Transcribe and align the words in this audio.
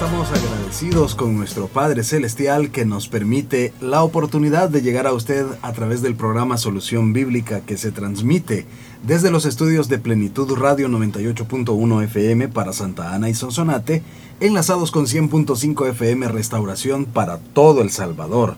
Estamos 0.00 0.30
agradecidos 0.30 1.16
con 1.16 1.36
nuestro 1.36 1.66
Padre 1.66 2.04
Celestial 2.04 2.70
que 2.70 2.84
nos 2.84 3.08
permite 3.08 3.72
la 3.80 4.04
oportunidad 4.04 4.68
de 4.68 4.80
llegar 4.80 5.08
a 5.08 5.12
usted 5.12 5.44
a 5.60 5.72
través 5.72 6.02
del 6.02 6.14
programa 6.14 6.56
Solución 6.56 7.12
Bíblica 7.12 7.62
que 7.62 7.76
se 7.76 7.90
transmite 7.90 8.64
desde 9.02 9.32
los 9.32 9.44
estudios 9.44 9.88
de 9.88 9.98
Plenitud 9.98 10.56
Radio 10.56 10.86
98.1 10.86 12.04
FM 12.04 12.46
para 12.46 12.72
Santa 12.72 13.12
Ana 13.12 13.28
y 13.28 13.34
Sonsonate, 13.34 14.04
enlazados 14.38 14.92
con 14.92 15.06
100.5 15.06 15.88
FM 15.88 16.28
Restauración 16.28 17.04
para 17.04 17.38
todo 17.38 17.82
El 17.82 17.90
Salvador. 17.90 18.54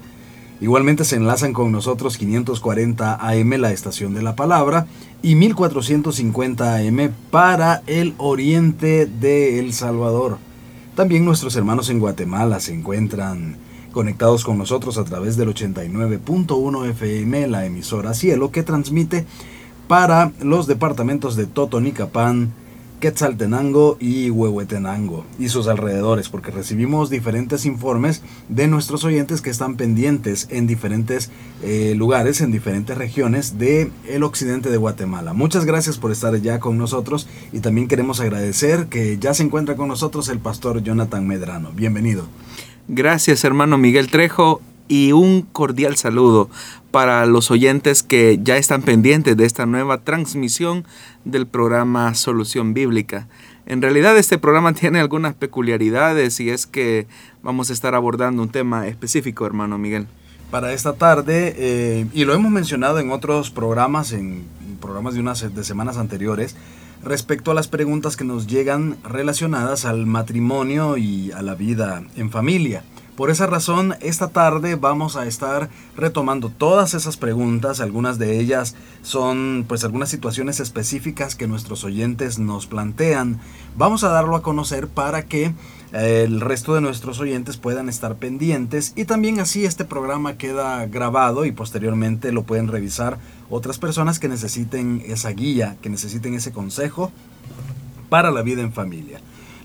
Igualmente 0.60 1.06
se 1.06 1.16
enlazan 1.16 1.54
con 1.54 1.72
nosotros 1.72 2.18
540 2.18 3.14
AM 3.14 3.50
la 3.52 3.72
estación 3.72 4.12
de 4.12 4.20
la 4.20 4.36
palabra 4.36 4.88
y 5.22 5.36
1450 5.36 6.76
AM 6.76 7.14
para 7.30 7.82
el 7.86 8.12
oriente 8.18 9.06
de 9.06 9.58
El 9.58 9.72
Salvador. 9.72 10.49
También 10.94 11.24
nuestros 11.24 11.56
hermanos 11.56 11.88
en 11.88 11.98
Guatemala 11.98 12.60
se 12.60 12.74
encuentran 12.74 13.56
conectados 13.92 14.44
con 14.44 14.58
nosotros 14.58 14.98
a 14.98 15.04
través 15.04 15.36
del 15.36 15.48
89.1 15.48 16.90
FM, 16.90 17.48
la 17.48 17.64
emisora 17.64 18.14
Cielo, 18.14 18.50
que 18.50 18.62
transmite 18.62 19.26
para 19.88 20.32
los 20.40 20.66
departamentos 20.66 21.36
de 21.36 21.46
Totonicapán, 21.46 22.52
Quetzaltenango 23.00 23.96
y 23.98 24.30
Huehuetenango 24.30 25.24
y 25.38 25.48
sus 25.48 25.66
alrededores, 25.66 26.28
porque 26.28 26.50
recibimos 26.50 27.10
diferentes 27.10 27.66
informes 27.66 28.22
de 28.48 28.68
nuestros 28.68 29.04
oyentes 29.04 29.40
que 29.40 29.50
están 29.50 29.76
pendientes 29.76 30.46
en 30.50 30.66
diferentes 30.66 31.30
eh, 31.62 31.94
lugares, 31.96 32.40
en 32.40 32.52
diferentes 32.52 32.96
regiones 32.96 33.58
del 33.58 33.90
el 34.06 34.22
occidente 34.22 34.70
de 34.70 34.76
Guatemala. 34.76 35.32
Muchas 35.32 35.64
gracias 35.64 35.98
por 35.98 36.12
estar 36.12 36.36
ya 36.40 36.60
con 36.60 36.78
nosotros 36.78 37.26
y 37.52 37.60
también 37.60 37.88
queremos 37.88 38.20
agradecer 38.20 38.86
que 38.86 39.18
ya 39.18 39.34
se 39.34 39.42
encuentra 39.42 39.76
con 39.76 39.88
nosotros 39.88 40.28
el 40.28 40.38
pastor 40.38 40.82
Jonathan 40.82 41.26
Medrano. 41.26 41.70
Bienvenido. 41.72 42.24
Gracias 42.86 43.44
hermano 43.44 43.78
Miguel 43.78 44.10
Trejo 44.10 44.60
y 44.90 45.12
un 45.12 45.42
cordial 45.42 45.96
saludo 45.96 46.50
para 46.90 47.24
los 47.24 47.52
oyentes 47.52 48.02
que 48.02 48.40
ya 48.42 48.56
están 48.56 48.82
pendientes 48.82 49.36
de 49.36 49.46
esta 49.46 49.64
nueva 49.64 49.98
transmisión 49.98 50.84
del 51.24 51.46
programa 51.46 52.12
Solución 52.16 52.74
Bíblica. 52.74 53.28
En 53.66 53.82
realidad 53.82 54.18
este 54.18 54.36
programa 54.36 54.72
tiene 54.74 54.98
algunas 54.98 55.34
peculiaridades 55.34 56.40
y 56.40 56.50
es 56.50 56.66
que 56.66 57.06
vamos 57.40 57.70
a 57.70 57.72
estar 57.72 57.94
abordando 57.94 58.42
un 58.42 58.48
tema 58.48 58.88
específico, 58.88 59.46
hermano 59.46 59.78
Miguel. 59.78 60.08
Para 60.50 60.72
esta 60.72 60.94
tarde, 60.94 61.54
eh, 61.56 62.06
y 62.12 62.24
lo 62.24 62.34
hemos 62.34 62.50
mencionado 62.50 62.98
en 62.98 63.12
otros 63.12 63.52
programas, 63.52 64.10
en 64.10 64.44
programas 64.80 65.14
de 65.14 65.20
unas 65.20 65.54
de 65.54 65.62
semanas 65.62 65.98
anteriores, 65.98 66.56
respecto 67.04 67.52
a 67.52 67.54
las 67.54 67.68
preguntas 67.68 68.16
que 68.16 68.24
nos 68.24 68.48
llegan 68.48 68.96
relacionadas 69.04 69.84
al 69.84 70.04
matrimonio 70.06 70.96
y 70.96 71.30
a 71.30 71.42
la 71.42 71.54
vida 71.54 72.02
en 72.16 72.32
familia. 72.32 72.82
Por 73.20 73.28
esa 73.28 73.46
razón, 73.46 73.96
esta 74.00 74.28
tarde 74.28 74.76
vamos 74.76 75.16
a 75.16 75.26
estar 75.26 75.68
retomando 75.94 76.48
todas 76.48 76.94
esas 76.94 77.18
preguntas. 77.18 77.80
Algunas 77.80 78.18
de 78.18 78.40
ellas 78.40 78.76
son 79.02 79.66
pues 79.68 79.84
algunas 79.84 80.08
situaciones 80.08 80.58
específicas 80.58 81.34
que 81.34 81.46
nuestros 81.46 81.84
oyentes 81.84 82.38
nos 82.38 82.66
plantean. 82.66 83.38
Vamos 83.76 84.04
a 84.04 84.08
darlo 84.08 84.36
a 84.36 84.42
conocer 84.42 84.88
para 84.88 85.26
que 85.26 85.52
eh, 85.92 86.22
el 86.24 86.40
resto 86.40 86.74
de 86.74 86.80
nuestros 86.80 87.20
oyentes 87.20 87.58
puedan 87.58 87.90
estar 87.90 88.16
pendientes 88.16 88.94
y 88.96 89.04
también 89.04 89.38
así 89.38 89.66
este 89.66 89.84
programa 89.84 90.38
queda 90.38 90.86
grabado 90.86 91.44
y 91.44 91.52
posteriormente 91.52 92.32
lo 92.32 92.44
pueden 92.44 92.68
revisar 92.68 93.18
otras 93.50 93.76
personas 93.76 94.18
que 94.18 94.28
necesiten 94.28 95.02
esa 95.04 95.28
guía, 95.32 95.76
que 95.82 95.90
necesiten 95.90 96.32
ese 96.32 96.52
consejo 96.52 97.12
para 98.08 98.30
la 98.30 98.40
vida 98.40 98.62
en 98.62 98.72
familia. 98.72 99.20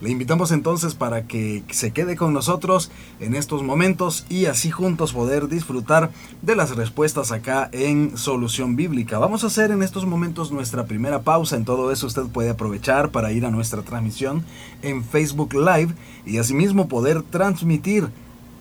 Le 0.06 0.12
invitamos 0.12 0.52
entonces 0.52 0.94
para 0.94 1.26
que 1.26 1.64
se 1.72 1.90
quede 1.90 2.16
con 2.16 2.32
nosotros 2.32 2.92
en 3.20 3.34
estos 3.34 3.64
momentos 3.64 4.28
y 4.30 4.46
así 4.46 4.70
juntos 4.70 5.14
poder 5.14 5.48
disfrutar 5.48 6.12
de 6.44 6.56
las 6.56 6.76
respuestas 6.76 7.32
acá 7.32 7.70
en 7.72 8.16
Solución 8.16 8.76
Bíblica. 8.76 9.18
Vamos 9.18 9.44
a 9.44 9.48
hacer 9.48 9.72
en 9.72 9.82
estos 9.82 10.06
momentos 10.06 10.52
nuestra 10.52 10.86
primera 10.86 11.24
pausa. 11.24 11.56
En 11.56 11.66
todo 11.66 11.92
eso 11.92 12.06
usted 12.06 12.22
puede 12.28 12.52
aprovechar 12.52 13.10
para 13.10 13.32
ir 13.32 13.48
a 13.48 13.50
nuestra 13.50 13.82
transmisión 13.82 14.46
en 14.84 15.04
Facebook 15.04 15.56
Live 15.56 15.96
y 16.24 16.38
asimismo 16.38 16.88
poder 16.88 17.24
transmitir 17.24 18.08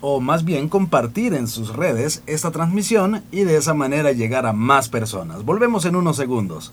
o 0.00 0.22
más 0.22 0.46
bien 0.46 0.70
compartir 0.70 1.34
en 1.34 1.46
sus 1.46 1.76
redes 1.76 2.22
esta 2.26 2.52
transmisión 2.52 3.22
y 3.30 3.44
de 3.44 3.58
esa 3.58 3.74
manera 3.74 4.12
llegar 4.12 4.46
a 4.46 4.54
más 4.54 4.88
personas. 4.88 5.44
Volvemos 5.44 5.84
en 5.84 5.96
unos 5.96 6.16
segundos. 6.16 6.72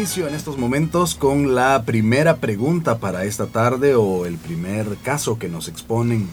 Inicio 0.00 0.26
en 0.26 0.34
estos 0.34 0.56
momentos 0.56 1.14
con 1.14 1.54
la 1.54 1.82
primera 1.84 2.38
pregunta 2.38 3.00
para 3.00 3.26
esta 3.26 3.48
tarde 3.48 3.94
o 3.96 4.24
el 4.24 4.38
primer 4.38 4.96
caso 5.02 5.38
que 5.38 5.50
nos 5.50 5.68
exponen 5.68 6.26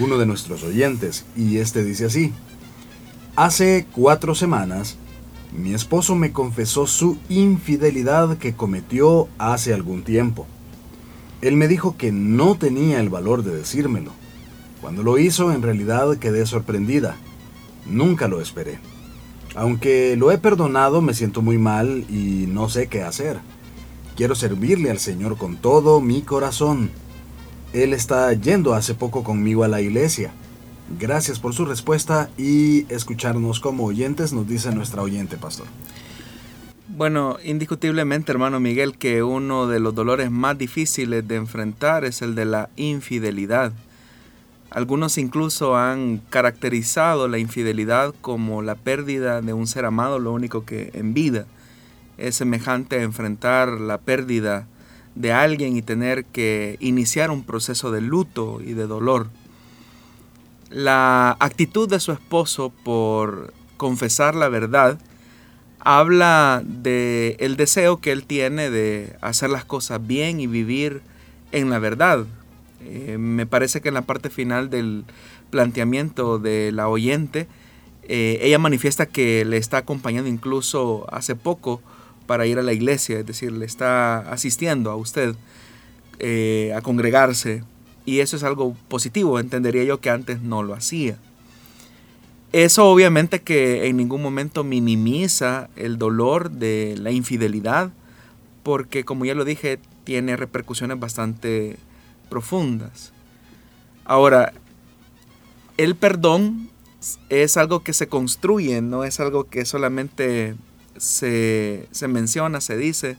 uno 0.00 0.16
de 0.16 0.26
nuestros 0.26 0.62
oyentes 0.62 1.24
y 1.34 1.56
este 1.56 1.82
dice 1.82 2.04
así. 2.04 2.32
Hace 3.34 3.88
cuatro 3.90 4.36
semanas 4.36 4.96
mi 5.50 5.74
esposo 5.74 6.14
me 6.14 6.30
confesó 6.30 6.86
su 6.86 7.18
infidelidad 7.28 8.38
que 8.38 8.54
cometió 8.54 9.26
hace 9.38 9.74
algún 9.74 10.04
tiempo. 10.04 10.46
Él 11.40 11.56
me 11.56 11.66
dijo 11.66 11.96
que 11.96 12.12
no 12.12 12.54
tenía 12.54 13.00
el 13.00 13.08
valor 13.08 13.42
de 13.42 13.56
decírmelo. 13.56 14.12
Cuando 14.80 15.02
lo 15.02 15.18
hizo 15.18 15.50
en 15.50 15.62
realidad 15.62 16.16
quedé 16.18 16.46
sorprendida. 16.46 17.16
Nunca 17.86 18.28
lo 18.28 18.40
esperé. 18.40 18.78
Aunque 19.54 20.16
lo 20.16 20.32
he 20.32 20.38
perdonado, 20.38 21.00
me 21.00 21.14
siento 21.14 21.42
muy 21.42 21.58
mal 21.58 22.04
y 22.08 22.46
no 22.48 22.68
sé 22.68 22.88
qué 22.88 23.02
hacer. 23.02 23.38
Quiero 24.16 24.34
servirle 24.34 24.90
al 24.90 24.98
Señor 24.98 25.36
con 25.36 25.56
todo 25.56 26.00
mi 26.00 26.22
corazón. 26.22 26.90
Él 27.72 27.92
está 27.92 28.32
yendo 28.32 28.74
hace 28.74 28.94
poco 28.94 29.24
conmigo 29.24 29.64
a 29.64 29.68
la 29.68 29.80
iglesia. 29.80 30.32
Gracias 30.98 31.40
por 31.40 31.54
su 31.54 31.64
respuesta 31.64 32.30
y 32.36 32.86
escucharnos 32.92 33.58
como 33.58 33.84
oyentes, 33.84 34.32
nos 34.32 34.46
dice 34.46 34.74
nuestra 34.74 35.02
oyente, 35.02 35.36
pastor. 35.36 35.66
Bueno, 36.88 37.38
indiscutiblemente, 37.42 38.30
hermano 38.30 38.60
Miguel, 38.60 38.96
que 38.96 39.22
uno 39.22 39.66
de 39.66 39.80
los 39.80 39.94
dolores 39.94 40.30
más 40.30 40.58
difíciles 40.58 41.26
de 41.26 41.36
enfrentar 41.36 42.04
es 42.04 42.22
el 42.22 42.34
de 42.34 42.44
la 42.44 42.68
infidelidad. 42.76 43.72
Algunos 44.74 45.18
incluso 45.18 45.76
han 45.76 46.18
caracterizado 46.30 47.28
la 47.28 47.38
infidelidad 47.38 48.12
como 48.20 48.60
la 48.60 48.74
pérdida 48.74 49.40
de 49.40 49.52
un 49.52 49.68
ser 49.68 49.84
amado, 49.84 50.18
lo 50.18 50.32
único 50.32 50.64
que 50.64 50.90
en 50.94 51.14
vida 51.14 51.46
es 52.18 52.34
semejante 52.34 52.96
a 52.96 53.02
enfrentar 53.02 53.68
la 53.68 53.98
pérdida 53.98 54.66
de 55.14 55.32
alguien 55.32 55.76
y 55.76 55.82
tener 55.82 56.24
que 56.24 56.76
iniciar 56.80 57.30
un 57.30 57.44
proceso 57.44 57.92
de 57.92 58.00
luto 58.00 58.60
y 58.60 58.72
de 58.72 58.88
dolor. 58.88 59.28
La 60.70 61.36
actitud 61.38 61.88
de 61.88 62.00
su 62.00 62.10
esposo 62.10 62.72
por 62.82 63.54
confesar 63.76 64.34
la 64.34 64.48
verdad 64.48 64.98
habla 65.78 66.62
de 66.64 67.36
el 67.38 67.56
deseo 67.56 68.00
que 68.00 68.10
él 68.10 68.24
tiene 68.24 68.70
de 68.70 69.16
hacer 69.20 69.50
las 69.50 69.64
cosas 69.64 70.04
bien 70.04 70.40
y 70.40 70.48
vivir 70.48 71.00
en 71.52 71.70
la 71.70 71.78
verdad. 71.78 72.26
Eh, 72.84 73.16
me 73.18 73.46
parece 73.46 73.80
que 73.80 73.88
en 73.88 73.94
la 73.94 74.02
parte 74.02 74.30
final 74.30 74.70
del 74.70 75.04
planteamiento 75.50 76.38
de 76.38 76.72
la 76.72 76.88
oyente, 76.88 77.46
eh, 78.08 78.38
ella 78.42 78.58
manifiesta 78.58 79.06
que 79.06 79.44
le 79.44 79.56
está 79.56 79.78
acompañando 79.78 80.28
incluso 80.28 81.06
hace 81.10 81.34
poco 81.34 81.80
para 82.26 82.46
ir 82.46 82.58
a 82.58 82.62
la 82.62 82.72
iglesia, 82.72 83.18
es 83.18 83.26
decir, 83.26 83.52
le 83.52 83.64
está 83.64 84.18
asistiendo 84.30 84.90
a 84.90 84.96
usted 84.96 85.34
eh, 86.18 86.72
a 86.76 86.80
congregarse 86.80 87.64
y 88.06 88.20
eso 88.20 88.36
es 88.36 88.42
algo 88.42 88.76
positivo, 88.88 89.38
entendería 89.38 89.84
yo 89.84 90.00
que 90.00 90.10
antes 90.10 90.42
no 90.42 90.62
lo 90.62 90.74
hacía. 90.74 91.16
Eso 92.52 92.88
obviamente 92.88 93.40
que 93.42 93.86
en 93.88 93.96
ningún 93.96 94.22
momento 94.22 94.62
minimiza 94.62 95.68
el 95.74 95.98
dolor 95.98 96.50
de 96.50 96.94
la 96.98 97.10
infidelidad, 97.10 97.90
porque 98.62 99.04
como 99.04 99.24
ya 99.24 99.34
lo 99.34 99.44
dije, 99.44 99.80
tiene 100.04 100.36
repercusiones 100.36 101.00
bastante 101.00 101.78
profundas. 102.34 103.12
Ahora, 104.04 104.52
el 105.76 105.94
perdón 105.94 106.68
es 107.28 107.56
algo 107.56 107.84
que 107.84 107.92
se 107.92 108.08
construye, 108.08 108.82
no 108.82 109.04
es 109.04 109.20
algo 109.20 109.44
que 109.44 109.64
solamente 109.64 110.56
se, 110.96 111.86
se, 111.92 112.08
menciona, 112.08 112.60
se 112.60 112.76
dice, 112.76 113.16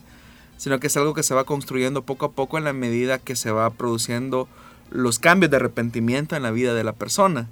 sino 0.58 0.80
que 0.80 0.88
es 0.88 0.96
algo 0.98 1.14
que 1.14 1.22
se 1.22 1.34
va 1.34 1.44
construyendo 1.44 2.02
poco 2.02 2.26
a 2.26 2.32
poco 2.32 2.58
en 2.58 2.64
la 2.64 2.74
medida 2.74 3.18
que 3.18 3.36
se 3.36 3.50
va 3.50 3.70
produciendo 3.70 4.48
los 4.90 5.18
cambios 5.18 5.50
de 5.50 5.56
arrepentimiento 5.56 6.36
en 6.36 6.42
la 6.42 6.50
vida 6.50 6.74
de 6.74 6.84
la 6.84 6.92
persona. 6.92 7.48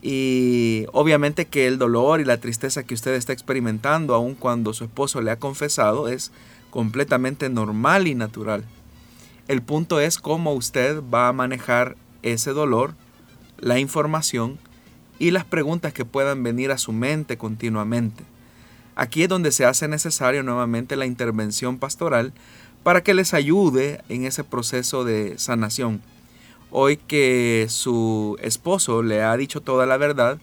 Y 0.00 0.86
obviamente 0.94 1.44
que 1.44 1.66
el 1.66 1.76
dolor 1.76 2.22
y 2.22 2.24
la 2.24 2.40
tristeza 2.40 2.82
que 2.82 2.94
usted 2.94 3.12
está 3.12 3.34
experimentando, 3.34 4.14
aun 4.14 4.34
cuando 4.34 4.72
su 4.72 4.84
esposo 4.84 5.20
le 5.20 5.32
ha 5.32 5.38
confesado, 5.38 6.08
es 6.08 6.32
completamente 6.70 7.50
normal 7.50 8.06
y 8.06 8.14
natural. 8.14 8.64
El 9.48 9.62
punto 9.62 10.00
es 10.00 10.18
cómo 10.18 10.52
usted 10.52 11.02
va 11.02 11.28
a 11.28 11.32
manejar 11.32 11.96
ese 12.22 12.52
dolor, 12.52 12.94
la 13.58 13.78
información 13.78 14.58
y 15.18 15.32
las 15.32 15.44
preguntas 15.44 15.92
que 15.92 16.04
puedan 16.04 16.42
venir 16.42 16.70
a 16.70 16.78
su 16.78 16.92
mente 16.92 17.36
continuamente. 17.36 18.24
Aquí 18.94 19.24
es 19.24 19.28
donde 19.28 19.50
se 19.50 19.64
hace 19.64 19.88
necesario 19.88 20.42
nuevamente 20.42 20.96
la 20.96 21.06
intervención 21.06 21.78
pastoral 21.78 22.32
para 22.82 23.02
que 23.02 23.14
les 23.14 23.34
ayude 23.34 24.02
en 24.08 24.24
ese 24.24 24.44
proceso 24.44 25.04
de 25.04 25.38
sanación 25.38 26.00
hoy 26.70 26.96
que 26.96 27.66
su 27.68 28.36
esposo 28.40 29.02
le 29.02 29.22
ha 29.22 29.36
dicho 29.36 29.60
toda 29.60 29.86
la 29.86 29.96
verdad 29.96 30.38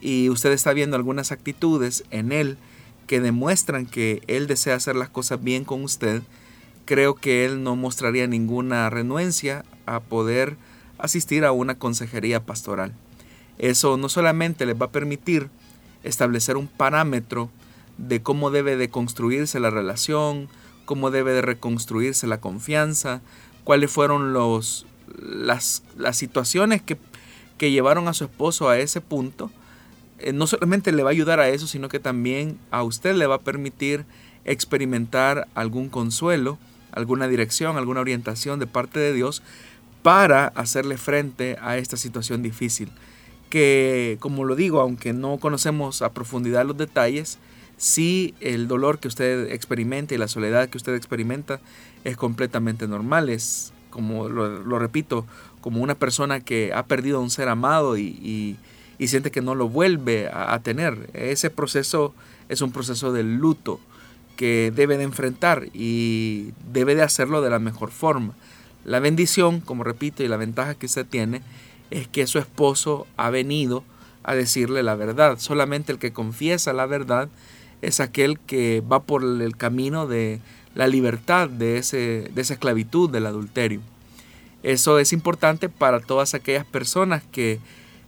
y 0.00 0.28
usted 0.28 0.52
está 0.52 0.72
viendo 0.72 0.96
algunas 0.96 1.32
actitudes 1.32 2.04
en 2.10 2.32
él 2.32 2.56
que 3.06 3.20
demuestran 3.20 3.86
que 3.86 4.22
él 4.26 4.46
desea 4.46 4.76
hacer 4.76 4.96
las 4.96 5.08
cosas 5.08 5.42
bien 5.42 5.64
con 5.64 5.82
usted, 5.82 6.22
creo 6.86 7.14
que 7.14 7.44
él 7.44 7.62
no 7.62 7.76
mostraría 7.76 8.26
ninguna 8.26 8.88
renuencia 8.88 9.64
a 9.84 10.00
poder 10.00 10.56
asistir 10.98 11.44
a 11.44 11.52
una 11.52 11.74
consejería 11.74 12.44
pastoral. 12.46 12.94
Eso 13.58 13.96
no 13.98 14.08
solamente 14.08 14.64
les 14.64 14.80
va 14.80 14.86
a 14.86 14.92
permitir 14.92 15.50
establecer 16.04 16.56
un 16.56 16.68
parámetro 16.68 17.50
de 17.98 18.22
cómo 18.22 18.50
debe 18.50 18.76
de 18.76 18.88
construirse 18.88 19.60
la 19.60 19.70
relación, 19.70 20.48
cómo 20.84 21.10
debe 21.10 21.32
de 21.32 21.42
reconstruirse 21.42 22.26
la 22.26 22.40
confianza, 22.40 23.20
cuáles 23.64 23.90
fueron 23.90 24.32
los 24.32 24.86
las, 25.18 25.82
las 25.96 26.16
situaciones 26.16 26.82
que, 26.82 26.96
que, 27.58 27.70
llevaron 27.70 28.08
a 28.08 28.12
su 28.12 28.24
esposo 28.24 28.68
a 28.68 28.78
ese 28.78 29.00
punto, 29.00 29.50
eh, 30.18 30.32
no 30.32 30.46
solamente 30.46 30.92
le 30.92 31.02
va 31.02 31.10
a 31.10 31.12
ayudar 31.12 31.40
a 31.40 31.48
eso, 31.48 31.66
sino 31.66 31.88
que 31.88 32.00
también 32.00 32.58
a 32.70 32.82
usted 32.82 33.14
le 33.14 33.26
va 33.26 33.36
a 33.36 33.40
permitir 33.40 34.04
experimentar 34.44 35.48
algún 35.54 35.88
consuelo, 35.88 36.58
alguna 36.96 37.28
dirección, 37.28 37.76
alguna 37.76 38.00
orientación 38.00 38.58
de 38.58 38.66
parte 38.66 38.98
de 38.98 39.12
Dios 39.12 39.42
para 40.02 40.48
hacerle 40.48 40.96
frente 40.96 41.56
a 41.60 41.76
esta 41.76 41.96
situación 41.96 42.42
difícil. 42.42 42.90
Que, 43.50 44.16
como 44.18 44.44
lo 44.44 44.56
digo, 44.56 44.80
aunque 44.80 45.12
no 45.12 45.36
conocemos 45.38 46.02
a 46.02 46.12
profundidad 46.12 46.64
los 46.64 46.76
detalles, 46.76 47.38
sí 47.76 48.34
el 48.40 48.66
dolor 48.66 48.98
que 48.98 49.08
usted 49.08 49.52
experimenta 49.52 50.14
y 50.14 50.18
la 50.18 50.28
soledad 50.28 50.68
que 50.68 50.78
usted 50.78 50.94
experimenta 50.94 51.60
es 52.04 52.16
completamente 52.16 52.88
normal, 52.88 53.28
es 53.28 53.72
como 53.90 54.28
lo, 54.28 54.78
repito, 54.78 55.26
como 55.60 55.80
una 55.80 55.94
persona 55.94 56.40
que 56.40 56.72
ha 56.74 56.86
perdido 56.86 57.18
a 57.18 57.20
un 57.20 57.30
ser 57.30 57.48
amado 57.48 57.96
y, 57.98 58.56
siente 59.00 59.30
que 59.30 59.42
no 59.42 59.54
lo 59.54 59.68
vuelve 59.68 60.28
a, 60.32 60.58
tener. 60.60 61.10
Ese 61.12 61.50
proceso 61.50 62.14
es 62.48 62.62
un 62.62 62.72
proceso 62.72 63.12
de 63.12 63.22
luto 63.22 63.80
que 64.36 64.72
debe 64.74 64.98
de 64.98 65.04
enfrentar 65.04 65.68
y 65.72 66.52
debe 66.72 66.94
de 66.94 67.02
hacerlo 67.02 67.42
de 67.42 67.50
la 67.50 67.58
mejor 67.58 67.90
forma. 67.90 68.34
La 68.84 69.00
bendición, 69.00 69.60
como 69.60 69.82
repito, 69.82 70.22
y 70.22 70.28
la 70.28 70.36
ventaja 70.36 70.74
que 70.74 70.86
usted 70.86 71.06
tiene 71.06 71.42
es 71.90 72.06
que 72.06 72.26
su 72.26 72.38
esposo 72.38 73.06
ha 73.16 73.30
venido 73.30 73.82
a 74.22 74.34
decirle 74.34 74.82
la 74.82 74.94
verdad. 74.94 75.38
Solamente 75.38 75.92
el 75.92 75.98
que 75.98 76.12
confiesa 76.12 76.72
la 76.72 76.86
verdad 76.86 77.28
es 77.82 78.00
aquel 78.00 78.38
que 78.38 78.82
va 78.90 79.02
por 79.02 79.22
el 79.22 79.56
camino 79.56 80.06
de 80.06 80.40
la 80.74 80.88
libertad 80.88 81.48
de, 81.48 81.78
ese, 81.78 82.30
de 82.34 82.42
esa 82.42 82.54
esclavitud 82.54 83.10
del 83.10 83.26
adulterio. 83.26 83.80
Eso 84.62 84.98
es 84.98 85.12
importante 85.12 85.68
para 85.68 86.00
todas 86.00 86.34
aquellas 86.34 86.66
personas 86.66 87.22
que 87.30 87.60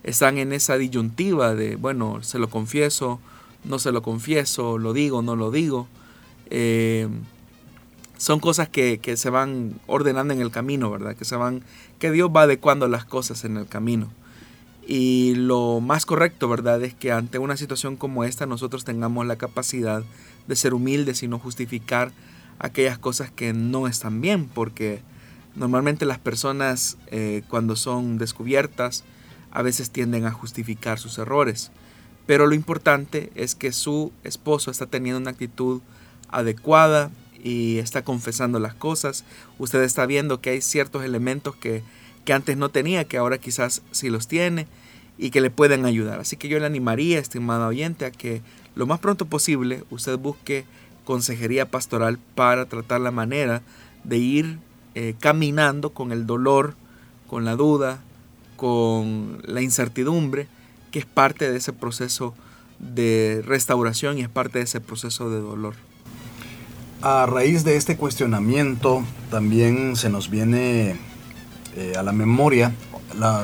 están 0.02 0.38
en 0.38 0.52
esa 0.52 0.76
disyuntiva 0.76 1.54
de, 1.54 1.76
bueno, 1.76 2.22
se 2.22 2.38
lo 2.38 2.50
confieso, 2.50 3.20
no 3.64 3.78
se 3.78 3.92
lo 3.92 4.02
confieso, 4.02 4.78
lo 4.78 4.92
digo, 4.92 5.22
no 5.22 5.36
lo 5.36 5.50
digo. 5.50 5.88
Eh, 6.50 7.08
son 8.16 8.40
cosas 8.40 8.68
que, 8.68 8.98
que, 8.98 9.16
se 9.16 9.30
van 9.30 9.80
ordenando 9.86 10.34
en 10.34 10.40
el 10.40 10.50
camino, 10.50 10.90
¿verdad? 10.90 11.14
Que 11.14 11.24
se 11.24 11.36
van, 11.36 11.62
que 11.98 12.10
Dios 12.10 12.30
va 12.34 12.42
adecuando 12.42 12.88
las 12.88 13.04
cosas 13.04 13.44
en 13.44 13.56
el 13.56 13.66
camino. 13.66 14.08
Y 14.86 15.34
lo 15.34 15.80
más 15.80 16.06
correcto, 16.06 16.48
¿verdad? 16.48 16.82
Es 16.82 16.94
que 16.94 17.12
ante 17.12 17.38
una 17.38 17.56
situación 17.56 17.96
como 17.96 18.24
esta 18.24 18.46
nosotros 18.46 18.84
tengamos 18.84 19.26
la 19.26 19.36
capacidad 19.36 20.02
de 20.46 20.56
ser 20.56 20.72
humildes 20.72 21.22
y 21.22 21.28
no 21.28 21.38
justificar 21.38 22.10
aquellas 22.58 22.98
cosas 22.98 23.30
que 23.30 23.52
no 23.52 23.86
están 23.86 24.20
bien, 24.20 24.46
porque 24.46 25.02
normalmente 25.54 26.06
las 26.06 26.18
personas 26.18 26.96
eh, 27.08 27.42
cuando 27.48 27.76
son 27.76 28.18
descubiertas 28.18 29.04
a 29.50 29.62
veces 29.62 29.90
tienden 29.90 30.24
a 30.24 30.32
justificar 30.32 30.98
sus 30.98 31.18
errores, 31.18 31.70
pero 32.26 32.46
lo 32.46 32.54
importante 32.54 33.30
es 33.34 33.54
que 33.54 33.72
su 33.72 34.12
esposo 34.24 34.70
está 34.70 34.86
teniendo 34.86 35.20
una 35.20 35.30
actitud 35.30 35.82
adecuada 36.28 37.10
y 37.42 37.78
está 37.78 38.02
confesando 38.02 38.58
las 38.58 38.74
cosas, 38.74 39.24
usted 39.58 39.82
está 39.82 40.06
viendo 40.06 40.40
que 40.40 40.50
hay 40.50 40.60
ciertos 40.60 41.04
elementos 41.04 41.54
que, 41.56 41.82
que 42.24 42.32
antes 42.32 42.56
no 42.56 42.68
tenía, 42.68 43.04
que 43.04 43.16
ahora 43.16 43.38
quizás 43.38 43.82
sí 43.92 44.10
los 44.10 44.28
tiene 44.28 44.66
y 45.18 45.30
que 45.30 45.40
le 45.40 45.50
pueden 45.50 45.84
ayudar. 45.84 46.20
Así 46.20 46.36
que 46.36 46.48
yo 46.48 46.58
le 46.58 46.66
animaría, 46.66 47.18
estimada 47.18 47.66
oyente, 47.66 48.06
a 48.06 48.10
que 48.10 48.42
lo 48.74 48.86
más 48.86 49.00
pronto 49.00 49.26
posible 49.26 49.84
usted 49.90 50.18
busque 50.18 50.64
consejería 51.04 51.70
pastoral 51.70 52.18
para 52.34 52.66
tratar 52.66 53.00
la 53.00 53.10
manera 53.10 53.62
de 54.04 54.18
ir 54.18 54.58
eh, 54.94 55.14
caminando 55.18 55.90
con 55.90 56.12
el 56.12 56.26
dolor, 56.26 56.74
con 57.26 57.44
la 57.44 57.56
duda, 57.56 58.00
con 58.56 59.40
la 59.44 59.62
incertidumbre, 59.62 60.48
que 60.90 60.98
es 60.98 61.06
parte 61.06 61.50
de 61.50 61.58
ese 61.58 61.72
proceso 61.72 62.34
de 62.78 63.42
restauración 63.44 64.18
y 64.18 64.22
es 64.22 64.28
parte 64.28 64.58
de 64.58 64.64
ese 64.64 64.80
proceso 64.80 65.30
de 65.30 65.40
dolor. 65.40 65.74
A 67.00 67.26
raíz 67.26 67.62
de 67.64 67.76
este 67.76 67.96
cuestionamiento 67.96 69.04
también 69.30 69.94
se 69.94 70.10
nos 70.10 70.30
viene 70.30 70.96
eh, 71.76 71.92
a 71.96 72.02
la 72.02 72.12
memoria 72.12 72.72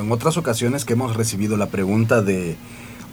en 0.00 0.12
otras 0.12 0.36
ocasiones 0.36 0.84
que 0.84 0.92
hemos 0.94 1.16
recibido 1.16 1.56
la 1.56 1.66
pregunta 1.66 2.22
de 2.22 2.56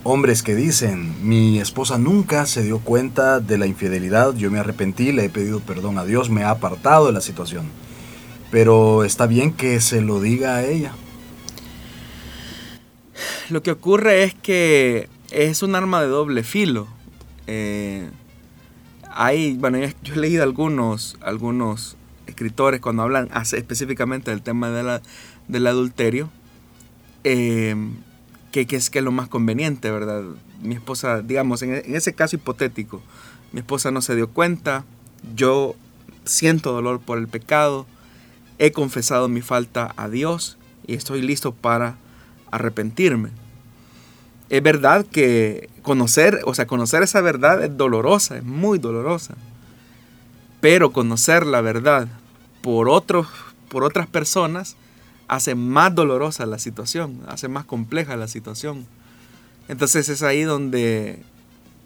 Hombres 0.04 0.42
que 0.42 0.56
dicen, 0.56 1.14
mi 1.28 1.60
esposa 1.60 2.00
nunca 2.00 2.48
se 2.48 2.64
dio 2.64 2.80
cuenta 2.80 3.40
de 3.40 3.60
la 3.60 3.68
infidelidad, 3.68 4.34
yo 4.34 4.50
me 4.50 4.58
arrepentí, 4.58 5.12
le 5.12 5.26
he 5.26 5.30
pedido 5.30 5.60
perdón 5.60 6.00
a 6.00 6.06
Dios, 6.06 6.32
me 6.32 6.44
ha 6.44 6.50
apartado 6.50 7.06
de 7.06 7.12
la 7.12 7.22
situación. 7.22 7.66
Pero 8.50 9.04
está 9.04 9.28
bien 9.28 9.54
que 9.54 9.80
se 9.80 10.02
lo 10.02 10.20
diga 10.20 10.56
a 10.56 10.66
ella. 10.66 10.94
Lo 13.50 13.62
que 13.62 13.70
ocurre 13.70 14.24
es 14.24 14.34
que 14.34 15.08
es 15.30 15.62
un 15.62 15.76
arma 15.76 16.02
de 16.02 16.08
doble 16.08 16.42
filo. 16.44 16.88
Eh, 17.46 18.10
hay, 19.14 19.58
bueno, 19.58 19.78
yo 20.04 20.14
he 20.14 20.18
leído 20.18 20.44
algunos, 20.44 21.18
algunos 21.22 21.98
escritores 22.28 22.82
cuando 22.82 23.04
hablan 23.04 23.30
específicamente 23.34 24.32
del 24.32 24.42
tema 24.42 24.70
de 24.70 24.84
la, 24.84 25.02
del 25.48 25.68
adulterio. 25.68 26.30
Eh, 27.24 27.76
que, 28.52 28.68
es, 28.70 28.90
que 28.90 29.02
lo 29.02 29.12
más 29.12 29.30
conveniente, 29.30 29.90
¿verdad? 29.92 30.24
Mi 30.62 30.76
esposa, 30.76 31.22
digamos, 31.22 31.62
en, 31.62 31.74
en 31.74 31.96
ese 31.96 32.14
caso 32.14 32.36
hipotético, 32.36 33.02
mi 33.52 33.60
esposa 33.60 33.92
no 33.92 34.02
se 34.02 34.16
dio 34.16 34.30
cuenta, 34.30 34.84
yo 35.36 35.76
siento 36.26 36.74
dolor 36.74 37.00
por 37.00 37.18
el 37.18 37.28
pecado, 37.28 37.88
he 38.60 38.72
confesado 38.72 39.28
mi 39.28 39.42
falta 39.42 39.94
a 39.96 40.10
Dios 40.10 40.58
y 40.86 40.96
estoy 40.96 41.22
listo 41.22 41.54
para 41.54 41.98
arrepentirme. 42.52 43.30
Es 44.50 44.62
verdad 44.62 45.06
que 45.06 45.70
conocer, 45.82 46.42
o 46.46 46.54
sea, 46.54 46.68
conocer 46.68 47.04
esa 47.04 47.22
verdad 47.22 47.64
es 47.64 47.76
dolorosa, 47.78 48.38
es 48.38 48.44
muy 48.44 48.80
dolorosa. 48.80 49.36
Pero 50.60 50.92
conocer 50.92 51.46
la 51.46 51.62
verdad 51.62 52.08
por, 52.62 52.90
otros, 52.90 53.28
por 53.70 53.84
otras 53.84 54.08
personas 54.08 54.76
hace 55.28 55.56
más 55.56 55.96
dolorosa 55.96 56.46
la 56.46 56.60
situación, 56.60 57.22
hace 57.28 57.48
más 57.48 57.66
compleja 57.66 58.16
la 58.16 58.28
situación. 58.28 58.86
Entonces 59.68 60.10
es 60.10 60.24
ahí 60.24 60.44
donde 60.44 61.24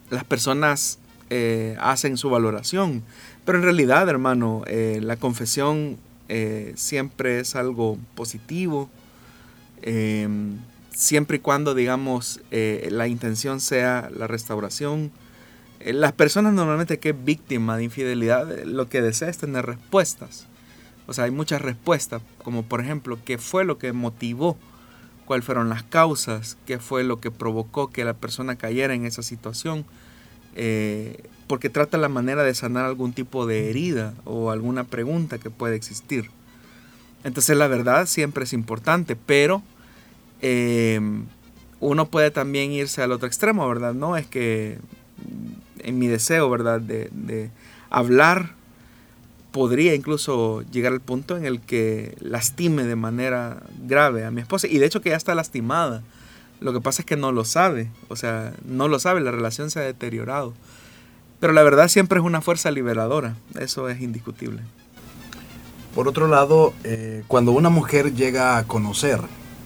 las 0.10 0.24
personas 0.24 1.00
eh, 1.30 1.78
hacen 1.80 2.18
su 2.18 2.30
valoración. 2.30 3.04
Pero 3.46 3.60
en 3.60 3.64
realidad, 3.64 4.10
hermano, 4.10 4.64
eh, 4.68 5.00
la 5.02 5.18
confesión 5.18 5.98
eh, 6.28 6.74
siempre 6.76 7.40
es 7.40 7.56
algo 7.56 7.98
positivo, 8.16 8.90
em, 9.84 10.58
siempre 10.96 11.38
y 11.38 11.40
cuando, 11.42 11.76
digamos, 11.76 12.42
la 12.52 13.08
intención 13.08 13.60
sea 13.60 14.10
la 14.16 14.28
restauración. 14.28 15.12
las 15.86 16.14
personas 16.14 16.54
normalmente 16.54 17.00
que 17.00 17.10
es 17.10 17.26
víctima 17.26 17.78
de 17.78 17.84
infidelidad, 17.84 18.64
lo 18.64 18.90
que 18.90 19.02
desea 19.02 19.30
es 19.30 19.38
tener 19.38 19.66
respuestas. 19.66 20.48
O 21.08 21.14
sea, 21.14 21.26
hay 21.26 21.32
muchas 21.32 21.62
respuestas, 21.62 22.22
como 22.44 22.64
por 22.64 22.82
ejemplo, 22.82 23.20
¿qué 23.24 23.38
fue 23.38 23.64
lo 23.64 23.78
que 23.78 23.94
motivó? 23.94 24.58
¿Cuáles 25.26 25.46
fueron 25.46 25.70
las 25.70 25.84
causas? 25.84 26.58
¿Qué 26.66 26.80
fue 26.80 27.04
lo 27.04 27.20
que 27.20 27.32
provocó 27.32 27.90
que 27.90 28.06
la 28.06 28.14
persona 28.14 28.56
cayera 28.56 28.94
en 28.94 29.06
esa 29.06 29.22
situación? 29.22 29.86
Eh, 30.56 31.24
porque 31.48 31.70
trata 31.70 31.98
la 31.98 32.10
manera 32.10 32.44
de 32.44 32.56
sanar 32.56 32.86
algún 32.86 33.14
tipo 33.14 33.46
de 33.46 33.70
herida 33.70 34.14
o 34.24 34.52
alguna 34.52 34.84
pregunta 34.84 35.38
que 35.38 35.50
puede 35.50 35.76
existir. 35.76 36.32
Entonces 37.24 37.58
la 37.58 37.68
verdad 37.68 38.08
siempre 38.08 38.44
es 38.46 38.54
importante, 38.54 39.16
pero 39.16 39.62
eh, 40.42 41.00
uno 41.80 42.06
puede 42.08 42.32
también 42.32 42.72
irse 42.72 43.02
al 43.02 43.12
otro 43.12 43.28
extremo, 43.28 43.68
¿verdad? 43.68 43.94
No 43.94 44.18
es 44.18 44.26
que 44.26 44.78
en 45.80 46.00
mi 46.00 46.08
deseo, 46.08 46.50
¿verdad? 46.50 46.82
De, 46.82 47.10
de 47.12 47.52
hablar 47.90 48.54
podría 49.52 49.96
incluso 49.96 50.64
llegar 50.70 50.92
al 50.92 51.00
punto 51.00 51.38
en 51.38 51.46
el 51.46 51.62
que 51.62 52.14
lastime 52.20 52.84
de 52.84 52.98
manera 52.98 53.64
grave 53.88 54.26
a 54.26 54.32
mi 54.32 54.42
esposa. 54.42 54.68
Y 54.68 54.80
de 54.80 54.86
hecho 54.86 55.02
que 55.02 55.12
ya 55.12 55.16
está 55.16 55.34
lastimada. 55.34 56.04
Lo 56.60 56.74
que 56.74 56.82
pasa 56.82 57.02
es 57.02 57.06
que 57.06 57.16
no 57.16 57.32
lo 57.32 57.46
sabe. 57.46 57.90
O 58.10 58.18
sea, 58.18 58.54
no 58.66 58.90
lo 58.90 59.00
sabe. 59.00 59.22
La 59.22 59.32
relación 59.32 59.72
se 59.72 59.80
ha 59.80 59.84
deteriorado. 59.84 60.54
Pero 61.40 61.54
la 61.54 61.64
verdad 61.64 61.88
siempre 61.88 62.20
es 62.20 62.26
una 62.26 62.42
fuerza 62.42 62.70
liberadora. 62.70 63.36
Eso 63.58 63.88
es 63.88 64.02
indiscutible. 64.02 64.62
Por 65.94 66.10
otro 66.10 66.28
lado, 66.28 66.74
eh, 66.84 67.24
cuando 67.28 67.54
una 67.54 67.70
mujer 67.70 68.14
llega 68.14 68.58
a 68.58 68.66
conocer 68.66 69.22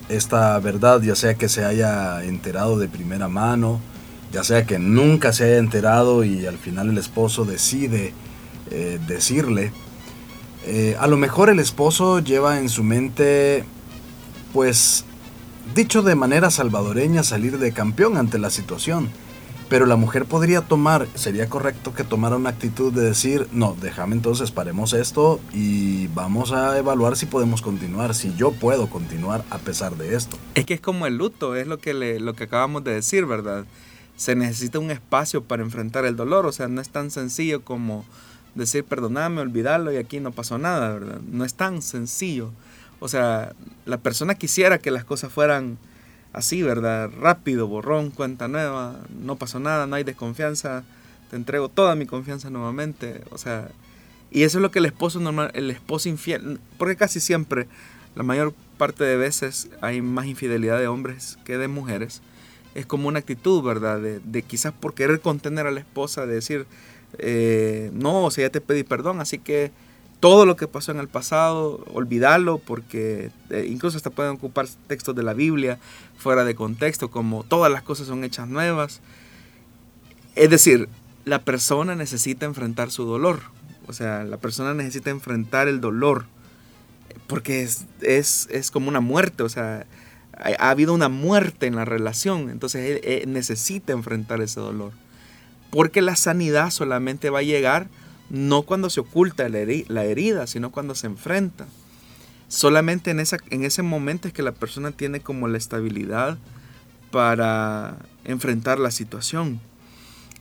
esta 0.10 0.60
verdad, 0.60 1.02
ya 1.02 1.16
sea 1.16 1.36
que 1.36 1.48
se 1.48 1.64
haya 1.64 2.24
enterado 2.24 2.78
de 2.78 2.88
primera 2.88 3.28
mano, 3.28 3.80
ya 4.32 4.44
sea 4.44 4.66
que 4.66 4.80
nunca 4.80 5.34
se 5.34 5.46
haya 5.46 5.58
enterado 5.58 6.24
y 6.24 6.46
al 6.46 6.58
final 6.58 6.90
el 6.90 6.98
esposo 6.98 7.46
decide 7.46 8.14
eh, 8.72 9.00
decirle. 9.08 9.72
Eh, 10.66 10.96
a 11.00 11.08
lo 11.08 11.18
mejor 11.18 11.50
el 11.50 11.60
esposo 11.60 12.20
lleva 12.20 12.60
en 12.60 12.70
su 12.70 12.84
mente, 12.84 13.64
pues, 14.54 15.06
dicho 15.74 16.02
de 16.02 16.16
manera 16.16 16.52
salvadoreña, 16.52 17.24
salir 17.24 17.58
de 17.58 17.72
campeón 17.72 18.18
ante 18.18 18.38
la 18.38 18.50
situación. 18.50 19.10
Pero 19.70 19.86
la 19.86 19.96
mujer 19.96 20.26
podría 20.26 20.62
tomar, 20.62 21.08
sería 21.14 21.48
correcto 21.48 21.94
que 21.94 22.04
tomara 22.04 22.36
una 22.36 22.50
actitud 22.50 22.92
de 22.92 23.04
decir, 23.04 23.48
no, 23.52 23.78
déjame 23.80 24.16
entonces, 24.16 24.50
paremos 24.50 24.94
esto 24.94 25.40
y 25.54 26.08
vamos 26.08 26.52
a 26.52 26.76
evaluar 26.80 27.16
si 27.16 27.28
podemos 27.28 27.62
continuar, 27.62 28.16
si 28.16 28.34
yo 28.36 28.52
puedo 28.52 28.90
continuar 28.90 29.46
a 29.52 29.60
pesar 29.60 29.96
de 29.96 30.16
esto. 30.16 30.38
Es 30.56 30.66
que 30.66 30.74
es 30.74 30.82
como 30.82 31.06
el 31.06 31.18
luto, 31.18 31.56
es 31.56 31.68
lo 31.68 31.78
que, 31.78 31.94
le, 31.94 32.20
lo 32.20 32.34
que 32.34 32.46
acabamos 32.46 32.84
de 32.84 32.96
decir, 32.96 33.28
¿verdad? 33.28 33.66
Se 34.18 34.36
necesita 34.36 34.80
un 34.80 34.90
espacio 34.90 35.44
para 35.44 35.62
enfrentar 35.62 36.04
el 36.06 36.16
dolor, 36.16 36.48
o 36.48 36.52
sea, 36.52 36.68
no 36.68 36.82
es 36.82 36.90
tan 36.90 37.12
sencillo 37.12 37.64
como 37.64 38.06
decir 38.56 38.84
perdoname, 38.84 39.42
olvidarlo 39.42 39.94
y 39.94 39.98
aquí 39.98 40.20
no 40.20 40.32
pasó 40.32 40.58
nada, 40.58 40.94
¿verdad? 40.94 41.22
No 41.32 41.46
es 41.46 41.54
tan 41.54 41.84
sencillo. 41.84 42.50
O 43.00 43.08
sea, 43.08 43.54
la 43.86 43.98
persona 43.98 44.36
quisiera 44.36 44.80
que 44.80 44.90
las 44.92 45.06
cosas 45.06 45.32
fueran 45.32 45.78
así, 46.34 46.62
¿verdad? 46.62 47.10
Rápido, 47.20 47.68
borrón, 47.68 48.12
cuenta 48.12 48.48
nueva, 48.48 49.00
no 49.20 49.36
pasó 49.38 49.60
nada, 49.60 49.88
no 49.88 49.96
hay 49.96 50.04
desconfianza, 50.04 50.84
te 51.30 51.36
entrego 51.36 51.70
toda 51.70 51.96
mi 51.96 52.06
confianza 52.06 52.50
nuevamente. 52.50 53.24
O 53.32 53.38
sea, 53.38 53.70
y 54.32 54.44
eso 54.44 54.58
es 54.60 54.62
lo 54.62 54.72
que 54.72 54.80
el 54.80 54.86
esposo 54.86 55.20
normal, 55.20 55.52
el 55.54 55.72
esposo 55.72 56.10
infiel, 56.10 56.60
porque 56.78 56.96
casi 56.96 57.20
siempre, 57.20 57.68
la 58.16 58.24
mayor 58.24 58.54
parte 58.78 59.04
de 59.04 59.18
veces 59.18 59.70
hay 59.82 60.02
más 60.02 60.26
infidelidad 60.26 60.80
de 60.80 60.88
hombres 60.88 61.38
que 61.46 61.58
de 61.58 61.68
mujeres. 61.68 62.22
Es 62.76 62.86
como 62.86 63.08
una 63.08 63.20
actitud, 63.20 63.64
¿verdad? 63.64 64.00
De, 64.00 64.44
quizás 64.44 64.74
por 64.74 64.94
querer 64.94 65.22
contener 65.22 65.66
a 65.68 65.72
la 65.72 65.80
esposa, 65.80 66.26
de 66.26 66.36
decir, 66.36 66.68
eh, 67.18 67.90
no, 67.94 68.26
o 68.26 68.32
sea, 68.32 68.48
ya 68.48 68.52
te 68.52 68.62
pedí 68.62 68.84
perdón, 68.84 69.20
así 69.20 69.40
que 69.40 69.72
todo 70.20 70.46
lo 70.46 70.56
que 70.56 70.68
pasó 70.68 70.92
en 70.92 71.00
el 71.00 71.08
pasado, 71.08 71.84
olvidarlo, 71.94 72.58
porque 72.58 73.32
eh, 73.50 73.68
incluso 73.70 73.98
hasta 73.98 74.10
pueden 74.10 74.34
ocupar 74.34 74.68
textos 74.88 75.16
de 75.16 75.24
la 75.24 75.34
Biblia 75.34 75.80
fuera 76.18 76.44
de 76.44 76.56
contexto, 76.56 77.10
como 77.10 77.44
todas 77.44 77.72
las 77.72 77.84
cosas 77.84 78.08
son 78.08 78.24
hechas 78.24 78.48
nuevas. 78.48 79.00
Es 80.36 80.50
decir, 80.50 80.90
la 81.26 81.40
persona 81.40 81.96
necesita 81.96 82.46
enfrentar 82.46 82.92
su 82.92 83.06
dolor, 83.06 83.42
o 83.88 83.94
sea, 83.94 84.24
la 84.24 84.38
persona 84.38 84.74
necesita 84.74 85.10
enfrentar 85.10 85.68
el 85.68 85.80
dolor, 85.80 86.26
porque 87.28 87.64
es, 87.64 87.86
es, 88.02 88.72
como 88.72 88.90
una 88.90 89.00
muerte, 89.00 89.44
o 89.44 89.50
sea, 89.50 89.86
ha, 90.34 90.70
habido 90.70 90.94
una 90.94 91.10
muerte 91.10 91.68
en 91.68 91.76
la 91.76 91.86
relación, 91.86 92.50
entonces 92.50 93.00
él 93.04 93.32
necesita 93.32 93.94
enfrentar 93.94 94.42
ese 94.42 94.60
dolor. 94.60 94.92
Porque 95.70 96.02
la 96.02 96.16
sanidad 96.16 96.72
solamente 96.72 97.30
va 97.30 97.40
a 97.40 97.44
llegar 97.44 97.90
no 98.30 98.64
cuando 98.64 98.90
se 98.90 99.00
oculta 99.00 99.48
la 99.50 100.04
herida, 100.04 100.48
sino 100.48 100.72
cuando 100.72 100.96
se 100.96 101.08
enfrenta. 101.08 101.68
Solamente 102.48 103.12
en, 103.12 103.20
esa, 103.20 103.38
en 103.50 103.64
ese 103.64 103.84
momento 103.84 104.28
es 104.28 104.34
que 104.34 104.44
la 104.44 104.52
persona 104.52 104.92
tiene 104.92 105.20
como 105.20 105.48
la 105.48 105.58
estabilidad 105.58 106.38
para 107.12 107.98
enfrentar 108.26 108.80
la 108.80 108.92
situación. 108.92 109.60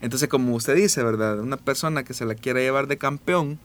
Entonces, 0.00 0.28
como 0.28 0.54
usted 0.54 0.76
dice, 0.76 1.02
¿verdad? 1.02 1.40
Una 1.40 1.57
persona 1.57 2.04
que 2.04 2.14
se 2.14 2.25
la 2.25 2.35
quiera 2.35 2.61
llevar 2.61 2.87
de 2.87 2.99
campeón, 2.99 3.59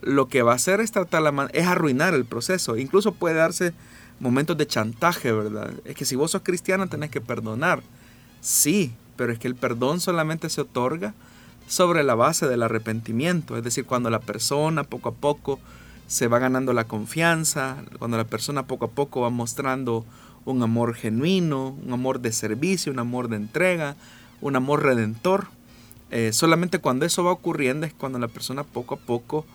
lo 0.00 0.28
que 0.28 0.42
va 0.42 0.52
a 0.52 0.56
hacer 0.56 0.80
es 0.80 0.92
tratar 0.92 1.22
la 1.22 1.50
es 1.52 1.66
arruinar 1.66 2.14
el 2.14 2.24
proceso. 2.24 2.76
Incluso 2.76 3.12
puede 3.12 3.36
darse 3.36 3.72
momentos 4.20 4.56
de 4.56 4.66
chantaje, 4.66 5.32
¿verdad? 5.32 5.72
Es 5.84 5.96
que 5.96 6.04
si 6.04 6.16
vos 6.16 6.30
sos 6.30 6.42
cristiano 6.42 6.88
tenés 6.88 7.10
que 7.10 7.20
perdonar. 7.20 7.82
Sí, 8.40 8.92
pero 9.16 9.32
es 9.32 9.38
que 9.38 9.48
el 9.48 9.54
perdón 9.54 10.00
solamente 10.00 10.48
se 10.48 10.60
otorga 10.60 11.14
sobre 11.66 12.02
la 12.02 12.14
base 12.14 12.46
del 12.46 12.62
arrepentimiento, 12.62 13.56
es 13.56 13.64
decir, 13.64 13.84
cuando 13.84 14.10
la 14.10 14.20
persona 14.20 14.84
poco 14.84 15.10
a 15.10 15.14
poco 15.14 15.58
se 16.06 16.28
va 16.28 16.38
ganando 16.38 16.72
la 16.72 16.84
confianza, 16.84 17.76
cuando 17.98 18.16
la 18.16 18.24
persona 18.24 18.66
poco 18.66 18.86
a 18.86 18.90
poco 18.90 19.22
va 19.22 19.30
mostrando 19.30 20.04
un 20.44 20.62
amor 20.62 20.94
genuino, 20.94 21.76
un 21.84 21.92
amor 21.92 22.20
de 22.20 22.32
servicio, 22.32 22.92
un 22.92 22.98
amor 22.98 23.28
de 23.28 23.36
entrega, 23.36 23.96
un 24.40 24.56
amor 24.56 24.82
redentor. 24.82 25.46
Eh, 26.10 26.32
solamente 26.32 26.80
cuando 26.80 27.06
eso 27.06 27.24
va 27.24 27.32
ocurriendo 27.32 27.86
es 27.86 27.94
cuando 27.94 28.18
la 28.18 28.28
persona 28.28 28.64
poco 28.64 28.96
a 28.96 28.98
poco, 28.98 29.46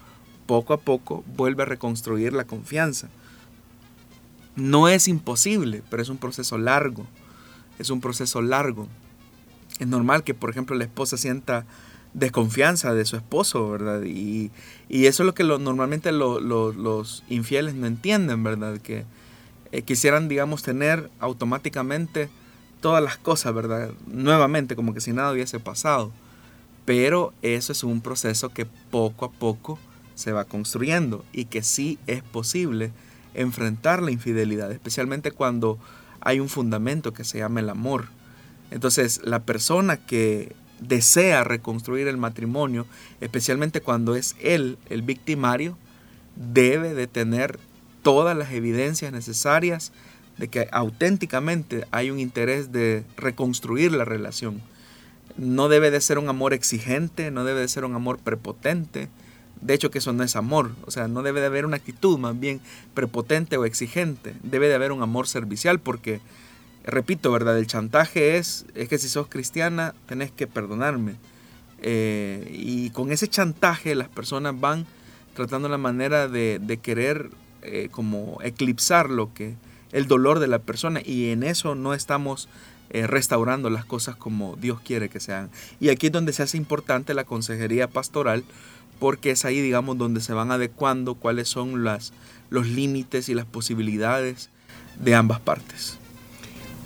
poco 0.47 0.73
a 0.73 0.77
poco 0.77 1.23
vuelve 1.35 1.63
a 1.63 1.67
reconstruir 1.67 2.33
la 2.33 2.45
confianza. 2.45 3.09
No 4.55 4.87
es 4.87 5.07
imposible, 5.07 5.83
pero 5.89 6.01
es 6.01 6.09
un 6.09 6.17
proceso 6.17 6.57
largo. 6.57 7.05
Es 7.77 7.91
un 7.91 8.01
proceso 8.01 8.41
largo. 8.41 8.87
Es 9.77 9.87
normal 9.87 10.23
que, 10.23 10.33
por 10.33 10.49
ejemplo, 10.49 10.75
la 10.75 10.85
esposa 10.85 11.17
sienta 11.17 11.65
desconfianza 12.17 12.95
de 12.95 13.05
su 13.05 13.15
esposo, 13.15 13.69
¿verdad? 13.69 14.01
Y, 14.03 14.51
eso 14.89 15.23
es 15.23 15.27
lo 15.27 15.33
que 15.33 15.43
normalmente 15.43 16.11
los 16.11 17.23
infieles 17.29 17.75
no 17.75 17.87
entienden, 17.87 18.43
¿verdad? 18.43 18.79
Que 18.79 19.05
eh, 19.71 19.81
quisieran, 19.83 20.27
digamos, 20.27 20.63
tener 20.63 21.11
automáticamente 21.19 22.29
todas 22.81 23.03
las 23.03 23.17
cosas, 23.17 23.53
¿verdad? 23.53 23.91
Nuevamente, 24.07 24.75
como 24.75 24.93
que 24.93 25.01
si 25.01 25.13
nada 25.13 25.31
hubiese 25.31 25.59
pasado. 25.59 26.11
Pero 26.85 27.33
eso 27.41 27.71
es 27.71 27.83
un 27.83 28.01
proceso 28.01 28.49
que 28.49 28.65
poco 28.65 29.25
a 29.25 29.31
poco 29.31 29.77
se 30.15 30.31
va 30.31 30.45
construyendo 30.45 31.23
y 31.33 31.45
que 31.45 31.61
sí 31.61 31.99
es 32.07 32.23
posible 32.23 32.91
enfrentar 33.33 34.01
la 34.01 34.09
infidelidad, 34.09 34.71
especialmente 34.71 35.31
cuando 35.31 35.77
hay 36.21 36.39
un 36.39 36.49
fundamento 36.49 37.13
que 37.13 37.23
se 37.23 37.37
llama 37.39 37.59
el 37.59 37.69
amor. 37.69 38.05
Entonces, 38.71 39.21
la 39.23 39.43
persona 39.43 39.97
que 39.97 40.55
desea 40.79 41.43
reconstruir 41.43 42.07
el 42.07 42.17
matrimonio, 42.17 42.85
especialmente 43.21 43.81
cuando 43.81 44.15
es 44.15 44.35
él 44.41 44.77
el 44.89 45.01
victimario, 45.01 45.77
debe 46.35 46.93
de 46.93 47.07
tener 47.07 47.59
todas 48.03 48.37
las 48.37 48.51
evidencias 48.51 49.11
necesarias 49.11 49.91
de 50.37 50.47
que 50.47 50.67
auténticamente 50.71 51.85
hay 51.91 52.11
un 52.11 52.19
interés 52.19 52.71
de 52.71 53.03
reconstruir 53.17 53.91
la 53.91 54.05
relación. 54.05 54.61
No 55.35 55.67
debe 55.67 55.91
de 55.91 56.01
ser 56.01 56.19
un 56.19 56.29
amor 56.29 56.53
exigente, 56.53 57.31
no 57.31 57.43
debe 57.43 57.61
de 57.61 57.67
ser 57.67 57.85
un 57.85 57.95
amor 57.95 58.19
prepotente. 58.19 59.09
De 59.61 59.73
hecho 59.73 59.89
que 59.89 59.97
eso 59.97 60.13
no 60.13 60.23
es 60.23 60.35
amor, 60.35 60.71
o 60.85 60.91
sea, 60.91 61.07
no 61.07 61.23
debe 61.23 61.39
de 61.41 61.47
haber 61.47 61.65
una 61.65 61.77
actitud 61.77 62.19
más 62.19 62.39
bien 62.39 62.61
prepotente 62.93 63.57
o 63.57 63.65
exigente. 63.65 64.35
Debe 64.43 64.67
de 64.67 64.75
haber 64.75 64.91
un 64.91 65.01
amor 65.01 65.27
servicial 65.27 65.79
porque 65.79 66.21
repito, 66.87 67.31
¿verdad? 67.31 67.57
El 67.57 67.67
chantaje 67.67 68.37
es, 68.37 68.65
es 68.73 68.87
que 68.87 68.97
si 68.97 69.09
sos 69.09 69.27
cristiana 69.27 69.93
tenés 70.07 70.31
que 70.31 70.47
perdonarme. 70.47 71.15
Eh, 71.81 72.49
y 72.51 72.89
con 72.89 73.11
ese 73.11 73.27
chantaje 73.27 73.93
las 73.93 74.07
personas 74.07 74.59
van 74.59 74.87
tratando 75.35 75.69
la 75.69 75.77
manera 75.77 76.27
de, 76.27 76.79
querer 76.81 77.29
eh, 77.61 77.89
como 77.91 78.39
eclipsar 78.41 79.11
lo 79.11 79.31
que 79.33 79.55
el 79.91 80.07
dolor 80.07 80.39
de 80.39 80.47
la 80.47 80.57
persona 80.59 81.01
y 81.05 81.29
en 81.29 81.43
eso 81.43 81.75
no 81.75 81.93
estamos 81.93 82.49
eh, 82.89 83.05
restaurando 83.05 83.69
las 83.69 83.85
cosas 83.85 84.15
como 84.15 84.55
Dios 84.55 84.79
quiere 84.81 85.09
que 85.09 85.19
sean. 85.19 85.51
Y 85.79 85.89
aquí 85.89 86.07
es 86.07 86.13
donde 86.13 86.33
se 86.33 86.43
hace 86.43 86.57
importante 86.57 87.13
la 87.13 87.25
consejería 87.25 87.87
pastoral 87.87 88.43
porque 88.99 89.31
es 89.31 89.45
ahí, 89.45 89.61
digamos, 89.61 89.97
donde 89.97 90.21
se 90.21 90.33
van 90.33 90.51
adecuando 90.51 91.13
cuáles 91.13 91.47
son 91.47 91.83
las, 91.83 92.13
los 92.49 92.65
límites 92.65 93.29
y 93.29 93.35
las 93.35 93.45
posibilidades 93.45 94.49
de 94.99 95.13
ambas 95.13 95.39
partes. 95.39 95.99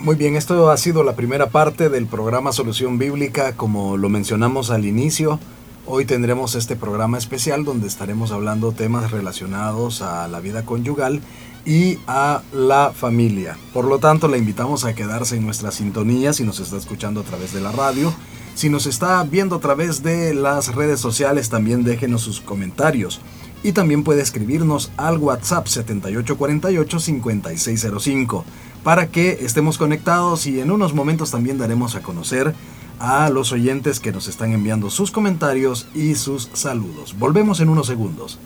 Muy 0.02 0.16
bien, 0.16 0.36
esto 0.36 0.70
ha 0.72 0.78
sido 0.78 1.04
la 1.04 1.16
primera 1.16 1.52
parte 1.52 1.90
del 1.90 2.08
programa 2.08 2.52
Solución 2.52 2.98
Bíblica, 2.98 3.56
como 3.56 3.98
lo 3.98 4.10
mencionamos 4.10 4.72
al 4.72 4.86
inicio. 4.86 5.40
Hoy 5.86 6.06
tendremos 6.06 6.56
este 6.56 6.76
programa 6.76 7.20
especial 7.20 7.64
donde 7.64 7.88
estaremos 7.88 8.32
hablando 8.32 8.72
temas 8.72 9.12
relacionados 9.12 10.02
a 10.02 10.28
la 10.28 10.40
vida 10.40 10.66
conyugal 10.66 11.22
y 11.68 12.00
a 12.08 12.42
la 12.52 12.94
familia. 12.96 13.60
Por 13.74 13.86
lo 13.86 14.00
tanto, 14.00 14.28
le 14.28 14.40
invitamos 14.40 14.86
a 14.86 14.96
quedarse 14.96 15.38
en 15.38 15.46
nuestra 15.46 15.70
sintonía 15.70 16.34
si 16.34 16.46
nos 16.46 16.60
está 16.60 16.78
escuchando 16.78 17.22
a 17.22 17.24
través 17.24 17.54
de 17.54 17.62
la 17.62 17.72
radio. 17.72 18.12
Si 18.56 18.70
nos 18.70 18.88
está 18.88 19.24
viendo 19.24 19.58
a 19.58 19.60
través 19.60 20.02
de 20.02 20.34
las 20.34 20.74
redes 20.74 21.00
sociales, 21.00 21.52
también 21.52 21.84
déjenos 21.84 22.24
sus 22.24 22.42
comentarios. 22.42 23.22
Y 23.62 23.74
también 23.74 24.04
puede 24.04 24.24
escribirnos 24.24 24.92
al 24.98 25.20
WhatsApp 25.20 25.68
7848-5605 25.68 28.44
para 28.84 29.08
que 29.08 29.40
estemos 29.42 29.78
conectados 29.78 30.48
y 30.48 30.60
en 30.60 30.72
unos 30.72 30.94
momentos 30.94 31.32
también 31.32 31.58
daremos 31.58 31.96
a 31.96 32.02
conocer 32.02 32.54
a 33.00 33.30
los 33.30 33.52
oyentes 33.52 34.00
que 34.00 34.12
nos 34.12 34.28
están 34.28 34.54
enviando 34.54 34.90
sus 34.90 35.12
comentarios 35.12 35.88
y 35.96 36.16
sus 36.16 36.50
saludos. 36.54 37.18
Volvemos 37.18 37.60
en 37.60 37.70
unos 37.70 37.88
segundos. 37.88 38.40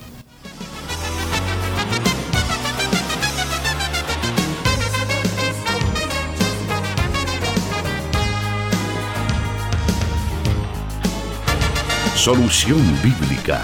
Solución 12.26 12.82
Bíblica. 13.04 13.64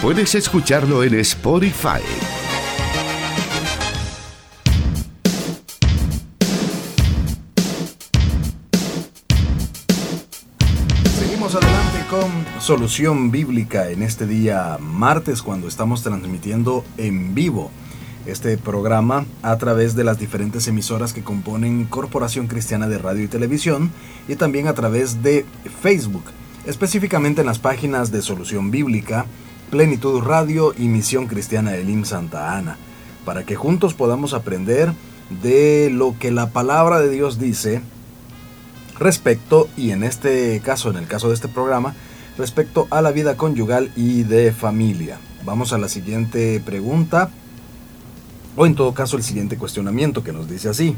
Puedes 0.00 0.34
escucharlo 0.34 1.04
en 1.04 1.14
Spotify. 1.16 2.00
Solución 12.66 13.30
Bíblica 13.30 13.92
en 13.92 14.02
este 14.02 14.26
día 14.26 14.76
martes 14.80 15.40
cuando 15.40 15.68
estamos 15.68 16.02
transmitiendo 16.02 16.84
en 16.96 17.32
vivo 17.32 17.70
este 18.26 18.58
programa 18.58 19.24
a 19.42 19.56
través 19.56 19.94
de 19.94 20.02
las 20.02 20.18
diferentes 20.18 20.66
emisoras 20.66 21.12
que 21.12 21.22
componen 21.22 21.84
Corporación 21.84 22.48
Cristiana 22.48 22.88
de 22.88 22.98
Radio 22.98 23.22
y 23.22 23.28
Televisión 23.28 23.92
y 24.26 24.34
también 24.34 24.66
a 24.66 24.74
través 24.74 25.22
de 25.22 25.46
Facebook 25.80 26.24
específicamente 26.66 27.42
en 27.42 27.46
las 27.46 27.60
páginas 27.60 28.10
de 28.10 28.20
Solución 28.20 28.72
Bíblica, 28.72 29.26
Plenitud 29.70 30.20
Radio 30.22 30.74
y 30.76 30.88
Misión 30.88 31.28
Cristiana 31.28 31.76
Elim 31.76 32.04
Santa 32.04 32.56
Ana, 32.56 32.78
para 33.24 33.44
que 33.44 33.54
juntos 33.54 33.94
podamos 33.94 34.34
aprender 34.34 34.92
de 35.40 35.88
lo 35.92 36.18
que 36.18 36.32
la 36.32 36.50
palabra 36.50 36.98
de 36.98 37.10
Dios 37.10 37.38
dice 37.38 37.80
respecto, 38.98 39.68
y 39.76 39.92
en 39.92 40.02
este 40.02 40.60
caso, 40.64 40.90
en 40.90 40.96
el 40.96 41.06
caso 41.06 41.28
de 41.28 41.34
este 41.34 41.46
programa, 41.46 41.94
respecto 42.38 42.86
a 42.90 43.02
la 43.02 43.10
vida 43.10 43.36
conyugal 43.36 43.90
y 43.96 44.22
de 44.22 44.52
familia. 44.52 45.18
Vamos 45.44 45.72
a 45.72 45.78
la 45.78 45.88
siguiente 45.88 46.60
pregunta, 46.64 47.30
o 48.56 48.66
en 48.66 48.74
todo 48.74 48.94
caso 48.94 49.16
el 49.16 49.22
siguiente 49.22 49.56
cuestionamiento 49.56 50.24
que 50.24 50.32
nos 50.32 50.48
dice 50.48 50.68
así. 50.68 50.96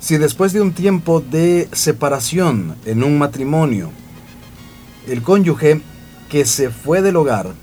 Si 0.00 0.18
después 0.18 0.52
de 0.52 0.60
un 0.60 0.72
tiempo 0.72 1.20
de 1.20 1.68
separación 1.72 2.76
en 2.84 3.02
un 3.02 3.18
matrimonio, 3.18 3.90
el 5.08 5.22
cónyuge 5.22 5.80
que 6.28 6.44
se 6.44 6.70
fue 6.70 7.02
del 7.02 7.16
hogar 7.16 7.54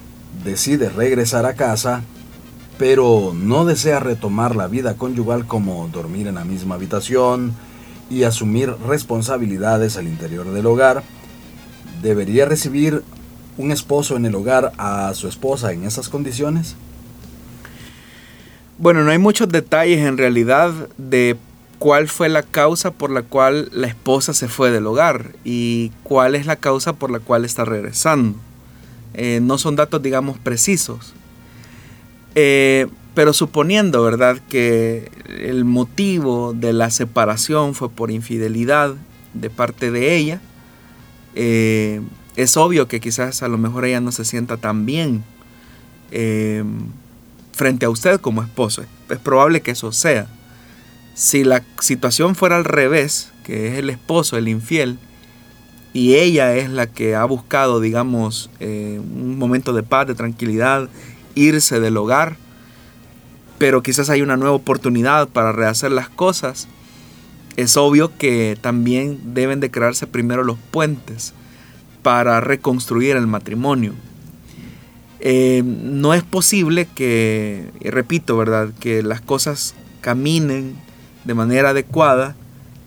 decide 0.43 0.89
regresar 0.89 1.45
a 1.45 1.53
casa, 1.53 2.01
pero 2.77 3.33
no 3.35 3.65
desea 3.65 3.99
retomar 3.99 4.55
la 4.55 4.67
vida 4.67 4.95
conyugal 4.95 5.45
como 5.45 5.87
dormir 5.89 6.27
en 6.27 6.35
la 6.35 6.43
misma 6.43 6.75
habitación 6.75 7.53
y 8.09 8.23
asumir 8.23 8.73
responsabilidades 8.87 9.97
al 9.97 10.07
interior 10.07 10.51
del 10.51 10.65
hogar. 10.65 11.03
¿Debería 12.03 12.45
recibir 12.45 13.01
un 13.57 13.71
esposo 13.71 14.17
en 14.17 14.25
el 14.25 14.35
hogar 14.35 14.73
a 14.77 15.13
su 15.13 15.29
esposa 15.29 15.71
en 15.71 15.85
esas 15.85 16.09
condiciones? 16.09 16.75
Bueno, 18.77 19.05
no 19.05 19.11
hay 19.11 19.19
muchos 19.19 19.47
detalles 19.47 19.99
en 19.99 20.17
realidad 20.17 20.73
de 20.97 21.37
cuál 21.79 22.09
fue 22.09 22.27
la 22.27 22.43
causa 22.43 22.91
por 22.91 23.09
la 23.09 23.21
cual 23.21 23.69
la 23.71 23.87
esposa 23.87 24.33
se 24.33 24.49
fue 24.49 24.69
del 24.69 24.85
hogar 24.85 25.31
y 25.45 25.93
cuál 26.03 26.35
es 26.35 26.45
la 26.45 26.57
causa 26.57 26.91
por 26.91 27.09
la 27.09 27.19
cual 27.19 27.45
está 27.45 27.63
regresando. 27.63 28.37
Eh, 29.13 29.39
no 29.41 29.57
son 29.57 29.77
datos, 29.77 30.03
digamos, 30.03 30.37
precisos. 30.37 31.13
Eh, 32.35 32.87
pero 33.13 33.31
suponiendo, 33.31 34.03
¿verdad?, 34.03 34.41
que 34.49 35.09
el 35.29 35.63
motivo 35.63 36.53
de 36.53 36.73
la 36.73 36.89
separación 36.89 37.75
fue 37.75 37.89
por 37.89 38.11
infidelidad 38.11 38.95
de 39.33 39.49
parte 39.49 39.89
de 39.89 40.17
ella, 40.17 40.41
eh, 41.35 42.01
es 42.35 42.57
obvio 42.57 42.87
que 42.87 42.99
quizás 42.99 43.43
a 43.43 43.47
lo 43.47 43.57
mejor 43.57 43.85
ella 43.85 44.01
no 44.01 44.11
se 44.11 44.25
sienta 44.25 44.57
tan 44.57 44.85
bien 44.85 45.23
frente 47.53 47.85
a 47.85 47.89
usted 47.89 48.19
como 48.19 48.43
esposo. 48.43 48.83
Es 49.09 49.19
probable 49.19 49.61
que 49.61 49.71
eso 49.71 49.91
sea. 49.91 50.27
Si 51.15 51.43
la 51.43 51.63
situación 51.79 52.35
fuera 52.35 52.55
al 52.55 52.65
revés, 52.65 53.31
que 53.43 53.67
es 53.67 53.77
el 53.77 53.89
esposo, 53.89 54.37
el 54.37 54.47
infiel, 54.47 54.97
y 55.93 56.15
ella 56.15 56.55
es 56.55 56.69
la 56.69 56.87
que 56.87 57.15
ha 57.15 57.23
buscado, 57.25 57.79
digamos, 57.79 58.49
eh, 58.59 58.99
un 58.99 59.37
momento 59.37 59.73
de 59.73 59.83
paz, 59.83 60.07
de 60.07 60.15
tranquilidad, 60.15 60.89
irse 61.35 61.79
del 61.79 61.97
hogar, 61.97 62.35
pero 63.59 63.83
quizás 63.83 64.09
hay 64.09 64.23
una 64.23 64.35
nueva 64.35 64.55
oportunidad 64.55 65.27
para 65.29 65.51
rehacer 65.51 65.91
las 65.91 66.09
cosas, 66.09 66.67
es 67.55 67.77
obvio 67.77 68.11
que 68.17 68.57
también 68.59 69.19
deben 69.33 69.59
de 69.59 69.71
crearse 69.71 70.07
primero 70.07 70.43
los 70.43 70.57
puentes 70.71 71.33
para 72.01 72.41
reconstruir 72.41 73.15
el 73.15 73.27
matrimonio. 73.27 73.93
Eh, 75.19 75.63
no 75.63 76.13
es 76.13 76.23
posible 76.23 76.87
que, 76.93 77.69
y 77.79 77.89
repito, 77.89 78.35
¿verdad?, 78.37 78.69
que 78.79 79.03
las 79.03 79.21
cosas 79.21 79.73
caminen 80.01 80.75
de 81.23 81.33
manera 81.33 81.69
adecuada 81.69 82.35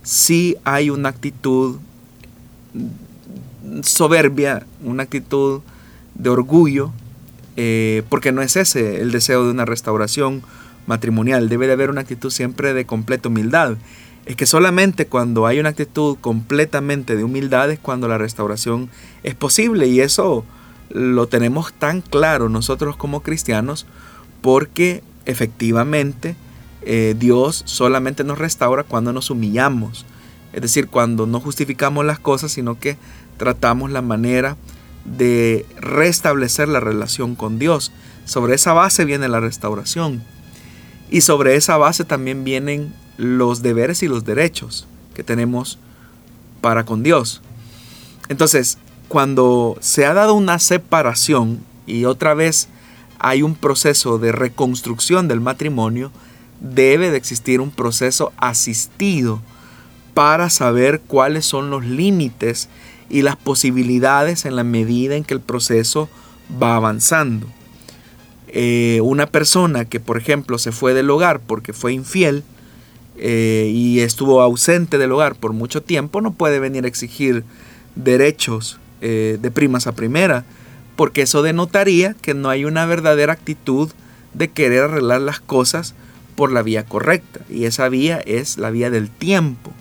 si 0.03 0.57
hay 0.63 0.91
una 0.91 1.09
actitud 1.09 1.79
soberbia, 3.83 4.67
una 4.85 5.03
actitud 5.03 5.63
de 6.15 6.29
orgullo, 6.29 6.93
eh, 7.57 8.03
porque 8.09 8.33
no 8.33 8.43
es 8.43 8.57
ese 8.57 9.01
el 9.01 9.11
deseo 9.11 9.45
de 9.45 9.51
una 9.51 9.65
restauración 9.65 10.43
matrimonial, 10.87 11.49
debe 11.49 11.67
de 11.67 11.73
haber 11.73 11.91
una 11.91 12.03
actitud 12.03 12.31
siempre 12.31 12.73
de 12.73 12.85
completa 12.87 13.29
humildad. 13.29 13.77
Es 14.27 14.35
que 14.35 14.45
solamente 14.45 15.07
cuando 15.07 15.47
hay 15.47 15.61
una 15.61 15.69
actitud 15.69 16.19
completamente 16.21 17.17
de 17.17 17.23
humildad 17.23 17.71
es 17.71 17.79
cuando 17.79 18.09
la 18.09 18.19
restauración 18.19 18.91
es 19.23 19.37
posible 19.37 19.87
y 19.87 20.01
eso 20.01 20.45
lo 20.91 21.29
tenemos 21.29 21.73
tan 21.73 22.01
claro 22.01 22.49
nosotros 22.49 22.97
como 22.97 23.23
cristianos 23.23 23.87
porque 24.41 25.03
efectivamente 25.27 26.37
eh, 26.83 27.15
Dios 27.19 27.62
solamente 27.67 28.25
nos 28.25 28.39
restaura 28.39 28.83
cuando 28.83 29.12
nos 29.12 29.31
humillamos. 29.31 30.07
Es 30.53 30.62
decir, 30.62 30.89
cuando 30.89 31.27
no 31.27 31.41
justificamos 31.41 32.05
las 32.05 32.19
cosas, 32.19 32.53
sino 32.53 32.79
que 32.79 32.97
tratamos 33.37 33.91
la 33.91 34.03
manera 34.03 34.57
de 35.05 35.67
restablecer 35.79 36.69
la 36.69 36.81
relación 36.81 37.37
con 37.37 37.59
Dios. 37.59 37.93
Sobre 38.25 38.55
esa 38.55 38.73
base 38.73 39.05
viene 39.05 39.29
la 39.29 39.41
restauración. 39.41 40.23
Y 41.11 41.21
sobre 41.21 41.55
esa 41.55 41.77
base 41.77 42.05
también 42.05 42.43
vienen 42.43 42.93
los 43.17 43.63
deberes 43.63 44.03
y 44.03 44.09
los 44.09 44.25
derechos 44.25 44.87
que 45.15 45.23
tenemos 45.23 45.79
para 46.61 46.85
con 46.85 47.03
Dios. 47.03 47.43
Entonces, 48.29 48.79
cuando 49.09 49.77
se 49.81 50.05
ha 50.05 50.15
dado 50.15 50.35
una 50.35 50.59
separación 50.59 51.61
y 51.87 52.05
otra 52.05 52.35
vez 52.35 52.69
hay 53.19 53.43
un 53.43 53.55
proceso 53.55 54.19
de 54.19 54.33
reconstrucción 54.33 55.29
del 55.29 55.41
matrimonio, 55.41 56.11
debe 56.61 57.11
de 57.11 57.17
existir 57.17 57.61
un 57.61 57.71
proceso 57.71 58.33
asistido 58.37 59.41
para 60.15 60.51
saber 60.51 61.01
cuáles 61.01 61.45
son 61.45 61.71
los 61.71 61.85
límites 61.85 62.69
y 63.09 63.23
las 63.23 63.37
posibilidades 63.37 64.45
en 64.45 64.57
la 64.57 64.65
medida 64.65 65.15
en 65.15 65.25
que 65.25 65.35
el 65.35 65.41
proceso 65.41 66.09
va 66.63 66.77
avanzando. 66.77 67.47
Eh, 68.49 69.01
una 69.03 69.27
persona 69.27 69.85
que, 69.85 70.01
por 70.01 70.17
ejemplo, 70.17 70.59
se 70.59 70.73
fue 70.73 70.95
del 70.95 71.11
hogar 71.11 71.41
porque 71.41 71.73
fue 71.73 71.93
infiel, 71.93 72.43
eh, 73.19 73.71
y 73.73 74.01
estuvo 74.01 74.43
ausente 74.43 74.99
del 74.99 75.13
hogar 75.13 75.37
por 75.37 75.53
mucho 75.53 75.83
tiempo, 75.83 76.21
no 76.21 76.33
puede 76.33 76.59
venir 76.59 76.85
a 76.85 76.89
exigir 76.89 77.45
derechos 77.95 78.79
eh, 79.01 79.39
de 79.41 79.51
primas 79.51 79.87
a 79.87 79.93
primera, 79.93 80.45
porque 80.97 81.23
eso 81.23 81.43
denotaría 81.43 82.15
que 82.15 82.35
no 82.35 82.49
hay 82.49 82.65
una 82.65 82.87
verdadera 82.87 83.33
actitud 83.33 83.91
de 84.35 84.49
querer 84.49 84.85
arreglar 84.85 85.21
las 85.23 85.41
cosas 85.41 85.95
por 86.37 86.53
la 86.53 86.63
vía 86.63 86.85
correcta. 86.85 87.41
Y 87.49 87.65
esa 87.65 87.89
vía 87.89 88.19
es 88.19 88.59
la 88.59 88.71
vía 88.71 88.91
del 88.91 89.11
tiempo, 89.11 89.73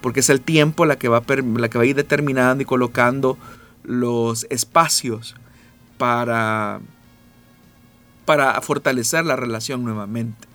porque 0.00 0.20
es 0.20 0.30
el 0.30 0.40
tiempo 0.40 0.86
la 0.86 0.96
que 0.96 1.08
va 1.08 1.18
a, 1.18 1.22
la 1.58 1.68
que 1.68 1.78
va 1.78 1.84
a 1.84 1.86
ir 1.86 1.96
determinando 1.96 2.62
y 2.62 2.66
colocando 2.66 3.38
los 3.84 4.46
espacios 4.50 5.36
para, 5.98 6.80
para 8.24 8.60
fortalecer 8.62 9.24
la 9.24 9.36
relación 9.36 9.84
nuevamente. 9.84 10.47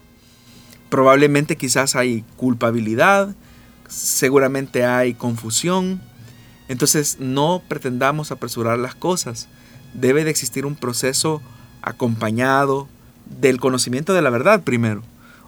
Probablemente 0.93 1.57
quizás 1.57 1.95
hay 1.95 2.23
culpabilidad, 2.37 3.33
seguramente 3.87 4.85
hay 4.85 5.15
confusión, 5.15 5.99
entonces 6.67 7.17
no 7.19 7.63
pretendamos 7.67 8.31
apresurar 8.31 8.77
las 8.77 8.93
cosas. 8.93 9.49
Debe 9.95 10.23
de 10.23 10.29
existir 10.29 10.67
un 10.67 10.75
proceso 10.75 11.41
acompañado 11.81 12.87
del 13.25 13.59
conocimiento 13.59 14.13
de 14.13 14.21
la 14.21 14.29
verdad 14.29 14.61
primero. 14.61 15.01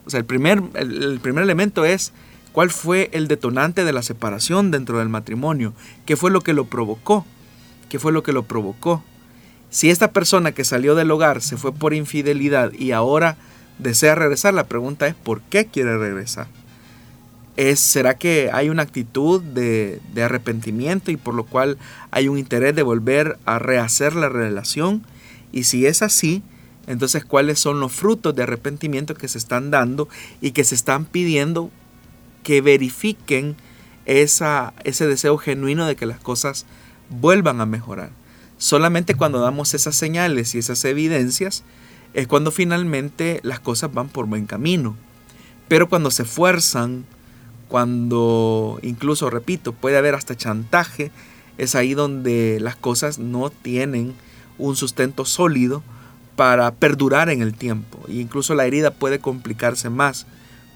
O 0.08 0.10
sea, 0.10 0.19
el 0.19 0.25
primer, 0.25 0.63
el, 0.73 1.19
primer 1.21 1.43
elemento 1.43 1.86
es 1.86 2.12
cuál 2.51 2.71
fue 2.71 3.12
el 3.13 3.27
detonante 3.27 3.86
de 3.86 3.93
la 3.93 4.01
separación 4.01 4.71
dentro 4.71 4.97
del 4.97 5.10
matrimonio, 5.10 5.75
qué 6.08 6.17
fue 6.17 6.31
lo 6.31 6.41
que 6.41 6.53
lo 6.53 6.65
provocó, 6.65 7.23
qué 7.88 7.99
fue 7.99 8.12
lo 8.12 8.23
que 8.23 8.34
lo 8.34 8.47
provocó. 8.47 9.03
Si 9.69 9.91
esta 9.91 10.10
persona 10.10 10.53
que 10.53 10.63
salió 10.63 10.95
del 10.95 11.12
hogar 11.12 11.43
se 11.43 11.55
fue 11.55 11.71
por 11.71 11.93
infidelidad 11.93 12.73
y 12.73 12.93
ahora 12.93 13.38
desea 13.79 14.15
regresar, 14.15 14.53
la 14.53 14.67
pregunta 14.67 15.07
es 15.07 15.15
¿por 15.15 15.41
qué 15.41 15.65
quiere 15.65 15.97
regresar? 15.97 16.47
Es, 17.57 17.79
¿Será 17.79 18.17
que 18.17 18.49
hay 18.51 18.69
una 18.69 18.83
actitud 18.83 19.41
de, 19.41 20.01
de 20.13 20.23
arrepentimiento 20.23 21.11
y 21.11 21.17
por 21.17 21.33
lo 21.33 21.45
cual 21.45 21.77
hay 22.11 22.27
un 22.27 22.38
interés 22.38 22.75
de 22.75 22.83
volver 22.83 23.38
a 23.45 23.59
rehacer 23.59 24.15
la 24.15 24.29
relación? 24.29 25.05
Y 25.53 25.63
si 25.63 25.85
es 25.85 26.01
así, 26.01 26.43
entonces, 26.88 27.25
¿cuáles 27.25 27.59
son 27.59 27.79
los 27.79 27.91
frutos 27.91 28.35
de 28.35 28.43
arrepentimiento 28.43 29.15
que 29.15 29.27
se 29.27 29.38
están 29.38 29.71
dando 29.71 30.07
y 30.41 30.51
que 30.51 30.63
se 30.63 30.75
están 30.75 31.05
pidiendo 31.05 31.71
que 32.43 32.61
verifiquen 32.61 33.55
esa, 34.05 34.73
ese 34.83 35.07
deseo 35.07 35.38
genuino 35.38 35.88
de 35.88 35.95
que 35.95 36.05
las 36.05 36.19
cosas 36.19 36.65
vuelvan 37.09 37.59
a 37.59 37.65
mejorar? 37.65 38.11
Solamente 38.57 39.15
cuando 39.15 39.39
damos 39.39 39.73
esas 39.73 39.95
señales 39.95 40.53
y 40.53 40.59
esas 40.59 40.85
evidencias 40.85 41.63
es 42.15 42.28
cuando 42.28 42.49
finalmente 42.49 43.41
las 43.43 43.60
cosas 43.60 43.93
van 43.93 44.08
por 44.08 44.25
buen 44.25 44.45
camino. 44.45 44.95
Pero 45.67 45.89
cuando 45.89 46.12
se 46.12 46.23
fuerzan, 46.23 47.06
cuando 47.67 48.80
incluso, 48.82 49.30
repito, 49.30 49.73
puede 49.73 49.97
haber 49.97 50.15
hasta 50.15 50.36
chantaje, 50.36 51.12
es 51.58 51.75
ahí 51.75 51.93
donde 51.93 52.60
las 52.62 52.78
cosas 52.78 53.19
no 53.19 53.49
tienen 53.49 54.13
un 54.58 54.78
sustento 54.78 55.25
sólido 55.25 55.84
para 56.38 56.71
perdurar 56.75 57.30
en 57.30 57.41
el 57.41 57.54
tiempo 57.54 57.99
e 58.08 58.13
incluso 58.13 58.56
la 58.56 58.65
herida 58.65 58.91
puede 58.91 59.19
complicarse 59.19 59.89
más. 59.89 60.25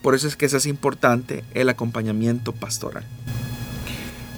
Por 0.02 0.16
eso 0.16 0.28
es 0.28 0.36
que 0.36 0.46
es 0.46 0.66
importante 0.66 1.44
el 1.54 1.70
acompañamiento 1.70 2.52
pastoral. 2.52 3.06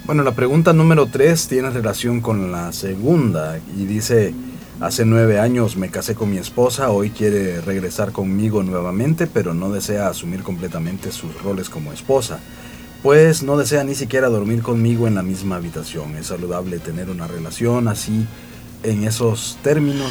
Bueno, 0.04 0.22
la 0.22 0.34
pregunta 0.34 0.72
número 0.72 1.06
3 1.06 1.48
tiene 1.48 1.70
relación 1.70 2.20
con 2.20 2.52
la 2.52 2.72
segunda 2.72 3.60
y 3.76 3.86
dice, 3.86 4.34
hace 4.82 5.04
nueve 5.04 5.38
años 5.38 5.76
me 5.76 5.90
casé 5.90 6.16
con 6.16 6.28
mi 6.28 6.38
esposa, 6.38 6.90
hoy 6.90 7.10
quiere 7.10 7.60
regresar 7.60 8.10
conmigo 8.10 8.64
nuevamente, 8.64 9.28
pero 9.28 9.54
no 9.54 9.70
desea 9.70 10.08
asumir 10.08 10.42
completamente 10.42 11.12
sus 11.12 11.40
roles 11.40 11.70
como 11.70 11.92
esposa, 11.92 12.40
pues 13.00 13.44
no 13.44 13.56
desea 13.56 13.84
ni 13.84 13.94
siquiera 13.94 14.28
dormir 14.28 14.60
conmigo 14.62 15.06
en 15.06 15.14
la 15.14 15.22
misma 15.22 15.56
habitación. 15.56 16.16
Es 16.16 16.26
saludable 16.26 16.80
tener 16.80 17.10
una 17.10 17.28
relación 17.28 17.86
así 17.86 18.26
en 18.82 19.04
esos 19.04 19.56
términos. 19.62 20.10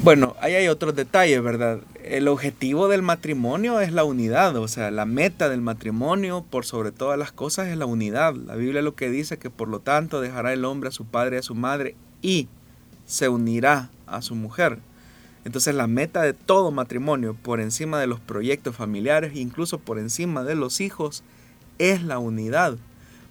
Bueno, 0.00 0.36
ahí 0.40 0.54
hay 0.54 0.68
otros 0.68 0.94
detalles, 0.94 1.42
¿verdad? 1.42 1.80
El 2.04 2.28
objetivo 2.28 2.86
del 2.86 3.02
matrimonio 3.02 3.80
es 3.80 3.92
la 3.92 4.04
unidad, 4.04 4.54
o 4.56 4.68
sea, 4.68 4.92
la 4.92 5.06
meta 5.06 5.48
del 5.48 5.60
matrimonio 5.60 6.44
por 6.48 6.64
sobre 6.66 6.92
todas 6.92 7.18
las 7.18 7.32
cosas 7.32 7.66
es 7.66 7.76
la 7.76 7.86
unidad. 7.86 8.34
La 8.34 8.54
Biblia 8.54 8.80
lo 8.80 8.94
que 8.94 9.10
dice 9.10 9.38
que 9.38 9.50
por 9.50 9.68
lo 9.68 9.80
tanto 9.80 10.20
dejará 10.20 10.52
el 10.52 10.64
hombre 10.64 10.90
a 10.90 10.92
su 10.92 11.04
padre 11.04 11.36
y 11.36 11.38
a 11.40 11.42
su 11.42 11.56
madre 11.56 11.96
y 12.22 12.46
se 13.06 13.28
unirá 13.28 13.90
a 14.06 14.22
su 14.22 14.34
mujer. 14.34 14.78
Entonces 15.44 15.74
la 15.74 15.86
meta 15.86 16.22
de 16.22 16.32
todo 16.32 16.70
matrimonio, 16.70 17.34
por 17.34 17.60
encima 17.60 18.00
de 18.00 18.06
los 18.06 18.18
proyectos 18.18 18.74
familiares, 18.74 19.36
incluso 19.36 19.78
por 19.78 19.98
encima 19.98 20.42
de 20.42 20.54
los 20.54 20.80
hijos, 20.80 21.22
es 21.78 22.02
la 22.02 22.18
unidad, 22.18 22.78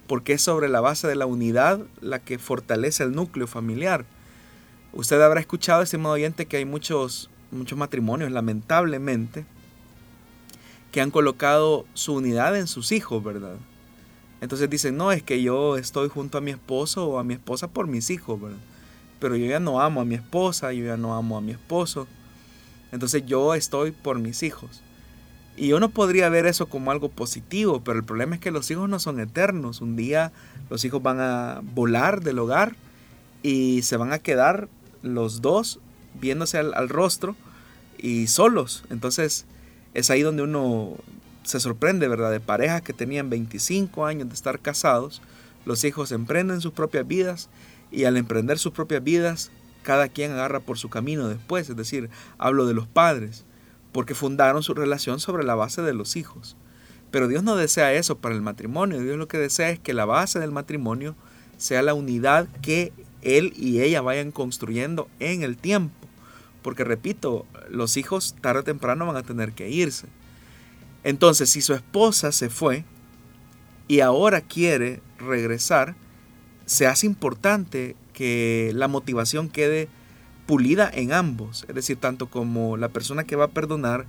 porque 0.06 0.34
es 0.34 0.42
sobre 0.42 0.68
la 0.68 0.80
base 0.80 1.08
de 1.08 1.16
la 1.16 1.26
unidad 1.26 1.80
la 2.00 2.20
que 2.20 2.38
fortalece 2.38 3.02
el 3.02 3.12
núcleo 3.12 3.46
familiar. 3.46 4.04
Usted 4.92 5.20
habrá 5.20 5.40
escuchado, 5.40 5.82
estimado 5.82 6.14
oyente, 6.14 6.46
que 6.46 6.58
hay 6.58 6.64
muchos, 6.64 7.30
muchos 7.50 7.76
matrimonios, 7.76 8.30
lamentablemente, 8.30 9.44
que 10.92 11.00
han 11.00 11.10
colocado 11.10 11.84
su 11.94 12.14
unidad 12.14 12.56
en 12.56 12.68
sus 12.68 12.92
hijos, 12.92 13.24
¿verdad? 13.24 13.56
Entonces 14.40 14.70
dicen, 14.70 14.96
no, 14.96 15.10
es 15.10 15.24
que 15.24 15.42
yo 15.42 15.76
estoy 15.76 16.08
junto 16.08 16.38
a 16.38 16.40
mi 16.40 16.52
esposo 16.52 17.08
o 17.08 17.18
a 17.18 17.24
mi 17.24 17.34
esposa 17.34 17.66
por 17.66 17.88
mis 17.88 18.10
hijos, 18.10 18.40
¿verdad? 18.40 18.58
Pero 19.18 19.36
yo 19.36 19.46
ya 19.46 19.60
no 19.60 19.80
amo 19.80 20.00
a 20.00 20.04
mi 20.04 20.14
esposa, 20.14 20.72
yo 20.72 20.84
ya 20.84 20.96
no 20.96 21.14
amo 21.14 21.36
a 21.36 21.40
mi 21.40 21.52
esposo. 21.52 22.06
Entonces 22.92 23.24
yo 23.26 23.54
estoy 23.54 23.90
por 23.92 24.18
mis 24.18 24.42
hijos. 24.42 24.82
Y 25.56 25.72
uno 25.72 25.88
podría 25.90 26.28
ver 26.28 26.46
eso 26.46 26.66
como 26.66 26.90
algo 26.90 27.08
positivo, 27.08 27.82
pero 27.84 27.98
el 27.98 28.04
problema 28.04 28.34
es 28.34 28.40
que 28.40 28.50
los 28.50 28.70
hijos 28.70 28.88
no 28.88 28.98
son 28.98 29.20
eternos. 29.20 29.80
Un 29.80 29.96
día 29.96 30.32
los 30.68 30.84
hijos 30.84 31.02
van 31.02 31.20
a 31.20 31.60
volar 31.62 32.22
del 32.22 32.40
hogar 32.40 32.74
y 33.42 33.82
se 33.82 33.96
van 33.96 34.12
a 34.12 34.18
quedar 34.18 34.68
los 35.02 35.42
dos 35.42 35.78
viéndose 36.20 36.58
al, 36.58 36.88
rostro 36.88 37.36
y 37.98 38.26
solos. 38.26 38.84
Entonces 38.90 39.46
es 39.92 40.10
ahí 40.10 40.22
donde 40.22 40.42
uno 40.42 40.96
se 41.44 41.60
sorprende, 41.60 42.08
¿verdad? 42.08 42.32
De 42.32 42.40
parejas 42.40 42.82
que 42.82 42.92
tenían 42.92 43.30
25 43.30 44.06
años 44.06 44.28
de 44.28 44.34
estar 44.34 44.58
casados, 44.58 45.22
los 45.66 45.84
hijos 45.84 46.10
emprenden 46.10 46.60
sus 46.60 46.72
propias 46.72 47.06
vidas 47.06 47.48
y 47.94 48.04
al 48.04 48.16
emprender 48.16 48.58
sus 48.58 48.72
propias 48.72 49.02
vidas, 49.02 49.50
cada 49.82 50.08
quien 50.08 50.32
agarra 50.32 50.60
por 50.60 50.78
su 50.78 50.88
camino 50.88 51.28
después, 51.28 51.68
es 51.70 51.76
decir, 51.76 52.10
hablo 52.38 52.66
de 52.66 52.74
los 52.74 52.88
padres, 52.88 53.44
porque 53.92 54.14
fundaron 54.14 54.62
su 54.62 54.74
relación 54.74 55.20
sobre 55.20 55.44
la 55.44 55.54
base 55.54 55.82
de 55.82 55.94
los 55.94 56.16
hijos. 56.16 56.56
Pero 57.10 57.28
Dios 57.28 57.44
no 57.44 57.54
desea 57.54 57.92
eso 57.92 58.18
para 58.18 58.34
el 58.34 58.42
matrimonio, 58.42 59.00
Dios 59.00 59.16
lo 59.16 59.28
que 59.28 59.38
desea 59.38 59.70
es 59.70 59.78
que 59.78 59.94
la 59.94 60.04
base 60.04 60.40
del 60.40 60.50
matrimonio 60.50 61.14
sea 61.56 61.82
la 61.82 61.94
unidad 61.94 62.48
que 62.60 62.92
él 63.22 63.52
y 63.56 63.80
ella 63.82 64.00
vayan 64.00 64.32
construyendo 64.32 65.08
en 65.20 65.42
el 65.42 65.56
tiempo. 65.56 65.94
Porque 66.62 66.82
repito, 66.82 67.46
los 67.70 67.96
hijos 67.96 68.34
tarde 68.40 68.60
o 68.60 68.64
temprano 68.64 69.06
van 69.06 69.16
a 69.16 69.22
tener 69.22 69.52
que 69.52 69.70
irse. 69.70 70.08
Entonces, 71.04 71.50
si 71.50 71.60
su 71.60 71.74
esposa 71.74 72.32
se 72.32 72.48
fue 72.48 72.84
y 73.86 74.00
ahora 74.00 74.40
quiere 74.40 75.00
regresar, 75.18 75.94
se 76.66 76.86
hace 76.86 77.06
importante 77.06 77.96
que 78.12 78.72
la 78.74 78.88
motivación 78.88 79.48
quede 79.48 79.88
pulida 80.46 80.90
en 80.92 81.12
ambos. 81.12 81.64
Es 81.68 81.74
decir, 81.74 81.96
tanto 81.96 82.28
como 82.28 82.76
la 82.76 82.88
persona 82.88 83.24
que 83.24 83.36
va 83.36 83.46
a 83.46 83.48
perdonar, 83.48 84.06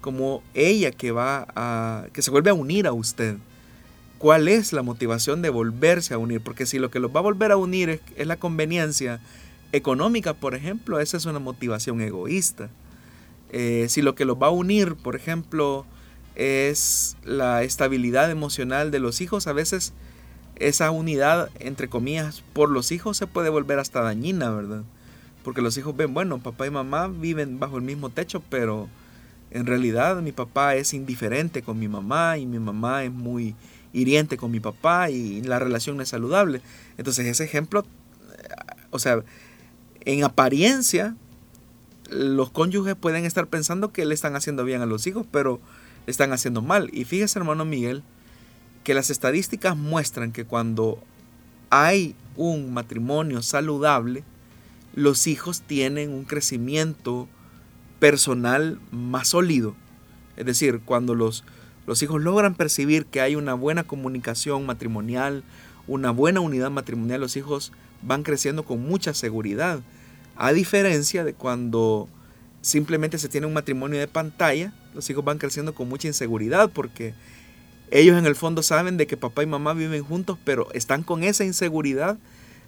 como 0.00 0.42
ella 0.54 0.90
que 0.90 1.10
va 1.10 1.46
a. 1.56 2.06
que 2.12 2.22
se 2.22 2.30
vuelve 2.30 2.50
a 2.50 2.54
unir 2.54 2.86
a 2.86 2.92
usted 2.92 3.36
cuál 4.18 4.48
es 4.48 4.72
la 4.72 4.82
motivación 4.82 5.42
de 5.42 5.50
volverse 5.50 6.14
a 6.14 6.18
unir, 6.18 6.40
porque 6.40 6.66
si 6.66 6.78
lo 6.78 6.90
que 6.90 7.00
los 7.00 7.14
va 7.14 7.20
a 7.20 7.22
volver 7.22 7.52
a 7.52 7.56
unir 7.56 8.00
es, 8.16 8.26
la 8.26 8.36
conveniencia 8.36 9.20
económica, 9.72 10.34
por 10.34 10.54
ejemplo, 10.54 11.00
esa 11.00 11.16
es 11.16 11.26
una 11.26 11.38
motivación 11.38 12.00
egoísta. 12.00 12.70
Eh, 13.50 13.86
si 13.88 14.02
lo 14.02 14.14
que 14.14 14.24
los 14.24 14.40
va 14.40 14.48
a 14.48 14.50
unir, 14.50 14.94
por 14.96 15.16
ejemplo, 15.16 15.86
es 16.34 17.16
la 17.24 17.62
estabilidad 17.62 18.30
emocional 18.30 18.90
de 18.90 19.00
los 19.00 19.20
hijos, 19.20 19.46
a 19.46 19.52
veces 19.52 19.92
esa 20.56 20.90
unidad, 20.90 21.50
entre 21.58 21.88
comillas, 21.88 22.42
por 22.52 22.70
los 22.70 22.92
hijos 22.92 23.16
se 23.16 23.26
puede 23.26 23.50
volver 23.50 23.78
hasta 23.78 24.02
dañina, 24.02 24.50
¿verdad? 24.50 24.82
Porque 25.44 25.62
los 25.62 25.76
hijos 25.76 25.96
ven, 25.96 26.14
bueno, 26.14 26.38
papá 26.38 26.66
y 26.66 26.70
mamá 26.70 27.08
viven 27.08 27.58
bajo 27.58 27.76
el 27.76 27.82
mismo 27.82 28.10
techo, 28.10 28.42
pero 28.48 28.88
en 29.50 29.66
realidad 29.66 30.20
mi 30.22 30.32
papá 30.32 30.74
es 30.74 30.92
indiferente 30.94 31.62
con 31.62 31.78
mi 31.78 31.88
mamá 31.88 32.38
y 32.38 32.46
mi 32.46 32.58
mamá 32.58 33.04
es 33.04 33.12
muy 33.12 33.54
hiriente 33.92 34.36
con 34.36 34.50
mi 34.50 34.60
papá 34.60 35.10
y 35.10 35.42
la 35.42 35.58
relación 35.58 35.96
no 35.96 36.02
es 36.02 36.08
saludable. 36.08 36.60
Entonces 36.98 37.26
ese 37.26 37.44
ejemplo, 37.44 37.80
eh, 37.80 38.48
o 38.90 38.98
sea, 38.98 39.22
en 40.04 40.24
apariencia, 40.24 41.16
los 42.10 42.50
cónyuges 42.50 42.94
pueden 42.94 43.24
estar 43.24 43.46
pensando 43.46 43.92
que 43.92 44.04
le 44.04 44.14
están 44.14 44.36
haciendo 44.36 44.64
bien 44.64 44.80
a 44.80 44.86
los 44.86 45.06
hijos, 45.06 45.26
pero 45.30 45.60
le 46.06 46.10
están 46.10 46.32
haciendo 46.32 46.62
mal. 46.62 46.90
Y 46.92 47.04
fíjese, 47.04 47.38
hermano 47.38 47.64
Miguel, 47.64 48.02
que 48.86 48.94
las 48.94 49.10
estadísticas 49.10 49.76
muestran 49.76 50.30
que 50.30 50.44
cuando 50.44 51.02
hay 51.70 52.14
un 52.36 52.72
matrimonio 52.72 53.42
saludable, 53.42 54.22
los 54.94 55.26
hijos 55.26 55.62
tienen 55.62 56.12
un 56.12 56.22
crecimiento 56.22 57.26
personal 57.98 58.78
más 58.92 59.26
sólido. 59.26 59.74
Es 60.36 60.46
decir, 60.46 60.82
cuando 60.84 61.16
los 61.16 61.42
los 61.84 62.00
hijos 62.04 62.22
logran 62.22 62.54
percibir 62.54 63.06
que 63.06 63.20
hay 63.20 63.34
una 63.34 63.54
buena 63.54 63.82
comunicación 63.82 64.64
matrimonial, 64.66 65.42
una 65.88 66.12
buena 66.12 66.38
unidad 66.38 66.70
matrimonial, 66.70 67.20
los 67.20 67.36
hijos 67.36 67.72
van 68.02 68.22
creciendo 68.22 68.64
con 68.64 68.86
mucha 68.86 69.14
seguridad, 69.14 69.80
a 70.36 70.52
diferencia 70.52 71.24
de 71.24 71.34
cuando 71.34 72.08
simplemente 72.60 73.18
se 73.18 73.28
tiene 73.28 73.48
un 73.48 73.52
matrimonio 73.52 73.98
de 73.98 74.06
pantalla, 74.06 74.72
los 74.94 75.10
hijos 75.10 75.24
van 75.24 75.38
creciendo 75.38 75.74
con 75.74 75.88
mucha 75.88 76.06
inseguridad 76.06 76.70
porque 76.72 77.14
ellos 77.90 78.18
en 78.18 78.26
el 78.26 78.34
fondo 78.34 78.62
saben 78.62 78.96
de 78.96 79.06
que 79.06 79.16
papá 79.16 79.42
y 79.42 79.46
mamá 79.46 79.74
viven 79.74 80.02
juntos, 80.02 80.38
pero 80.44 80.68
están 80.72 81.02
con 81.02 81.22
esa 81.22 81.44
inseguridad 81.44 82.18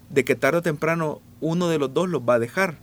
de 0.09 0.23
que 0.23 0.35
tarde 0.35 0.59
o 0.59 0.61
temprano 0.61 1.21
uno 1.41 1.67
de 1.67 1.77
los 1.77 1.93
dos 1.93 2.09
los 2.09 2.21
va 2.21 2.35
a 2.35 2.39
dejar. 2.39 2.77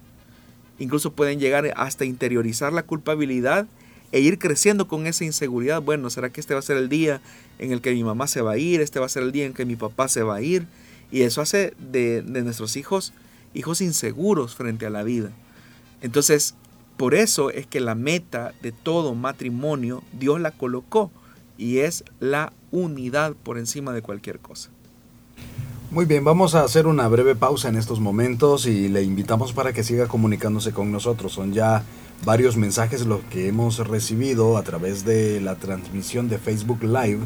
Incluso 0.78 1.12
pueden 1.12 1.40
llegar 1.40 1.72
hasta 1.76 2.04
interiorizar 2.04 2.72
la 2.72 2.82
culpabilidad 2.82 3.66
e 4.12 4.20
ir 4.20 4.38
creciendo 4.38 4.86
con 4.86 5.06
esa 5.06 5.24
inseguridad. 5.24 5.82
Bueno, 5.82 6.10
¿será 6.10 6.30
que 6.30 6.40
este 6.40 6.54
va 6.54 6.60
a 6.60 6.62
ser 6.62 6.76
el 6.76 6.88
día 6.88 7.20
en 7.58 7.72
el 7.72 7.80
que 7.80 7.92
mi 7.92 8.04
mamá 8.04 8.26
se 8.26 8.42
va 8.42 8.52
a 8.52 8.58
ir? 8.58 8.80
¿Este 8.80 9.00
va 9.00 9.06
a 9.06 9.10
ser 9.10 9.22
el 9.22 9.32
día 9.32 9.46
en 9.46 9.54
que 9.54 9.64
mi 9.64 9.76
papá 9.76 10.08
se 10.08 10.22
va 10.22 10.36
a 10.36 10.42
ir? 10.42 10.66
Y 11.10 11.22
eso 11.22 11.40
hace 11.40 11.74
de, 11.78 12.22
de 12.22 12.42
nuestros 12.42 12.76
hijos 12.76 13.12
hijos 13.56 13.80
inseguros 13.80 14.54
frente 14.54 14.86
a 14.86 14.90
la 14.90 15.02
vida. 15.02 15.30
Entonces, 16.02 16.54
por 16.96 17.14
eso 17.14 17.50
es 17.50 17.66
que 17.66 17.80
la 17.80 17.94
meta 17.94 18.52
de 18.62 18.72
todo 18.72 19.14
matrimonio 19.14 20.02
Dios 20.12 20.40
la 20.40 20.50
colocó 20.50 21.10
y 21.58 21.78
es 21.78 22.04
la 22.20 22.52
unidad 22.70 23.34
por 23.34 23.58
encima 23.58 23.92
de 23.92 24.02
cualquier 24.02 24.38
cosa. 24.38 24.70
Muy 25.90 26.04
bien, 26.04 26.24
vamos 26.24 26.54
a 26.54 26.64
hacer 26.64 26.86
una 26.86 27.06
breve 27.08 27.36
pausa 27.36 27.68
en 27.68 27.76
estos 27.76 28.00
momentos 28.00 28.66
y 28.66 28.88
le 28.88 29.02
invitamos 29.02 29.52
para 29.52 29.72
que 29.72 29.84
siga 29.84 30.08
comunicándose 30.08 30.72
con 30.72 30.90
nosotros. 30.90 31.32
Son 31.32 31.52
ya 31.52 31.84
varios 32.24 32.56
mensajes 32.56 33.06
los 33.06 33.20
que 33.30 33.48
hemos 33.48 33.78
recibido 33.86 34.56
a 34.56 34.62
través 34.62 35.04
de 35.04 35.40
la 35.40 35.54
transmisión 35.56 36.28
de 36.28 36.38
Facebook 36.38 36.82
Live 36.82 37.20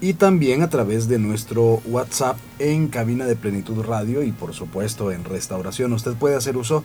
y 0.00 0.14
también 0.14 0.62
a 0.62 0.70
través 0.70 1.08
de 1.08 1.18
nuestro 1.18 1.82
WhatsApp 1.86 2.38
en 2.58 2.88
Cabina 2.88 3.26
de 3.26 3.36
Plenitud 3.36 3.84
Radio 3.84 4.22
y 4.22 4.32
por 4.32 4.54
supuesto 4.54 5.12
en 5.12 5.24
Restauración. 5.24 5.92
Usted 5.92 6.14
puede 6.14 6.36
hacer 6.36 6.56
uso 6.56 6.78
de 6.78 6.84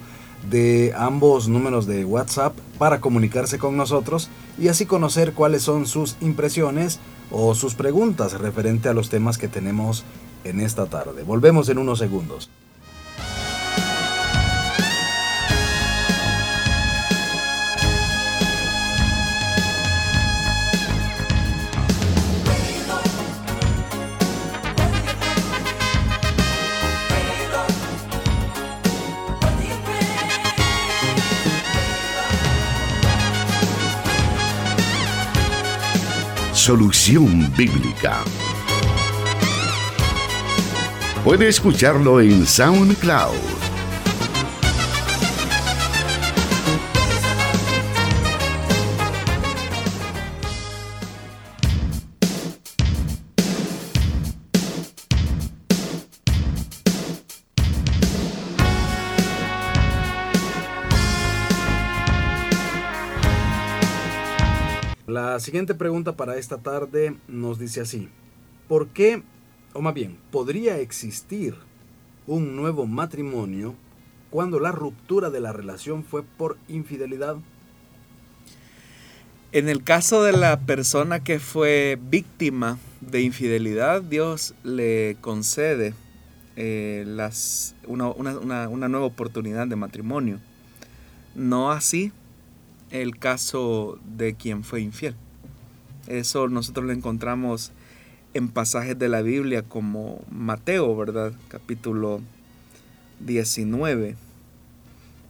ambos 0.95 1.47
números 1.47 1.87
de 1.87 2.05
WhatsApp 2.05 2.55
para 2.77 3.01
comunicarse 3.01 3.57
con 3.57 3.77
nosotros 3.77 4.29
y 4.59 4.67
así 4.67 4.85
conocer 4.85 5.33
cuáles 5.33 5.63
son 5.63 5.85
sus 5.85 6.17
impresiones 6.21 6.99
o 7.31 7.55
sus 7.55 7.75
preguntas 7.75 8.33
referente 8.33 8.89
a 8.89 8.93
los 8.93 9.09
temas 9.09 9.37
que 9.37 9.47
tenemos 9.47 10.03
en 10.43 10.59
esta 10.59 10.85
tarde. 10.85 11.23
Volvemos 11.23 11.69
en 11.69 11.79
unos 11.79 11.99
segundos. 11.99 12.49
Solución 36.65 37.53
Bíblica. 37.55 38.23
Puede 41.23 41.47
escucharlo 41.47 42.19
en 42.19 42.47
SoundCloud. 42.47 43.64
Siguiente 65.45 65.75
pregunta 65.75 66.17
para 66.17 66.37
esta 66.37 66.57
tarde 66.57 67.15
nos 67.27 67.59
dice 67.59 67.81
así. 67.81 68.09
¿Por 68.67 68.89
qué 68.89 69.23
o 69.75 69.81
más 69.81 69.93
bien, 69.93 70.17
podría 70.31 70.79
existir 70.79 71.53
un 72.27 72.55
nuevo 72.55 72.87
matrimonio 72.87 73.75
cuando 74.29 74.59
la 74.61 74.71
ruptura 74.71 75.29
de 75.29 75.41
la 75.41 75.51
relación 75.51 76.05
fue 76.05 76.23
por 76.23 76.57
infidelidad? 76.69 77.35
En 79.51 79.67
el 79.67 79.83
caso 79.83 80.23
de 80.23 80.31
la 80.31 80.61
persona 80.61 81.23
que 81.23 81.39
fue 81.39 81.99
víctima 82.01 82.79
de 83.01 83.21
infidelidad, 83.21 84.01
Dios 84.01 84.55
le 84.63 85.17
concede 85.19 85.93
eh, 86.55 87.03
las, 87.05 87.75
una, 87.85 88.11
una 88.11 88.87
nueva 88.87 89.05
oportunidad 89.05 89.67
de 89.67 89.75
matrimonio. 89.75 90.39
No 91.35 91.69
así 91.69 92.13
el 92.91 93.17
caso 93.19 93.99
de 94.05 94.35
quien 94.35 94.63
fue 94.63 94.79
infiel. 94.79 95.15
Eso 96.07 96.47
nosotros 96.47 96.85
lo 96.85 96.93
encontramos 96.93 97.71
en 98.33 98.49
pasajes 98.49 98.99
de 98.99 99.09
la 99.09 99.21
Biblia 99.21 99.63
como 99.63 100.23
Mateo, 100.29 100.95
¿verdad? 100.95 101.33
Capítulo 101.47 102.21
19, 103.21 104.15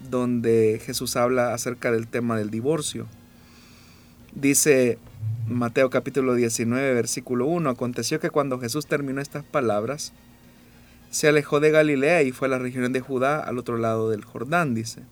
donde 0.09 0.81
Jesús 0.83 1.15
habla 1.15 1.53
acerca 1.53 1.91
del 1.91 2.07
tema 2.07 2.38
del 2.38 2.49
divorcio. 2.49 3.07
Dice 4.33 4.97
Mateo 5.47 5.89
capítulo 5.89 6.33
19, 6.33 6.93
versículo 6.93 7.45
1, 7.45 7.69
aconteció 7.69 8.19
que 8.19 8.31
cuando 8.31 8.59
Jesús 8.59 8.88
terminó 8.88 9.21
estas 9.21 9.45
palabras, 9.45 10.11
se 11.09 11.29
alejó 11.29 11.61
de 11.61 11.71
Galilea 11.71 12.23
y 12.23 12.31
fue 12.31 12.47
a 12.47 12.51
la 12.51 12.59
región 12.59 12.91
de 12.91 12.99
Judá 12.99 13.39
al 13.39 13.57
otro 13.59 13.77
lado 13.77 14.09
del 14.09 14.25
Jordán, 14.25 14.75
dice. 14.75 15.03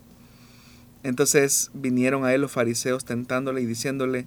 Entonces 1.04 1.70
vinieron 1.72 2.24
a 2.24 2.34
él 2.34 2.42
los 2.42 2.52
fariseos 2.52 3.04
tentándole 3.04 3.62
y 3.62 3.66
diciéndole, 3.66 4.26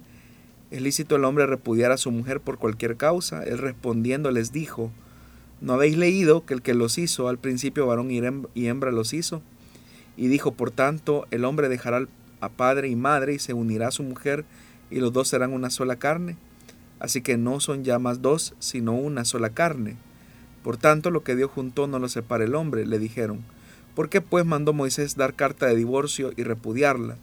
¿Es 0.70 0.82
lícito 0.82 1.16
el 1.16 1.24
hombre 1.24 1.46
repudiar 1.46 1.92
a 1.92 1.96
su 1.96 2.10
mujer 2.10 2.40
por 2.40 2.58
cualquier 2.58 2.98
causa? 2.98 3.42
Él 3.42 3.56
respondiendo 3.56 4.30
les 4.30 4.52
dijo, 4.52 4.90
¿no 5.62 5.72
habéis 5.72 5.96
leído 5.96 6.44
que 6.44 6.52
el 6.52 6.60
que 6.60 6.74
los 6.74 6.98
hizo 6.98 7.28
al 7.28 7.38
principio 7.38 7.86
varón 7.86 8.10
y 8.10 8.66
hembra 8.66 8.92
los 8.92 9.14
hizo? 9.14 9.40
Y 10.18 10.28
dijo, 10.28 10.52
por 10.52 10.70
tanto, 10.70 11.26
el 11.30 11.46
hombre 11.46 11.70
dejará 11.70 12.06
a 12.40 12.48
padre 12.50 12.88
y 12.88 12.96
madre 12.96 13.32
y 13.34 13.38
se 13.38 13.54
unirá 13.54 13.88
a 13.88 13.92
su 13.92 14.02
mujer 14.02 14.44
y 14.90 15.00
los 15.00 15.12
dos 15.12 15.28
serán 15.28 15.54
una 15.54 15.70
sola 15.70 15.96
carne. 15.96 16.36
Así 17.00 17.22
que 17.22 17.38
no 17.38 17.60
son 17.60 17.82
ya 17.82 17.98
más 17.98 18.20
dos, 18.20 18.54
sino 18.58 18.92
una 18.92 19.24
sola 19.24 19.50
carne. 19.50 19.96
Por 20.62 20.76
tanto, 20.76 21.10
lo 21.10 21.22
que 21.22 21.34
Dios 21.34 21.50
juntó 21.50 21.86
no 21.86 21.98
lo 21.98 22.08
separa 22.08 22.44
el 22.44 22.54
hombre, 22.54 22.84
le 22.84 22.98
dijeron. 22.98 23.40
¿Por 23.94 24.10
qué 24.10 24.20
pues 24.20 24.44
mandó 24.44 24.74
Moisés 24.74 25.16
dar 25.16 25.34
carta 25.34 25.66
de 25.66 25.76
divorcio 25.76 26.32
y 26.36 26.42
repudiarla? 26.42 27.16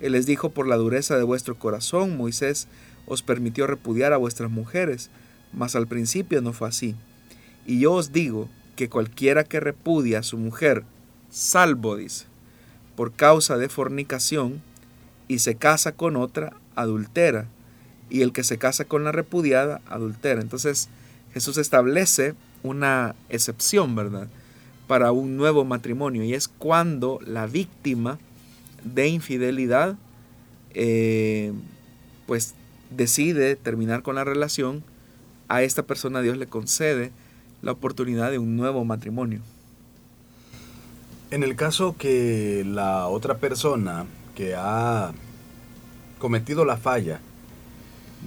Él 0.00 0.12
les 0.12 0.26
dijo, 0.26 0.50
por 0.50 0.66
la 0.66 0.76
dureza 0.76 1.16
de 1.16 1.24
vuestro 1.24 1.58
corazón, 1.58 2.16
Moisés 2.16 2.68
os 3.06 3.22
permitió 3.22 3.66
repudiar 3.66 4.12
a 4.12 4.18
vuestras 4.18 4.50
mujeres, 4.50 5.10
mas 5.52 5.74
al 5.74 5.86
principio 5.86 6.40
no 6.40 6.52
fue 6.52 6.68
así. 6.68 6.94
Y 7.66 7.80
yo 7.80 7.92
os 7.92 8.12
digo 8.12 8.48
que 8.76 8.88
cualquiera 8.88 9.44
que 9.44 9.60
repudia 9.60 10.20
a 10.20 10.22
su 10.22 10.38
mujer, 10.38 10.84
salvo, 11.30 11.96
dice, 11.96 12.26
por 12.96 13.12
causa 13.12 13.56
de 13.56 13.68
fornicación, 13.68 14.62
y 15.26 15.40
se 15.40 15.56
casa 15.56 15.92
con 15.92 16.16
otra, 16.16 16.54
adultera, 16.74 17.46
y 18.10 18.22
el 18.22 18.32
que 18.32 18.44
se 18.44 18.58
casa 18.58 18.84
con 18.86 19.04
la 19.04 19.12
repudiada, 19.12 19.80
adultera. 19.86 20.40
Entonces 20.40 20.88
Jesús 21.34 21.58
establece 21.58 22.34
una 22.62 23.14
excepción, 23.28 23.94
¿verdad? 23.94 24.28
Para 24.86 25.12
un 25.12 25.36
nuevo 25.36 25.64
matrimonio, 25.64 26.24
y 26.24 26.34
es 26.34 26.48
cuando 26.48 27.20
la 27.26 27.46
víctima 27.46 28.18
de 28.84 29.08
infidelidad, 29.08 29.96
eh, 30.74 31.52
pues 32.26 32.54
decide 32.90 33.56
terminar 33.56 34.02
con 34.02 34.14
la 34.14 34.24
relación, 34.24 34.82
a 35.48 35.62
esta 35.62 35.82
persona 35.82 36.20
Dios 36.20 36.36
le 36.36 36.46
concede 36.46 37.10
la 37.62 37.72
oportunidad 37.72 38.30
de 38.30 38.38
un 38.38 38.56
nuevo 38.56 38.84
matrimonio. 38.84 39.40
En 41.30 41.42
el 41.42 41.56
caso 41.56 41.96
que 41.98 42.64
la 42.66 43.06
otra 43.08 43.38
persona 43.38 44.06
que 44.34 44.54
ha 44.56 45.12
cometido 46.18 46.64
la 46.64 46.76
falla 46.76 47.20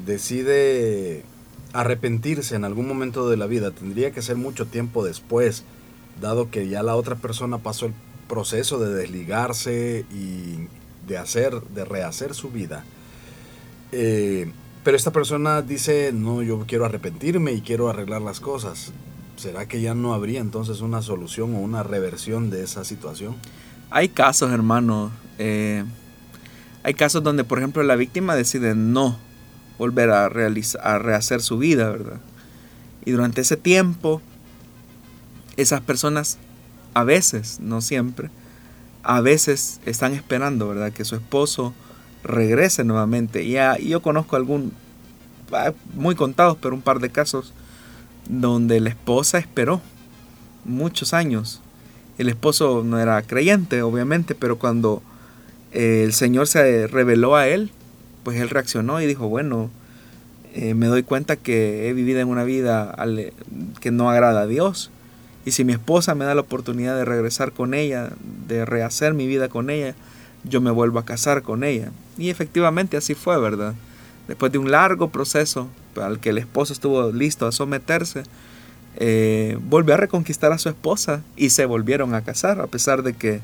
decide 0.05 1.23
arrepentirse 1.73 2.55
en 2.55 2.65
algún 2.65 2.87
momento 2.87 3.29
de 3.29 3.37
la 3.37 3.47
vida, 3.47 3.71
tendría 3.71 4.11
que 4.11 4.21
ser 4.21 4.35
mucho 4.35 4.67
tiempo 4.67 5.03
después, 5.03 5.63
dado 6.19 6.49
que 6.51 6.67
ya 6.67 6.83
la 6.83 6.95
otra 6.95 7.15
persona 7.15 7.59
pasó 7.59 7.87
el 7.87 7.93
proceso 8.31 8.79
de 8.79 8.93
desligarse 8.93 10.05
y 10.09 10.69
de 11.05 11.17
hacer, 11.17 11.61
de 11.75 11.83
rehacer 11.83 12.33
su 12.33 12.49
vida. 12.49 12.85
Eh, 13.91 14.49
pero 14.85 14.95
esta 14.95 15.11
persona 15.11 15.61
dice, 15.61 16.11
no, 16.13 16.41
yo 16.41 16.63
quiero 16.65 16.85
arrepentirme 16.85 17.51
y 17.51 17.59
quiero 17.59 17.89
arreglar 17.89 18.21
las 18.21 18.39
cosas. 18.39 18.93
¿Será 19.35 19.67
que 19.67 19.81
ya 19.81 19.95
no 19.95 20.13
habría 20.13 20.39
entonces 20.39 20.79
una 20.79 21.01
solución 21.01 21.53
o 21.55 21.59
una 21.59 21.83
reversión 21.83 22.49
de 22.49 22.63
esa 22.63 22.85
situación? 22.85 23.35
Hay 23.89 24.07
casos, 24.07 24.53
hermano. 24.53 25.11
Eh, 25.37 25.83
hay 26.83 26.93
casos 26.93 27.21
donde, 27.21 27.43
por 27.43 27.57
ejemplo, 27.57 27.83
la 27.83 27.97
víctima 27.97 28.37
decide 28.37 28.75
no 28.75 29.19
volver 29.77 30.09
a, 30.09 30.29
realizar, 30.29 30.79
a 30.87 30.99
rehacer 30.99 31.41
su 31.41 31.57
vida, 31.57 31.89
¿verdad? 31.89 32.21
Y 33.03 33.11
durante 33.11 33.41
ese 33.41 33.57
tiempo, 33.57 34.21
esas 35.57 35.81
personas 35.81 36.37
a 36.93 37.03
veces, 37.03 37.59
no 37.59 37.81
siempre, 37.81 38.29
a 39.03 39.21
veces 39.21 39.79
están 39.85 40.13
esperando, 40.13 40.67
¿verdad? 40.67 40.91
Que 40.91 41.05
su 41.05 41.15
esposo 41.15 41.73
regrese 42.23 42.83
nuevamente. 42.83 43.43
Y, 43.43 43.55
yo 43.87 44.01
conozco 44.01 44.35
algún, 44.35 44.73
ah, 45.51 45.73
muy 45.93 46.15
contados, 46.15 46.57
pero 46.61 46.75
un 46.75 46.81
par 46.81 46.99
de 46.99 47.09
casos 47.09 47.53
donde 48.29 48.79
la 48.79 48.89
esposa 48.89 49.37
esperó 49.37 49.81
muchos 50.65 51.13
años. 51.13 51.61
El 52.17 52.29
esposo 52.29 52.83
no 52.85 52.99
era 52.99 53.21
creyente, 53.23 53.81
obviamente, 53.81 54.35
pero 54.35 54.59
cuando 54.59 55.01
eh, 55.71 56.03
el 56.05 56.13
Señor 56.13 56.47
se 56.47 56.87
reveló 56.87 57.35
a 57.35 57.47
él, 57.47 57.71
pues 58.23 58.39
él 58.39 58.49
reaccionó 58.49 59.01
y 59.01 59.07
dijo, 59.07 59.27
bueno, 59.27 59.71
eh, 60.53 60.73
me 60.73 60.87
doy 60.87 61.03
cuenta 61.03 61.37
que 61.37 61.89
he 61.89 61.93
vivido 61.93 62.19
en 62.19 62.27
una 62.27 62.43
vida 62.43 62.95
que 63.79 63.91
no 63.91 64.09
agrada 64.09 64.41
a 64.41 64.47
Dios. 64.47 64.91
Y 65.45 65.51
si 65.51 65.63
mi 65.63 65.73
esposa 65.73 66.15
me 66.15 66.25
da 66.25 66.35
la 66.35 66.41
oportunidad 66.41 66.95
de 66.95 67.05
regresar 67.05 67.51
con 67.51 67.73
ella, 67.73 68.11
de 68.47 68.65
rehacer 68.65 69.13
mi 69.13 69.27
vida 69.27 69.49
con 69.49 69.69
ella, 69.69 69.95
yo 70.43 70.61
me 70.61 70.71
vuelvo 70.71 70.99
a 70.99 71.05
casar 71.05 71.41
con 71.41 71.63
ella. 71.63 71.91
Y 72.17 72.29
efectivamente 72.29 72.97
así 72.97 73.15
fue, 73.15 73.39
¿verdad? 73.39 73.73
Después 74.27 74.51
de 74.51 74.59
un 74.59 74.71
largo 74.71 75.09
proceso 75.09 75.67
al 76.01 76.19
que 76.19 76.29
el 76.29 76.37
esposo 76.37 76.73
estuvo 76.73 77.11
listo 77.11 77.47
a 77.47 77.51
someterse, 77.51 78.23
eh, 78.97 79.57
volvió 79.67 79.93
a 79.93 79.97
reconquistar 79.97 80.51
a 80.51 80.57
su 80.57 80.69
esposa 80.69 81.21
y 81.35 81.49
se 81.49 81.65
volvieron 81.65 82.13
a 82.13 82.21
casar, 82.21 82.61
a 82.61 82.67
pesar 82.67 83.03
de 83.03 83.13
que 83.13 83.41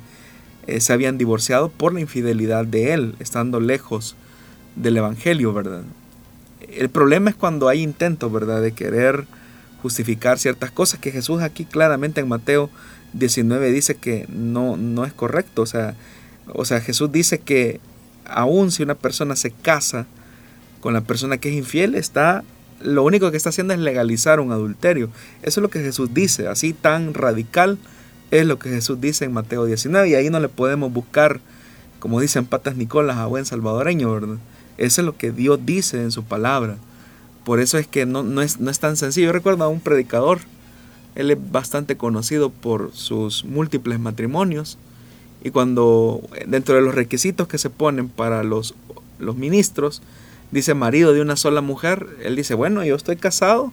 eh, 0.67 0.81
se 0.81 0.93
habían 0.93 1.17
divorciado 1.17 1.69
por 1.69 1.93
la 1.93 2.01
infidelidad 2.01 2.65
de 2.65 2.93
él, 2.93 3.15
estando 3.19 3.59
lejos 3.59 4.15
del 4.75 4.97
Evangelio, 4.97 5.53
¿verdad? 5.53 5.83
El 6.69 6.89
problema 6.89 7.29
es 7.29 7.35
cuando 7.35 7.69
hay 7.69 7.81
intentos, 7.81 8.31
¿verdad?, 8.31 8.61
de 8.61 8.73
querer 8.73 9.25
justificar 9.81 10.39
ciertas 10.39 10.71
cosas 10.71 10.99
que 10.99 11.11
Jesús 11.11 11.41
aquí 11.41 11.65
claramente 11.65 12.21
en 12.21 12.27
Mateo 12.27 12.69
19 13.13 13.71
dice 13.71 13.95
que 13.95 14.25
no, 14.29 14.77
no 14.77 15.05
es 15.05 15.13
correcto. 15.13 15.61
O 15.61 15.65
sea, 15.65 15.95
o 16.53 16.65
sea, 16.65 16.81
Jesús 16.81 17.11
dice 17.11 17.39
que 17.39 17.79
aun 18.25 18.71
si 18.71 18.83
una 18.83 18.95
persona 18.95 19.35
se 19.35 19.51
casa 19.51 20.05
con 20.81 20.93
la 20.93 21.01
persona 21.01 21.37
que 21.37 21.49
es 21.49 21.55
infiel, 21.55 21.95
está 21.95 22.43
lo 22.81 23.03
único 23.03 23.31
que 23.31 23.37
está 23.37 23.49
haciendo 23.49 23.73
es 23.73 23.79
legalizar 23.79 24.39
un 24.39 24.51
adulterio. 24.51 25.09
Eso 25.41 25.59
es 25.59 25.61
lo 25.63 25.69
que 25.69 25.79
Jesús 25.79 26.13
dice, 26.13 26.47
así 26.47 26.73
tan 26.73 27.13
radical 27.13 27.77
es 28.29 28.45
lo 28.45 28.59
que 28.59 28.69
Jesús 28.69 28.99
dice 28.99 29.25
en 29.25 29.33
Mateo 29.33 29.65
19 29.65 30.09
y 30.09 30.15
ahí 30.15 30.29
no 30.29 30.39
le 30.39 30.49
podemos 30.49 30.91
buscar, 30.91 31.39
como 31.99 32.19
dicen 32.19 32.45
patas 32.45 32.75
Nicolas, 32.75 33.17
a 33.17 33.25
buen 33.25 33.45
salvadoreño, 33.45 34.11
¿verdad? 34.11 34.37
Eso 34.77 35.01
es 35.01 35.05
lo 35.05 35.17
que 35.17 35.31
Dios 35.31 35.59
dice 35.65 36.01
en 36.01 36.11
su 36.11 36.23
palabra. 36.23 36.77
Por 37.47 37.61
eso 37.61 37.77
es 37.77 37.87
que 37.87 38.05
no, 38.05 38.23
no, 38.23 38.41
es, 38.41 38.59
no 38.59 38.69
es 38.69 38.79
tan 38.79 38.97
sencillo. 38.97 39.27
Yo 39.27 39.31
recuerdo 39.31 39.63
a 39.63 39.69
un 39.69 39.79
predicador, 39.79 40.39
él 41.15 41.31
es 41.31 41.37
bastante 41.49 41.95
conocido 41.95 42.49
por 42.49 42.91
sus 42.93 43.45
múltiples 43.45 44.01
matrimonios 44.01 44.77
y 45.41 45.51
cuando 45.51 46.19
dentro 46.45 46.75
de 46.75 46.81
los 46.81 46.93
requisitos 46.93 47.47
que 47.47 47.57
se 47.57 47.69
ponen 47.69 48.09
para 48.09 48.43
los, 48.43 48.75
los 49.17 49.37
ministros, 49.37 50.01
dice 50.51 50.73
marido 50.73 51.13
de 51.13 51.21
una 51.21 51.37
sola 51.37 51.61
mujer, 51.61 52.05
él 52.21 52.35
dice, 52.35 52.53
bueno, 52.53 52.83
yo 52.83 52.95
estoy 52.95 53.15
casado 53.15 53.71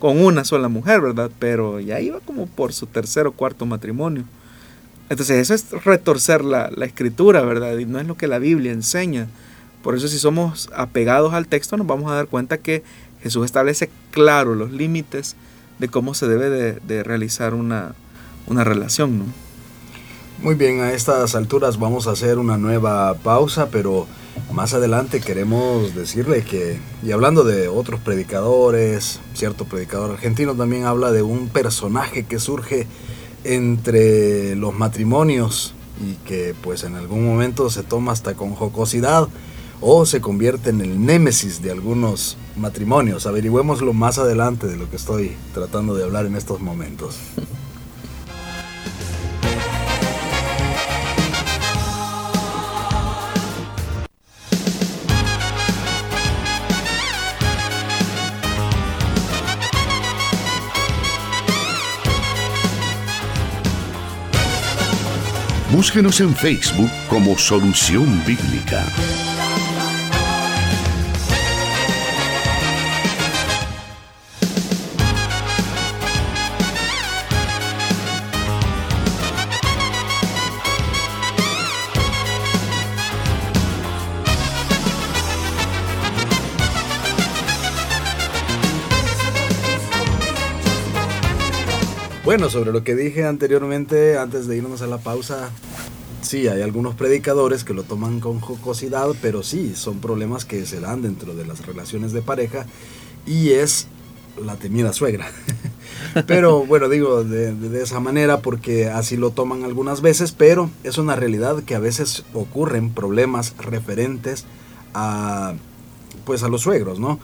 con 0.00 0.20
una 0.20 0.44
sola 0.44 0.66
mujer, 0.66 1.00
¿verdad? 1.00 1.30
Pero 1.38 1.78
ya 1.78 2.00
iba 2.00 2.18
como 2.18 2.48
por 2.48 2.72
su 2.72 2.86
tercer 2.86 3.28
o 3.28 3.32
cuarto 3.32 3.66
matrimonio. 3.66 4.24
Entonces 5.10 5.36
eso 5.36 5.54
es 5.54 5.84
retorcer 5.84 6.42
la, 6.42 6.72
la, 6.74 6.86
escritura, 6.86 7.42
¿verdad? 7.42 7.78
Y 7.78 7.84
no 7.84 8.00
es 8.00 8.06
lo 8.08 8.16
que 8.16 8.26
la 8.26 8.40
Biblia 8.40 8.72
enseña. 8.72 9.28
Por 9.84 9.94
eso 9.96 10.08
si 10.08 10.18
somos 10.18 10.70
apegados 10.74 11.34
al 11.34 11.46
texto 11.46 11.76
nos 11.76 11.86
vamos 11.86 12.10
a 12.10 12.14
dar 12.14 12.26
cuenta 12.28 12.58
que 12.58 12.82
Jesús 13.22 13.44
establece 13.44 13.90
claro 14.10 14.54
los 14.54 14.72
límites 14.72 15.36
de 15.78 15.88
cómo 15.88 16.14
se 16.14 16.28
debe 16.28 16.78
de, 16.80 17.02
realizar 17.02 17.54
una, 17.54 17.94
una 18.46 18.64
relación, 18.64 19.18
¿no? 19.18 19.24
Muy 20.42 20.56
bien, 20.56 20.80
a 20.80 20.92
estas 20.92 21.36
alturas 21.36 21.78
vamos 21.78 22.08
a 22.08 22.12
hacer 22.12 22.38
una 22.38 22.58
nueva 22.58 23.14
pausa, 23.14 23.68
pero 23.70 24.08
más 24.52 24.74
adelante 24.74 25.20
queremos 25.20 25.94
decirle 25.94 26.42
que, 26.42 26.80
y 27.02 27.12
hablando 27.12 27.44
de 27.44 27.68
otros 27.68 28.00
predicadores, 28.00 29.20
cierto 29.34 29.66
predicador 29.66 30.10
argentino 30.10 30.54
también 30.54 30.84
habla 30.84 31.12
de 31.12 31.22
un 31.22 31.48
personaje 31.48 32.24
que 32.24 32.40
surge 32.40 32.88
entre 33.44 34.56
los 34.56 34.74
matrimonios 34.74 35.74
y 36.00 36.14
que 36.26 36.54
pues 36.60 36.84
en 36.84 36.96
algún 36.96 37.24
momento 37.24 37.70
se 37.70 37.82
toma 37.82 38.12
hasta 38.12 38.34
con 38.34 38.54
jocosidad 38.54 39.28
o 39.82 40.06
se 40.06 40.20
convierte 40.20 40.70
en 40.70 40.80
el 40.80 41.04
némesis 41.04 41.60
de 41.60 41.72
algunos 41.72 42.36
matrimonios. 42.56 43.26
Averigüémoslo 43.26 43.92
más 43.92 44.18
adelante 44.18 44.68
de 44.68 44.76
lo 44.76 44.88
que 44.88 44.96
estoy 44.96 45.32
tratando 45.52 45.94
de 45.94 46.04
hablar 46.04 46.24
en 46.26 46.36
estos 46.36 46.60
momentos. 46.60 47.18
Búsquenos 65.72 66.20
en 66.20 66.32
Facebook 66.36 66.90
como 67.08 67.36
Solución 67.36 68.22
Bíblica. 68.24 68.84
Bueno, 92.32 92.48
sobre 92.48 92.72
lo 92.72 92.82
que 92.82 92.94
dije 92.94 93.26
anteriormente, 93.26 94.16
antes 94.16 94.46
de 94.46 94.56
irnos 94.56 94.80
a 94.80 94.86
la 94.86 94.96
pausa, 94.96 95.50
sí, 96.22 96.48
hay 96.48 96.62
algunos 96.62 96.94
predicadores 96.94 97.62
que 97.62 97.74
lo 97.74 97.82
toman 97.82 98.20
con 98.20 98.40
jocosidad, 98.40 99.08
pero 99.20 99.42
sí, 99.42 99.74
son 99.74 99.98
problemas 99.98 100.46
que 100.46 100.64
se 100.64 100.80
dan 100.80 101.02
dentro 101.02 101.34
de 101.34 101.44
las 101.44 101.66
relaciones 101.66 102.14
de 102.14 102.22
pareja 102.22 102.64
y 103.26 103.50
es 103.50 103.86
la 104.42 104.56
temida 104.56 104.94
suegra. 104.94 105.30
pero 106.26 106.64
bueno, 106.64 106.88
digo 106.88 107.22
de, 107.22 107.52
de, 107.54 107.82
esa 107.82 108.00
manera 108.00 108.40
porque 108.40 108.88
así 108.88 109.18
lo 109.18 109.32
toman 109.32 109.62
algunas 109.62 110.00
veces, 110.00 110.32
pero 110.32 110.70
es 110.84 110.96
una 110.96 111.14
realidad 111.16 111.62
que 111.64 111.74
a 111.74 111.80
veces 111.80 112.24
ocurren 112.32 112.94
problemas 112.94 113.54
referentes 113.58 114.46
a 114.94 115.52
pues 116.24 116.42
a 116.42 116.48
los 116.48 116.62
suegros, 116.62 116.98
¿no? 116.98 117.20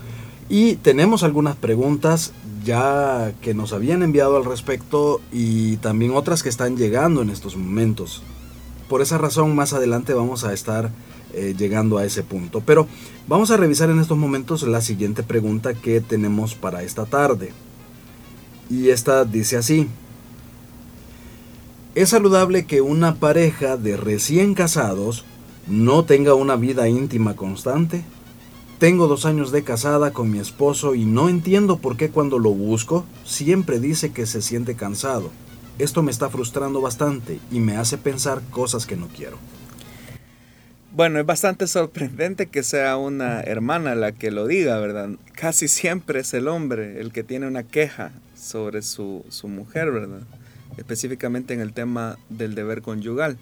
Y 0.50 0.76
tenemos 0.76 1.22
algunas 1.22 1.56
preguntas 1.56 2.32
ya 2.68 3.32
que 3.40 3.54
nos 3.54 3.72
habían 3.72 4.02
enviado 4.02 4.36
al 4.36 4.44
respecto 4.44 5.22
y 5.32 5.78
también 5.78 6.14
otras 6.14 6.42
que 6.42 6.50
están 6.50 6.76
llegando 6.76 7.22
en 7.22 7.30
estos 7.30 7.56
momentos. 7.56 8.22
Por 8.90 9.00
esa 9.00 9.16
razón 9.16 9.56
más 9.56 9.72
adelante 9.72 10.12
vamos 10.12 10.44
a 10.44 10.52
estar 10.52 10.90
eh, 11.32 11.54
llegando 11.56 11.96
a 11.96 12.04
ese 12.04 12.22
punto. 12.22 12.62
Pero 12.66 12.86
vamos 13.26 13.50
a 13.50 13.56
revisar 13.56 13.88
en 13.88 14.00
estos 14.00 14.18
momentos 14.18 14.64
la 14.64 14.82
siguiente 14.82 15.22
pregunta 15.22 15.72
que 15.72 16.02
tenemos 16.02 16.54
para 16.54 16.82
esta 16.82 17.06
tarde. 17.06 17.52
Y 18.68 18.90
esta 18.90 19.24
dice 19.24 19.56
así. 19.56 19.88
¿Es 21.94 22.10
saludable 22.10 22.66
que 22.66 22.82
una 22.82 23.14
pareja 23.14 23.78
de 23.78 23.96
recién 23.96 24.52
casados 24.52 25.24
no 25.66 26.04
tenga 26.04 26.34
una 26.34 26.56
vida 26.56 26.86
íntima 26.86 27.34
constante? 27.34 28.04
Tengo 28.78 29.08
dos 29.08 29.26
años 29.26 29.50
de 29.50 29.64
casada 29.64 30.12
con 30.12 30.30
mi 30.30 30.38
esposo 30.38 30.94
y 30.94 31.04
no 31.04 31.28
entiendo 31.28 31.78
por 31.78 31.96
qué 31.96 32.10
cuando 32.10 32.38
lo 32.38 32.50
busco 32.50 33.04
siempre 33.24 33.80
dice 33.80 34.12
que 34.12 34.24
se 34.24 34.40
siente 34.40 34.76
cansado. 34.76 35.32
Esto 35.80 36.04
me 36.04 36.12
está 36.12 36.30
frustrando 36.30 36.80
bastante 36.80 37.40
y 37.50 37.58
me 37.58 37.76
hace 37.76 37.98
pensar 37.98 38.40
cosas 38.52 38.86
que 38.86 38.94
no 38.94 39.08
quiero. 39.08 39.36
Bueno, 40.92 41.18
es 41.18 41.26
bastante 41.26 41.66
sorprendente 41.66 42.46
que 42.46 42.62
sea 42.62 42.96
una 42.96 43.40
hermana 43.40 43.96
la 43.96 44.12
que 44.12 44.30
lo 44.30 44.46
diga, 44.46 44.78
¿verdad? 44.78 45.10
Casi 45.34 45.66
siempre 45.66 46.20
es 46.20 46.32
el 46.32 46.46
hombre 46.46 47.00
el 47.00 47.12
que 47.12 47.24
tiene 47.24 47.48
una 47.48 47.64
queja 47.64 48.12
sobre 48.36 48.82
su, 48.82 49.24
su 49.28 49.48
mujer, 49.48 49.90
¿verdad? 49.90 50.20
Específicamente 50.76 51.52
en 51.52 51.60
el 51.60 51.72
tema 51.72 52.16
del 52.28 52.54
deber 52.54 52.82
conyugal. 52.82 53.38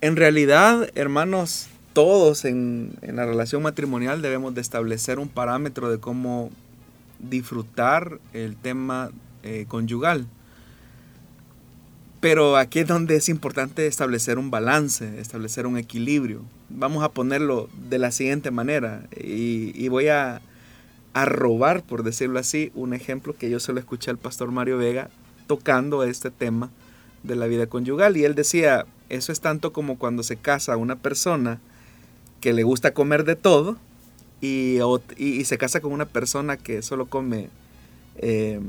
En 0.00 0.16
realidad, 0.16 0.90
hermanos, 0.96 1.68
todos 1.92 2.44
en, 2.44 2.92
la 3.02 3.26
relación 3.26 3.62
matrimonial 3.62 4.22
debemos 4.22 4.54
de 4.54 4.60
establecer 4.60 5.18
un 5.18 5.28
parámetro 5.28 5.90
de 5.90 5.98
cómo 5.98 6.50
disfrutar 7.18 8.18
el 8.32 8.56
tema 8.56 9.10
eh, 9.42 9.66
conyugal. 9.68 10.26
Pero 12.20 12.56
aquí 12.56 12.80
es 12.80 12.86
donde 12.86 13.16
es 13.16 13.28
importante 13.28 13.86
establecer 13.86 14.38
un 14.38 14.50
balance, 14.50 15.18
establecer 15.20 15.66
un 15.66 15.78
equilibrio. 15.78 16.42
Vamos 16.68 17.02
a 17.02 17.10
ponerlo 17.10 17.68
de 17.88 17.98
la 17.98 18.10
siguiente 18.10 18.50
manera 18.50 19.08
y, 19.16 19.88
voy 19.88 20.08
a, 20.08 20.42
a, 21.14 21.24
robar, 21.24 21.82
por 21.82 22.02
decirlo 22.02 22.38
así, 22.38 22.72
un 22.74 22.92
ejemplo 22.92 23.34
que 23.34 23.48
yo 23.48 23.58
se 23.58 23.72
lo 23.72 23.80
escuché 23.80 24.10
al 24.10 24.18
pastor 24.18 24.52
Mario 24.52 24.76
Vega 24.76 25.08
tocando 25.46 26.04
este 26.04 26.30
tema 26.30 26.70
de 27.22 27.36
la 27.36 27.46
vida 27.46 27.66
conyugal. 27.66 28.18
Y 28.18 28.24
él 28.24 28.34
decía, 28.34 28.84
eso 29.08 29.32
es 29.32 29.40
tanto 29.40 29.72
como 29.72 29.98
cuando 29.98 30.22
se 30.22 30.36
casa 30.36 30.76
una 30.76 30.96
persona 30.96 31.58
que 32.40 32.52
le 32.52 32.62
gusta 32.62 32.92
comer 32.94 33.24
de 33.24 33.36
todo 33.36 33.76
y, 34.40 34.78
y, 35.16 35.44
se 35.44 35.58
casa 35.58 35.80
con 35.80 35.92
una 35.92 36.06
persona 36.06 36.56
que 36.56 36.82
solo 36.82 37.06
come 37.06 37.50
eh, 38.16 38.60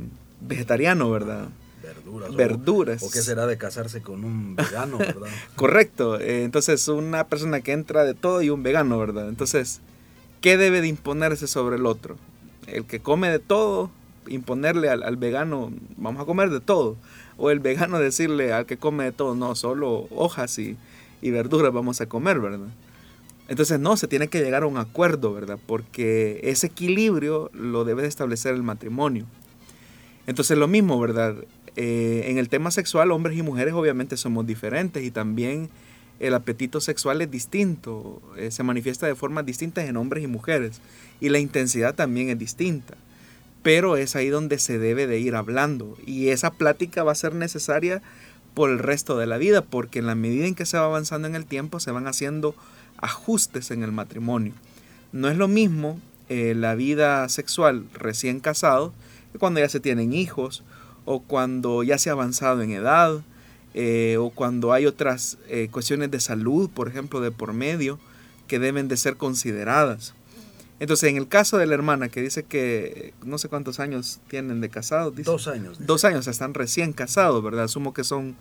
vegetariano, 0.41 1.09
¿verdad? 1.09 1.49
verduras. 1.82 2.36
Verduras. 2.36 3.03
O, 3.03 3.09
qué 3.09 3.22
será 3.22 3.47
de 3.47 3.57
casarse 3.57 4.01
con 4.01 4.24
un 4.24 4.55
vegano, 4.55 4.97
¿verdad? 4.99 5.30
Correcto. 5.55 6.19
Eh, 6.19 6.43
entonces, 6.43 6.88
una 6.88 7.28
persona 7.28 7.61
que 7.61 7.72
entra 7.72 8.03
de 8.03 8.13
todo 8.13 8.41
y 8.41 8.49
un 8.49 8.63
vegano, 8.63 8.97
¿verdad? 8.99 9.30
Entonces, 9.30 9.82
¿qué 10.41 10.57
debe 10.57 10.82
de 10.82 10.88
imponerse 10.88 11.47
sobre 11.47 11.78
el 11.78 11.86
otro? 11.86 12.17
El 12.67 12.86
que 12.86 12.99
come 12.99 13.30
de 13.30 13.39
todo, 13.39 13.91
imponerle 14.28 14.89
al, 14.89 15.17
vegano, 15.17 15.72
vamos 15.97 16.22
a 16.22 16.26
comer 16.26 16.49
de 16.49 16.59
todo. 16.59 16.97
O 17.38 17.49
el 17.49 17.59
vegano 17.59 17.99
decirle 17.99 18.53
al 18.53 18.65
que 18.65 18.78
come 18.78 19.05
de 19.05 19.11
todo, 19.11 19.36
no, 19.36 19.55
solo 19.55 20.07
hojas 20.11 20.59
y, 20.59 20.78
y 21.22 21.32
verduras 21.32 21.74
vamos 21.74 22.01
a 22.01 22.07
comer, 22.07 22.39
¿verdad? 22.39 22.67
Entonces, 23.52 23.82
no, 23.82 23.97
se 23.97 24.08
tiene 24.08 24.30
que 24.30 24.41
llegar 24.41 24.64
a 24.64 24.66
un 24.66 24.78
acuerdo, 24.78 25.34
¿verdad? 25.34 25.60
Porque 25.66 26.39
ese 26.41 26.68
equilibrio 26.68 27.52
lo 27.54 27.84
debe 27.84 28.02
de 28.02 28.08
establecer 28.08 28.56
el 28.56 28.64
matrimonio. 28.64 29.26
Entonces, 30.26 30.58
lo 30.58 30.70
mismo, 30.70 30.97
¿verdad? 30.97 31.36
Eh, 31.76 32.28
en 32.28 32.38
el 32.38 32.47
tema 32.47 32.72
sexual, 32.72 33.12
hombres 33.12 33.38
y 33.38 33.41
mujeres 33.41 33.74
obviamente 33.74 34.16
somos 34.16 34.47
diferentes 34.47 35.04
y 35.04 35.12
también 35.12 35.70
el 36.22 36.34
apetito 36.34 36.80
sexual 36.80 37.22
es 37.22 37.30
distinto, 37.30 38.22
eh, 38.38 38.52
se 38.52 38.64
manifiesta 38.64 39.06
de 39.06 39.16
formas 39.16 39.45
distintas 39.45 39.84
en 39.84 39.97
hombres 39.97 40.24
y 40.24 40.28
mujeres 40.28 40.80
y 41.20 41.28
la 41.28 41.39
intensidad 41.39 41.93
también 41.93 42.30
es 42.30 42.39
distinta. 42.39 42.95
Pero 43.64 43.97
es 43.97 44.16
ahí 44.16 44.30
donde 44.30 44.60
se 44.60 44.80
debe 44.80 45.08
de 45.08 45.20
ir 45.20 45.36
hablando 45.36 45.97
y 46.06 46.30
esa 46.30 46.52
plática 46.52 47.04
va 47.04 47.12
a 47.12 47.16
ser 47.16 47.36
necesaria 47.36 48.02
por 48.54 48.70
el 48.70 48.80
resto 48.80 49.18
de 49.18 49.28
la 49.28 49.38
vida 49.38 49.62
porque 49.62 49.99
en 49.99 50.08
la 50.08 50.16
medida 50.16 50.45
en 50.45 50.56
que 50.56 50.66
se 50.66 50.78
va 50.78 50.86
avanzando 50.86 51.28
en 51.28 51.36
el 51.36 51.45
tiempo 51.45 51.82
se 51.82 51.91
van 51.91 52.08
haciendo 52.08 52.56
ajustes 53.02 53.72
en 53.72 53.84
el 53.84 53.91
matrimonio. 53.91 54.54
No 55.12 55.30
es 55.30 55.38
lo 55.38 55.47
mismo 55.47 55.99
eh, 56.30 56.54
la 56.56 56.76
vida 56.76 57.28
sexual 57.30 57.86
recién 57.93 58.39
casado 58.39 58.93
que 59.32 59.39
cuando 59.39 59.60
ya 59.60 59.70
se 59.70 59.80
tienen 59.80 60.14
hijos 60.14 60.64
o 61.06 61.22
cuando 61.22 61.84
ya 61.84 61.97
se 61.97 62.10
ha 62.10 62.14
avanzado 62.14 62.62
en 62.62 62.72
edad, 62.72 63.22
eh, 63.74 64.18
o 64.20 64.30
cuando 64.30 64.74
hay 64.74 64.86
otras 64.86 65.38
eh, 65.47 65.70
cuestiones 65.72 66.12
de 66.12 66.20
salud, 66.20 66.70
por 66.70 66.89
ejemplo, 66.89 67.22
de 67.22 67.32
por 67.32 67.54
medio, 67.54 67.99
que 68.47 68.60
deben 68.60 68.88
de 68.88 68.97
ser 68.97 69.16
consideradas. 69.16 70.14
Entonces, 70.80 71.10
en 71.10 71.18
el 71.18 71.28
caso 71.28 71.58
de 71.58 71.68
la 71.68 71.76
hermana 71.76 72.10
que 72.10 72.22
dice 72.22 72.43
que 72.43 73.14
no 73.24 73.38
sé 73.38 73.47
cuántos 73.47 73.80
años 73.80 74.20
tienen 74.28 74.62
de 74.62 74.70
casados, 74.70 75.14
dos 75.24 75.47
años. 75.47 75.78
Dos 75.80 76.04
años, 76.06 76.28
están 76.28 76.54
recién 76.54 76.91
casados, 76.91 77.41
¿verdad? 77.43 77.66
Asumo 77.66 77.93
que 77.93 78.04
son 78.04 78.36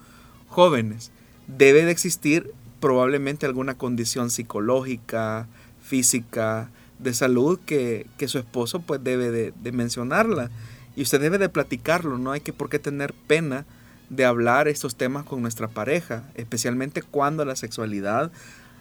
jóvenes. 0.48 1.12
Debe 1.46 1.84
de 1.84 1.92
existir 1.92 2.52
probablemente 2.80 3.46
alguna 3.46 3.76
condición 3.76 4.30
psicológica, 4.30 5.46
física, 5.82 6.70
de 6.98 7.14
salud 7.14 7.58
que, 7.64 8.06
su 8.26 8.38
esposo 8.38 8.80
pues 8.80 9.02
debe 9.02 9.30
de, 9.30 9.72
mencionarla. 9.72 10.50
Y 10.96 11.02
usted 11.02 11.20
debe 11.20 11.38
de 11.38 11.48
platicarlo, 11.48 12.18
no 12.18 12.32
hay 12.32 12.40
que 12.40 12.52
por 12.52 12.68
qué 12.68 12.78
tener 12.78 13.14
pena 13.14 13.64
de 14.08 14.24
hablar 14.24 14.68
estos 14.68 14.96
temas 14.96 15.24
con 15.24 15.40
nuestra 15.40 15.68
pareja, 15.68 16.24
especialmente 16.34 17.02
cuando 17.02 17.44
la 17.44 17.56
sexualidad 17.56 18.32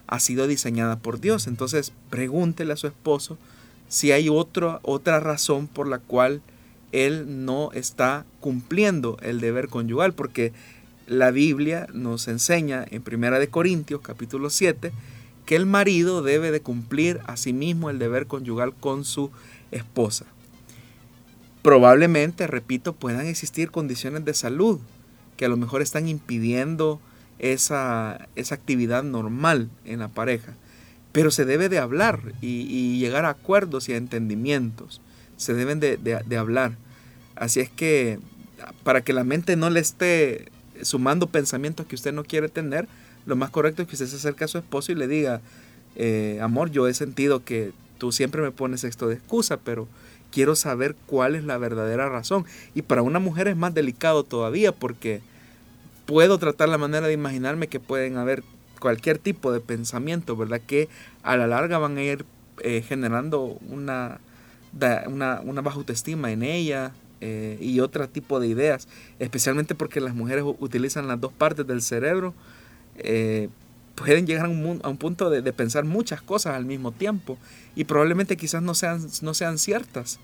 ha 0.07 0.19
sido 0.19 0.47
diseñada 0.47 0.97
por 0.97 1.19
Dios. 1.19 1.47
Entonces, 1.47 1.93
pregúntele 2.09 2.73
a 2.73 2.77
su 2.77 2.87
esposo 2.87 3.37
si 3.87 4.11
hay 4.11 4.29
otra 4.29 4.79
otra 4.83 5.19
razón 5.19 5.67
por 5.67 5.87
la 5.87 5.99
cual 5.99 6.41
él 6.91 7.45
no 7.45 7.71
está 7.73 8.25
cumpliendo 8.39 9.17
el 9.21 9.39
deber 9.39 9.67
conyugal, 9.67 10.13
porque 10.13 10.51
la 11.09 11.31
Biblia 11.31 11.87
nos 11.93 12.29
enseña 12.29 12.85
en 12.89 13.01
Primera 13.01 13.39
de 13.39 13.49
Corintios 13.49 13.99
capítulo 14.01 14.49
7 14.49 14.93
que 15.45 15.55
el 15.57 15.65
marido 15.65 16.21
debe 16.21 16.51
de 16.51 16.61
cumplir 16.61 17.19
a 17.25 17.35
sí 17.35 17.51
mismo 17.51 17.89
el 17.89 17.99
deber 17.99 18.27
conyugal 18.27 18.73
con 18.73 19.03
su 19.03 19.31
esposa 19.71 20.25
probablemente, 21.61 22.47
repito, 22.47 22.93
puedan 22.93 23.27
existir 23.27 23.71
condiciones 23.71 24.25
de 24.25 24.33
salud 24.33 24.79
que 25.37 25.45
a 25.45 25.49
lo 25.49 25.57
mejor 25.57 25.81
están 25.81 26.07
impidiendo 26.07 26.99
esa, 27.37 28.27
esa 28.35 28.55
actividad 28.55 29.03
normal 29.03 29.69
en 29.85 29.99
la 29.99 30.09
pareja. 30.09 30.53
Pero 31.11 31.31
se 31.31 31.45
debe 31.45 31.69
de 31.69 31.79
hablar 31.79 32.33
y, 32.41 32.99
llegar 32.99 33.25
a 33.25 33.29
acuerdos 33.29 33.89
y 33.89 33.93
a 33.93 33.97
entendimientos. 33.97 35.01
Se 35.37 35.53
deben 35.53 35.79
de, 35.79 35.97
de, 35.97 36.37
hablar. 36.37 36.73
Así 37.35 37.61
es 37.61 37.69
que 37.69 38.19
para 38.83 39.01
que 39.01 39.13
la 39.13 39.23
mente 39.23 39.55
no 39.55 39.69
le 39.69 39.79
esté 39.79 40.51
sumando 40.81 41.27
pensamientos 41.27 41.85
que 41.85 41.95
usted 41.95 42.13
no 42.13 42.23
quiere 42.23 42.49
tener, 42.49 42.87
lo 43.25 43.35
más 43.35 43.49
correcto 43.49 43.81
es 43.81 43.87
que 43.87 43.95
usted 43.95 44.07
se 44.07 44.15
acerque 44.15 44.43
a 44.43 44.47
su 44.47 44.57
esposo 44.57 44.91
y 44.91 44.95
le 44.95 45.07
diga, 45.07 45.41
eh, 45.95 46.39
amor, 46.41 46.71
yo 46.71 46.87
he 46.87 46.93
sentido 46.93 47.43
que 47.43 47.71
tú 47.97 48.11
siempre 48.11 48.41
me 48.41 48.51
pones 48.51 48.83
esto 48.83 49.07
de 49.07 49.15
excusa, 49.15 49.57
pero 49.57 49.87
quiero 50.31 50.55
saber 50.55 50.95
cuál 51.05 51.35
es 51.35 51.43
la 51.43 51.57
verdadera 51.57 52.09
razón. 52.09 52.45
Y 52.73 52.81
para 52.83 53.01
una 53.01 53.19
mujer 53.19 53.47
es 53.47 53.57
más 53.57 53.73
delicado 53.73 54.23
todavía 54.23 54.71
porque 54.71 55.21
puedo 56.05 56.37
tratar 56.39 56.69
la 56.69 56.77
manera 56.77 57.07
de 57.07 57.13
imaginarme 57.13 57.67
que 57.67 57.79
pueden 57.79 58.17
haber 58.17 58.43
cualquier 58.79 59.17
tipo 59.17 59.51
de 59.51 59.59
pensamiento, 59.59 60.35
¿verdad? 60.35 60.61
Que 60.65 60.89
a 61.23 61.35
la 61.35 61.47
larga 61.47 61.77
van 61.77 61.97
a 61.97 62.03
ir 62.03 62.25
eh, 62.61 62.81
generando 62.81 63.57
una, 63.69 64.19
una, 65.07 65.41
una, 65.41 65.61
baja 65.61 65.77
autoestima 65.77 66.31
en 66.31 66.43
ella 66.43 66.93
eh, 67.21 67.57
y 67.59 67.79
otro 67.79 68.07
tipo 68.07 68.39
de 68.39 68.47
ideas, 68.47 68.87
especialmente 69.19 69.75
porque 69.75 70.01
las 70.01 70.15
mujeres 70.15 70.43
utilizan 70.59 71.07
las 71.07 71.19
dos 71.19 71.33
partes 71.33 71.67
del 71.67 71.81
cerebro. 71.81 72.33
Eh, 72.97 73.49
pueden 73.95 74.25
llegar 74.25 74.45
a 74.45 74.49
un, 74.49 74.97
punto 74.97 75.29
de, 75.29 75.41
de, 75.41 75.53
pensar 75.53 75.83
muchas 75.83 76.21
cosas 76.21 76.55
al 76.55 76.65
mismo 76.65 76.93
tiempo 76.93 77.37
y 77.75 77.83
probablemente 77.83 78.37
quizás 78.37 78.61
no 78.61 78.73
sean, 78.73 79.05
no 79.21 79.33
sean 79.33 79.57
ciertas. 79.57 80.19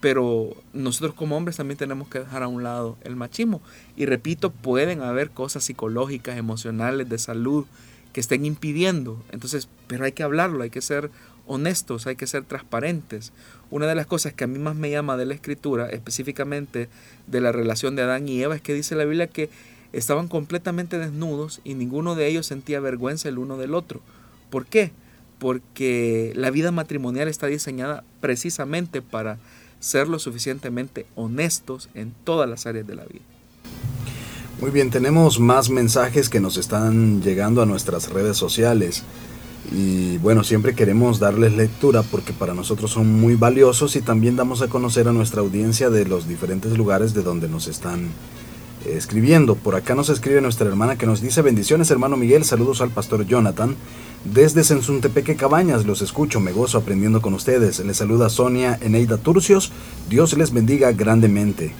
Pero 0.00 0.56
nosotros 0.72 1.14
como 1.14 1.36
hombres 1.36 1.58
también 1.58 1.76
tenemos 1.76 2.08
que 2.08 2.20
dejar 2.20 2.42
a 2.42 2.48
un 2.48 2.62
lado 2.62 2.96
el 3.02 3.16
machismo. 3.16 3.60
Y 3.96 4.06
repito, 4.06 4.50
pueden 4.50 5.02
haber 5.02 5.30
cosas 5.30 5.64
psicológicas, 5.64 6.38
emocionales, 6.38 7.08
de 7.10 7.18
salud 7.18 7.66
que 8.14 8.20
estén 8.20 8.46
impidiendo. 8.46 9.22
Entonces, 9.30 9.68
pero 9.86 10.04
hay 10.04 10.12
que 10.12 10.22
hablarlo, 10.22 10.62
hay 10.62 10.70
que 10.70 10.80
ser 10.80 11.10
honestos, 11.50 12.06
hay 12.06 12.14
que 12.14 12.28
ser 12.28 12.44
transparentes. 12.44 13.32
Una 13.70 13.86
de 13.86 13.96
las 13.96 14.06
cosas 14.06 14.32
que 14.32 14.44
a 14.44 14.46
mí 14.46 14.58
más 14.58 14.76
me 14.76 14.90
llama 14.90 15.16
de 15.16 15.26
la 15.26 15.34
escritura, 15.34 15.88
específicamente 15.90 16.88
de 17.26 17.40
la 17.40 17.50
relación 17.50 17.96
de 17.96 18.02
Adán 18.02 18.28
y 18.28 18.40
Eva, 18.40 18.54
es 18.54 18.62
que 18.62 18.72
dice 18.72 18.94
la 18.94 19.04
Biblia 19.04 19.26
que 19.26 19.50
estaban 19.92 20.28
completamente 20.28 20.98
desnudos 20.98 21.60
y 21.64 21.74
ninguno 21.74 22.14
de 22.14 22.28
ellos 22.28 22.46
sentía 22.46 22.78
vergüenza 22.78 23.28
el 23.28 23.38
uno 23.38 23.56
del 23.56 23.74
otro. 23.74 24.00
¿Por 24.48 24.66
qué? 24.66 24.92
Porque 25.40 26.32
la 26.36 26.50
vida 26.50 26.70
matrimonial 26.70 27.26
está 27.26 27.48
diseñada 27.48 28.04
precisamente 28.20 29.02
para 29.02 29.38
ser 29.80 30.08
lo 30.08 30.20
suficientemente 30.20 31.06
honestos 31.16 31.88
en 31.94 32.14
todas 32.24 32.48
las 32.48 32.66
áreas 32.66 32.86
de 32.86 32.94
la 32.94 33.04
vida. 33.06 33.24
Muy 34.60 34.70
bien, 34.70 34.90
tenemos 34.90 35.40
más 35.40 35.70
mensajes 35.70 36.28
que 36.28 36.38
nos 36.38 36.58
están 36.58 37.22
llegando 37.22 37.62
a 37.62 37.66
nuestras 37.66 38.10
redes 38.10 38.36
sociales. 38.36 39.02
Y 39.72 40.18
bueno, 40.18 40.42
siempre 40.42 40.74
queremos 40.74 41.20
darles 41.20 41.52
lectura 41.52 42.02
porque 42.02 42.32
para 42.32 42.54
nosotros 42.54 42.90
son 42.90 43.20
muy 43.20 43.36
valiosos 43.36 43.94
y 43.94 44.00
también 44.00 44.34
damos 44.34 44.62
a 44.62 44.68
conocer 44.68 45.06
a 45.06 45.12
nuestra 45.12 45.42
audiencia 45.42 45.90
de 45.90 46.04
los 46.06 46.26
diferentes 46.26 46.76
lugares 46.76 47.14
de 47.14 47.22
donde 47.22 47.48
nos 47.48 47.68
están 47.68 48.08
escribiendo. 48.84 49.54
Por 49.54 49.76
acá 49.76 49.94
nos 49.94 50.08
escribe 50.08 50.40
nuestra 50.40 50.66
hermana 50.66 50.96
que 50.96 51.06
nos 51.06 51.20
dice 51.20 51.42
bendiciones 51.42 51.90
hermano 51.90 52.16
Miguel, 52.16 52.44
saludos 52.44 52.80
al 52.80 52.90
pastor 52.90 53.26
Jonathan. 53.26 53.76
Desde 54.24 54.64
Sensuntepeque 54.64 55.36
Cabañas 55.36 55.86
los 55.86 56.02
escucho, 56.02 56.40
me 56.40 56.52
gozo 56.52 56.78
aprendiendo 56.78 57.22
con 57.22 57.34
ustedes. 57.34 57.78
Les 57.80 57.96
saluda 57.96 58.28
Sonia 58.28 58.76
Eneida 58.82 59.18
Turcios, 59.18 59.70
Dios 60.08 60.36
les 60.36 60.52
bendiga 60.52 60.90
grandemente. 60.92 61.72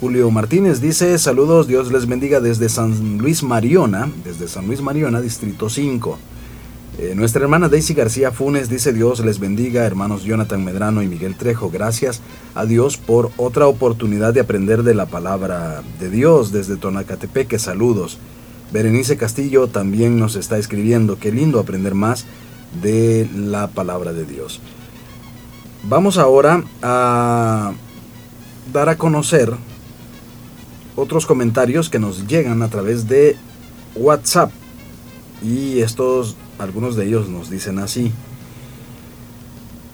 Julio 0.00 0.30
Martínez 0.30 0.80
dice 0.80 1.16
saludos, 1.18 1.68
Dios 1.68 1.92
les 1.92 2.06
bendiga 2.06 2.40
desde 2.40 2.68
San 2.68 3.18
Luis 3.18 3.42
Mariona, 3.42 4.10
desde 4.24 4.48
San 4.48 4.66
Luis 4.66 4.80
Mariona, 4.80 5.20
Distrito 5.20 5.70
5. 5.70 6.18
Eh, 6.98 7.14
nuestra 7.14 7.42
hermana 7.42 7.68
Daisy 7.68 7.94
García 7.94 8.32
Funes 8.32 8.68
dice 8.68 8.92
Dios 8.92 9.20
les 9.20 9.38
bendiga, 9.38 9.86
hermanos 9.86 10.24
Jonathan 10.24 10.64
Medrano 10.64 11.00
y 11.00 11.06
Miguel 11.06 11.36
Trejo. 11.36 11.70
Gracias 11.70 12.20
a 12.56 12.64
Dios 12.64 12.96
por 12.96 13.30
otra 13.36 13.68
oportunidad 13.68 14.34
de 14.34 14.40
aprender 14.40 14.82
de 14.82 14.94
la 14.94 15.06
palabra 15.06 15.84
de 16.00 16.10
Dios 16.10 16.50
desde 16.50 16.76
Tonacatepeque. 16.76 17.60
Saludos. 17.60 18.18
Berenice 18.72 19.16
Castillo 19.16 19.68
también 19.68 20.18
nos 20.18 20.34
está 20.34 20.58
escribiendo. 20.58 21.20
Qué 21.20 21.30
lindo 21.30 21.60
aprender 21.60 21.94
más 21.94 22.26
de 22.82 23.28
la 23.32 23.68
palabra 23.68 24.12
de 24.12 24.24
Dios. 24.24 24.60
Vamos 25.84 26.18
ahora 26.18 26.64
a 26.82 27.74
dar 28.72 28.88
a 28.88 28.98
conocer 28.98 29.52
otros 30.96 31.26
comentarios 31.26 31.88
que 31.88 32.00
nos 32.00 32.26
llegan 32.26 32.60
a 32.62 32.68
través 32.68 33.08
de 33.08 33.36
WhatsApp. 33.94 34.50
Y 35.42 35.78
estos, 35.78 36.36
algunos 36.58 36.96
de 36.96 37.06
ellos 37.06 37.28
nos 37.28 37.50
dicen 37.50 37.78
así. 37.78 38.12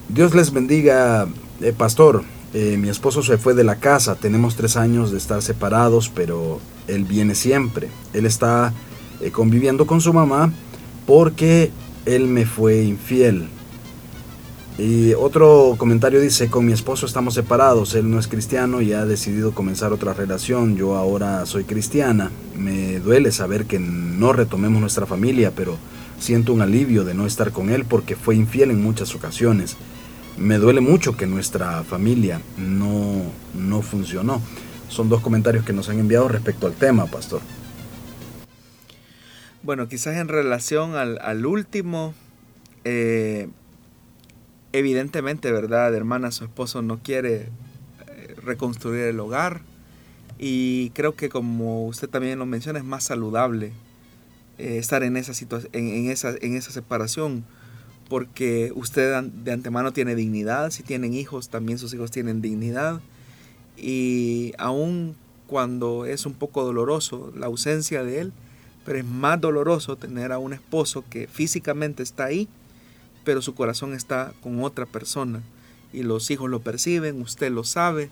Dios 0.09 0.35
les 0.35 0.53
bendiga, 0.53 1.27
eh, 1.61 1.73
pastor. 1.77 2.23
Eh, 2.53 2.77
mi 2.77 2.89
esposo 2.89 3.23
se 3.23 3.37
fue 3.37 3.55
de 3.55 3.65
la 3.65 3.77
casa, 3.77 4.15
tenemos 4.15 4.55
tres 4.55 4.77
años 4.77 5.11
de 5.11 5.19
estar 5.19 5.43
separados, 5.43 6.09
pero 6.09 6.61
él 6.87 7.05
viene 7.05 7.35
siempre. 7.35 7.89
Él 8.13 8.27
está 8.27 8.73
eh, 9.21 9.31
conviviendo 9.31 9.87
con 9.87 10.01
su 10.01 10.13
mamá 10.13 10.53
porque 11.07 11.73
él 12.07 12.27
me 12.29 12.47
fue 12.47 12.85
infiel. 12.85 13.49
Y 14.77 15.15
otro 15.15 15.77
comentario 15.79 16.21
dice, 16.21 16.49
con 16.49 16.67
mi 16.67 16.73
esposo 16.73 17.07
estamos 17.07 17.35
separados, 17.35 17.95
él 17.95 18.11
no 18.11 18.19
es 18.19 18.27
cristiano 18.27 18.83
y 18.83 18.93
ha 18.93 19.05
decidido 19.05 19.53
comenzar 19.53 19.93
otra 19.93 20.15
relación, 20.15 20.77
yo 20.77 20.97
ahora 20.97 21.47
soy 21.47 21.63
cristiana, 21.63 22.33
me 22.57 22.99
duele 22.99 23.31
saber 23.31 23.67
que 23.67 23.79
no 23.79 24.33
retomemos 24.33 24.81
nuestra 24.81 25.07
familia, 25.07 25.53
pero 25.55 25.77
siento 26.25 26.55
un 26.55 26.63
alivio 26.63 27.05
de 27.05 27.13
no 27.13 27.27
estar 27.27 27.53
con 27.53 27.69
él 27.69 27.85
porque 27.85 28.17
fue 28.17 28.35
infiel 28.35 28.71
en 28.71 28.83
muchas 28.83 29.15
ocasiones. 29.15 29.77
Me 30.39 30.57
duele 30.57 30.81
mucho 30.81 31.17
que 31.17 31.27
nuestra 31.27 31.85
familia 31.85 32.41
no, 32.57 33.23
no 33.53 33.83
funcionó. 33.83 34.41
Son 34.89 35.11
dos 35.11 35.21
comentarios 35.21 35.65
que 35.65 35.75
nos 35.75 35.91
han 35.91 35.99
enviado 35.99 36.29
respecto 36.29 36.67
al 36.67 36.73
tema, 36.73 37.07
pastor. 37.07 37.43
Bueno, 39.63 39.87
quizás 39.87 40.17
en 40.17 40.29
relación 40.29 40.95
al, 40.97 41.47
último, 41.47 42.15
eh, 42.85 43.49
evidentemente, 44.73 45.53
¿verdad, 45.53 45.95
hermana? 45.95 46.31
Su 46.31 46.45
esposo 46.45 46.81
no 46.81 47.01
quiere 47.03 47.49
eh, 48.07 48.35
reconstruir 48.43 49.03
el 49.03 49.21
hogar 49.21 49.61
y 50.39 50.91
creo 50.91 51.17
que 51.17 51.29
como 51.29 51.87
usted 51.87 52.09
también 52.09 52.39
lo 52.39 52.47
menciona, 52.47 52.79
es 52.79 52.85
más 52.85 53.05
saludable 53.05 53.73
eh, 54.59 54.79
estar 54.79 55.03
en 55.03 55.17
esa, 55.17 55.35
situación, 55.35 55.71
en, 55.73 56.11
esa, 56.11 56.35
en 56.41 56.57
esa 56.57 56.71
separación 56.71 57.45
porque 58.09 58.73
usted 58.75 59.23
de 59.23 59.53
antemano 59.53 59.93
tiene 59.93 60.15
dignidad, 60.15 60.71
si 60.71 60.83
tienen 60.83 61.15
hijos, 61.15 61.49
también 61.49 61.79
sus 61.79 61.95
hijos 61.95 62.11
tienen 62.11 62.43
dignidad 62.43 63.01
y 63.77 64.53
aun 64.59 65.17
cuando 65.47 66.05
es 66.05 66.27
un 66.27 66.35
poco 66.35 66.65
doloroso 66.65 67.33
la 67.37 67.47
ausencia 67.47 68.05
de 68.05 68.21
él, 68.21 68.33
pero 68.85 68.99
es 68.99 69.05
más 69.05 69.41
doloroso 69.41 69.97
tener 69.97 70.33
a 70.33 70.39
un 70.39 70.53
esposo 70.53 71.05
que 71.09 71.27
físicamente 71.27 72.03
está 72.03 72.25
ahí, 72.25 72.49
pero 73.25 73.43
su 73.43 73.55
corazón 73.55 73.95
está 73.95 74.33
con 74.43 74.63
otra 74.63 74.87
persona 74.87 75.43
y 75.93 76.03
los 76.03 76.31
hijos 76.31 76.51
lo 76.51 76.61
perciben, 76.61 77.23
usted 77.23 77.51
lo 77.51 77.65
sabe, 77.65 78.11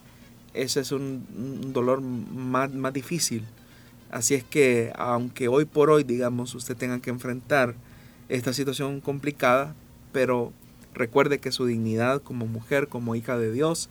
ese 0.54 0.80
es 0.80 0.92
un, 0.92 1.72
dolor 1.72 2.00
más, 2.00 2.72
más 2.72 2.92
difícil. 2.92 3.44
Así 4.12 4.34
es 4.34 4.44
que 4.44 4.92
aunque 4.94 5.48
hoy 5.48 5.64
por 5.64 5.90
hoy, 5.90 6.04
digamos, 6.04 6.54
usted 6.54 6.76
tenga 6.76 7.00
que 7.00 7.08
enfrentar 7.08 7.74
esta 8.28 8.52
situación 8.52 9.00
complicada, 9.00 9.74
pero 10.12 10.52
recuerde 10.94 11.38
que 11.38 11.50
su 11.50 11.64
dignidad 11.64 12.20
como 12.20 12.46
mujer, 12.46 12.88
como 12.88 13.14
hija 13.14 13.38
de 13.38 13.50
Dios, 13.50 13.88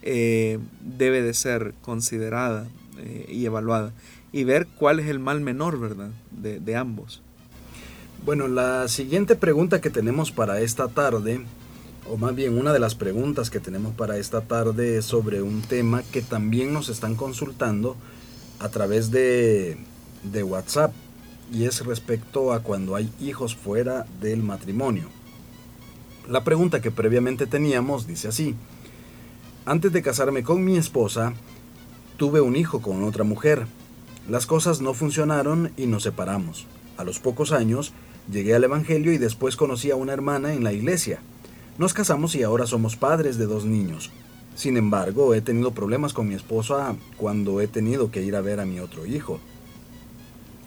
eh, 0.00 0.58
debe 0.80 1.20
de 1.20 1.34
ser 1.34 1.74
considerada 1.82 2.66
eh, 2.98 3.26
y 3.28 3.44
evaluada 3.44 3.92
y 4.32 4.44
ver 4.44 4.66
cuál 4.78 5.00
es 5.00 5.08
el 5.08 5.18
mal 5.18 5.42
menor, 5.42 5.78
¿verdad? 5.78 6.10
De, 6.30 6.60
de 6.60 6.76
ambos. 6.76 7.22
Bueno, 8.24 8.48
la 8.48 8.88
siguiente 8.88 9.36
pregunta 9.36 9.82
que 9.82 9.90
tenemos 9.90 10.32
para 10.32 10.60
esta 10.62 10.88
tarde, 10.88 11.42
o 12.08 12.16
más 12.16 12.34
bien 12.34 12.56
una 12.58 12.72
de 12.72 12.78
las 12.78 12.94
preguntas 12.94 13.50
que 13.50 13.60
tenemos 13.60 13.94
para 13.94 14.16
esta 14.16 14.40
tarde 14.40 14.96
es 14.96 15.04
sobre 15.04 15.42
un 15.42 15.60
tema 15.60 16.02
que 16.10 16.22
también 16.22 16.72
nos 16.72 16.88
están 16.88 17.16
consultando 17.16 17.98
a 18.58 18.68
través 18.68 19.10
de, 19.10 19.78
de 20.22 20.42
WhatsApp 20.42 20.92
y 21.52 21.64
es 21.64 21.84
respecto 21.84 22.52
a 22.52 22.60
cuando 22.60 22.94
hay 22.94 23.10
hijos 23.20 23.54
fuera 23.54 24.06
del 24.20 24.42
matrimonio. 24.42 25.08
La 26.28 26.44
pregunta 26.44 26.80
que 26.80 26.90
previamente 26.90 27.46
teníamos 27.46 28.06
dice 28.06 28.28
así, 28.28 28.54
antes 29.64 29.92
de 29.92 30.02
casarme 30.02 30.42
con 30.42 30.64
mi 30.64 30.76
esposa, 30.76 31.34
tuve 32.16 32.40
un 32.40 32.56
hijo 32.56 32.82
con 32.82 33.04
otra 33.04 33.24
mujer. 33.24 33.66
Las 34.28 34.46
cosas 34.46 34.80
no 34.80 34.92
funcionaron 34.92 35.72
y 35.76 35.86
nos 35.86 36.02
separamos. 36.02 36.66
A 36.96 37.04
los 37.04 37.18
pocos 37.18 37.52
años, 37.52 37.92
Llegué 38.30 38.54
al 38.54 38.64
Evangelio 38.64 39.12
y 39.12 39.18
después 39.18 39.56
conocí 39.56 39.90
a 39.90 39.96
una 39.96 40.12
hermana 40.12 40.52
en 40.52 40.62
la 40.62 40.74
iglesia. 40.74 41.20
Nos 41.78 41.94
casamos 41.94 42.34
y 42.34 42.42
ahora 42.42 42.66
somos 42.66 42.96
padres 42.96 43.38
de 43.38 43.46
dos 43.46 43.64
niños. 43.64 44.10
Sin 44.58 44.76
embargo, 44.76 45.34
he 45.34 45.40
tenido 45.40 45.70
problemas 45.70 46.12
con 46.12 46.26
mi 46.26 46.34
esposa 46.34 46.96
cuando 47.16 47.60
he 47.60 47.68
tenido 47.68 48.10
que 48.10 48.24
ir 48.24 48.34
a 48.34 48.40
ver 48.40 48.58
a 48.58 48.66
mi 48.66 48.80
otro 48.80 49.06
hijo. 49.06 49.38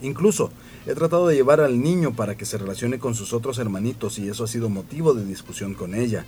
Incluso, 0.00 0.50
he 0.86 0.94
tratado 0.94 1.28
de 1.28 1.34
llevar 1.34 1.60
al 1.60 1.82
niño 1.82 2.14
para 2.14 2.34
que 2.34 2.46
se 2.46 2.56
relacione 2.56 2.98
con 2.98 3.14
sus 3.14 3.34
otros 3.34 3.58
hermanitos 3.58 4.18
y 4.18 4.30
eso 4.30 4.44
ha 4.44 4.48
sido 4.48 4.70
motivo 4.70 5.12
de 5.12 5.26
discusión 5.26 5.74
con 5.74 5.94
ella. 5.94 6.24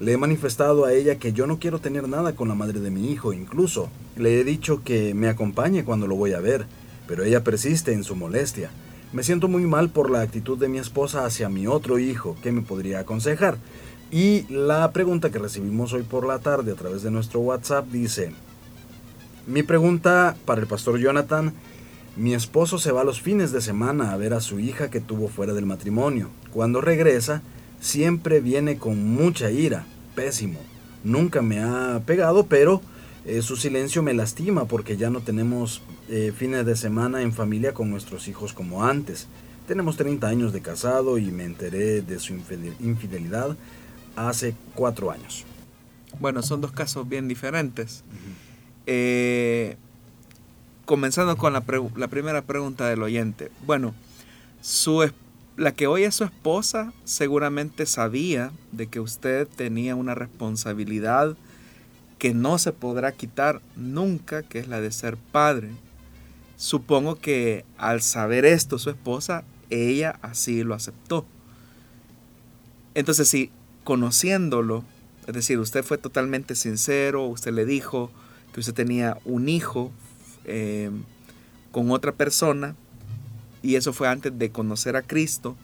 Le 0.00 0.12
he 0.12 0.16
manifestado 0.16 0.86
a 0.86 0.94
ella 0.94 1.18
que 1.18 1.34
yo 1.34 1.46
no 1.46 1.58
quiero 1.58 1.78
tener 1.78 2.08
nada 2.08 2.34
con 2.34 2.48
la 2.48 2.54
madre 2.54 2.80
de 2.80 2.90
mi 2.90 3.12
hijo, 3.12 3.34
incluso 3.34 3.90
le 4.16 4.40
he 4.40 4.44
dicho 4.44 4.82
que 4.82 5.12
me 5.12 5.28
acompañe 5.28 5.84
cuando 5.84 6.06
lo 6.06 6.16
voy 6.16 6.32
a 6.32 6.40
ver, 6.40 6.64
pero 7.06 7.22
ella 7.22 7.44
persiste 7.44 7.92
en 7.92 8.02
su 8.02 8.16
molestia. 8.16 8.70
Me 9.12 9.22
siento 9.22 9.46
muy 9.46 9.66
mal 9.66 9.90
por 9.90 10.10
la 10.10 10.22
actitud 10.22 10.56
de 10.56 10.68
mi 10.68 10.78
esposa 10.78 11.26
hacia 11.26 11.50
mi 11.50 11.66
otro 11.66 11.98
hijo. 11.98 12.34
¿Qué 12.42 12.50
me 12.50 12.62
podría 12.62 13.00
aconsejar? 13.00 13.58
Y 14.10 14.46
la 14.48 14.92
pregunta 14.92 15.30
que 15.30 15.38
recibimos 15.38 15.92
hoy 15.92 16.02
por 16.02 16.26
la 16.26 16.38
tarde 16.38 16.72
a 16.72 16.76
través 16.76 17.02
de 17.02 17.10
nuestro 17.10 17.40
WhatsApp 17.40 17.86
dice, 17.88 18.32
mi 19.46 19.62
pregunta 19.62 20.36
para 20.44 20.60
el 20.60 20.66
pastor 20.66 20.98
Jonathan, 20.98 21.52
mi 22.16 22.32
esposo 22.32 22.78
se 22.78 22.92
va 22.92 23.02
los 23.02 23.20
fines 23.20 23.50
de 23.50 23.60
semana 23.60 24.12
a 24.12 24.16
ver 24.16 24.34
a 24.34 24.40
su 24.40 24.60
hija 24.60 24.88
que 24.88 25.00
tuvo 25.00 25.28
fuera 25.28 25.52
del 25.52 25.66
matrimonio. 25.66 26.30
Cuando 26.52 26.80
regresa, 26.80 27.42
siempre 27.80 28.40
viene 28.40 28.78
con 28.78 29.04
mucha 29.04 29.50
ira, 29.50 29.84
pésimo. 30.14 30.60
Nunca 31.02 31.42
me 31.42 31.60
ha 31.60 32.00
pegado, 32.06 32.46
pero 32.46 32.80
eh, 33.26 33.42
su 33.42 33.56
silencio 33.56 34.02
me 34.02 34.14
lastima 34.14 34.66
porque 34.66 34.96
ya 34.96 35.10
no 35.10 35.20
tenemos 35.20 35.82
eh, 36.08 36.32
fines 36.36 36.64
de 36.64 36.76
semana 36.76 37.22
en 37.22 37.32
familia 37.32 37.74
con 37.74 37.90
nuestros 37.90 38.28
hijos 38.28 38.52
como 38.52 38.84
antes. 38.84 39.26
Tenemos 39.66 39.96
30 39.96 40.26
años 40.26 40.52
de 40.52 40.62
casado 40.62 41.18
y 41.18 41.30
me 41.32 41.44
enteré 41.44 42.02
de 42.02 42.18
su 42.18 42.34
infidelidad 42.34 43.56
hace 44.16 44.54
cuatro 44.74 45.10
años. 45.10 45.44
Bueno, 46.20 46.42
son 46.42 46.60
dos 46.60 46.72
casos 46.72 47.08
bien 47.08 47.28
diferentes. 47.28 48.04
Eh, 48.86 49.76
comenzando 50.84 51.36
con 51.36 51.52
la, 51.52 51.64
la, 51.96 52.08
primera 52.08 52.42
pregunta 52.42 52.88
del 52.88 53.02
oyente. 53.02 53.50
Bueno, 53.66 53.94
su, 54.60 55.10
la 55.56 55.72
que 55.72 55.86
hoy 55.86 56.04
es 56.04 56.14
su 56.14 56.24
esposa 56.24 56.92
seguramente 57.04 57.86
sabía 57.86 58.52
de 58.72 58.86
que 58.86 59.00
usted 59.00 59.48
tenía 59.48 59.96
una 59.96 60.14
responsabilidad 60.14 61.36
que 62.18 62.34
no 62.34 62.58
se 62.58 62.72
podrá 62.72 63.12
quitar 63.12 63.60
nunca, 63.76 64.42
que 64.42 64.58
es 64.58 64.68
la 64.68 64.80
de 64.80 64.92
ser 64.92 65.16
padre. 65.16 65.70
Supongo 66.56 67.16
que 67.16 67.64
al 67.76 68.00
saber 68.00 68.44
esto 68.44 68.78
su 68.78 68.90
esposa, 68.90 69.44
ella 69.70 70.18
así 70.22 70.62
lo 70.62 70.74
aceptó. 70.74 71.26
Entonces, 72.94 73.28
si 73.28 73.50
conociéndolo, 73.84 74.84
es 75.26 75.34
decir, 75.34 75.58
usted 75.58 75.84
fue 75.84 75.98
totalmente 75.98 76.54
sincero, 76.54 77.24
usted 77.26 77.52
le 77.52 77.64
dijo 77.64 78.10
que 78.52 78.60
usted 78.60 78.74
tenía 78.74 79.18
un 79.24 79.48
hijo 79.48 79.92
eh, 80.44 80.90
con 81.70 81.90
otra 81.90 82.12
persona, 82.12 82.74
y 83.62 83.76
eso 83.76 83.92
fue 83.92 84.08
antes 84.08 84.36
de 84.38 84.50
conocer 84.50 84.96
a 84.96 85.02
Cristo, 85.02 85.56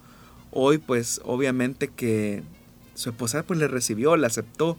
hoy 0.50 0.78
pues 0.78 1.20
obviamente 1.24 1.88
que 1.88 2.42
su 2.94 3.10
esposa 3.10 3.42
pues 3.42 3.58
le 3.58 3.68
recibió, 3.68 4.16
le 4.16 4.26
aceptó, 4.26 4.78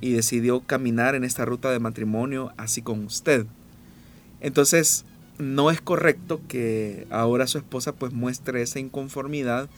y 0.00 0.12
decidió 0.12 0.60
caminar 0.60 1.14
en 1.14 1.24
esta 1.24 1.44
ruta 1.44 1.70
de 1.70 1.78
matrimonio 1.78 2.52
así 2.56 2.82
con 2.82 3.04
usted. 3.04 3.46
Entonces, 4.40 5.04
no 5.38 5.70
es 5.70 5.80
correcto 5.80 6.40
que 6.48 7.06
ahora 7.10 7.46
su 7.46 7.58
esposa 7.58 7.92
pues 7.92 8.12
muestre 8.12 8.62
esa 8.62 8.78
inconformidad 8.78 9.68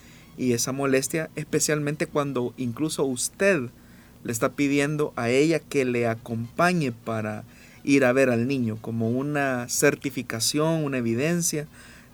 y 0.40 0.54
esa 0.54 0.72
molestia, 0.72 1.28
especialmente 1.36 2.06
cuando 2.06 2.54
incluso 2.56 3.04
usted 3.04 3.68
le 4.24 4.32
está 4.32 4.52
pidiendo 4.52 5.12
a 5.14 5.28
ella 5.28 5.58
que 5.58 5.84
le 5.84 6.06
acompañe 6.06 6.92
para 6.92 7.44
ir 7.84 8.06
a 8.06 8.12
ver 8.14 8.30
al 8.30 8.48
niño 8.48 8.78
como 8.80 9.10
una 9.10 9.68
certificación, 9.68 10.82
una 10.82 10.96
evidencia 10.96 11.66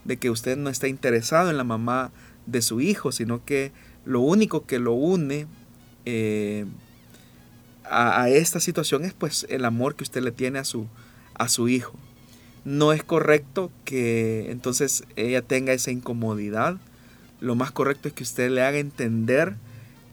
de 0.04 0.16
que 0.16 0.30
usted 0.30 0.56
no 0.56 0.70
está 0.70 0.88
interesado 0.88 1.50
en 1.50 1.56
la 1.56 1.62
mamá 1.62 2.10
de 2.46 2.62
su 2.62 2.80
hijo, 2.80 3.12
sino 3.12 3.44
que 3.44 3.70
lo 4.04 4.20
único 4.22 4.66
que 4.66 4.80
lo 4.80 4.94
une 4.94 5.46
eh, 6.04 6.66
a, 7.88 8.28
esta 8.28 8.58
situación 8.58 9.04
es 9.04 9.12
pues 9.12 9.46
el 9.50 9.64
amor 9.64 9.94
que 9.94 10.02
usted 10.02 10.22
le 10.22 10.32
tiene 10.32 10.58
a 10.58 10.64
su, 10.64 10.88
a 11.34 11.48
su 11.48 11.68
hijo. 11.68 11.94
No 12.64 12.92
es 12.92 13.04
correcto 13.04 13.70
que 13.84 14.50
entonces 14.50 15.04
ella 15.14 15.42
tenga 15.42 15.72
esa 15.72 15.92
incomodidad. 15.92 16.78
Lo 17.40 17.54
más 17.54 17.70
correcto 17.70 18.08
es 18.08 18.14
que 18.14 18.22
usted 18.22 18.50
le 18.50 18.62
haga 18.62 18.78
entender 18.78 19.56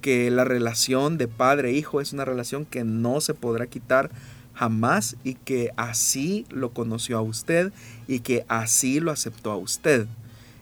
que 0.01 0.29
la 0.29 0.43
relación 0.43 1.17
de 1.17 1.27
padre-hijo 1.27 2.01
es 2.01 2.11
una 2.11 2.25
relación 2.25 2.65
que 2.65 2.83
no 2.83 3.21
se 3.21 3.33
podrá 3.33 3.67
quitar 3.67 4.11
jamás 4.53 5.15
y 5.23 5.35
que 5.35 5.71
así 5.77 6.45
lo 6.49 6.71
conoció 6.73 7.17
a 7.17 7.21
usted 7.21 7.71
y 8.07 8.19
que 8.19 8.45
así 8.49 8.99
lo 8.99 9.11
aceptó 9.11 9.51
a 9.51 9.57
usted. 9.57 10.07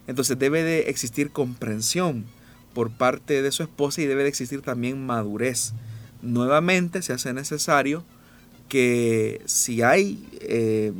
Entonces 0.07 0.38
debe 0.38 0.64
de 0.64 0.89
existir 0.89 1.32
comprensión 1.32 2.26
por 2.74 2.91
parte 2.91 3.41
de 3.41 3.51
su 3.51 3.64
esposa 3.64 4.01
y 4.01 4.05
debe 4.05 4.24
de 4.24 4.30
existir 4.30 4.62
también 4.62 5.05
madurez. 5.05 5.74
Nuevamente 6.22 7.01
se 7.01 7.14
hace 7.14 7.34
necesario 7.34 8.03
que 8.70 9.41
si 9.45 9.82
hay, 9.82 10.26
eh, 10.41 10.93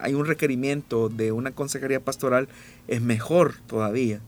hay 0.00 0.14
un 0.14 0.26
requerimiento 0.26 1.08
de 1.08 1.32
una 1.32 1.52
consejería 1.52 2.00
pastoral, 2.00 2.48
es 2.88 3.00
mejor 3.00 3.54
todavía. 3.66 4.20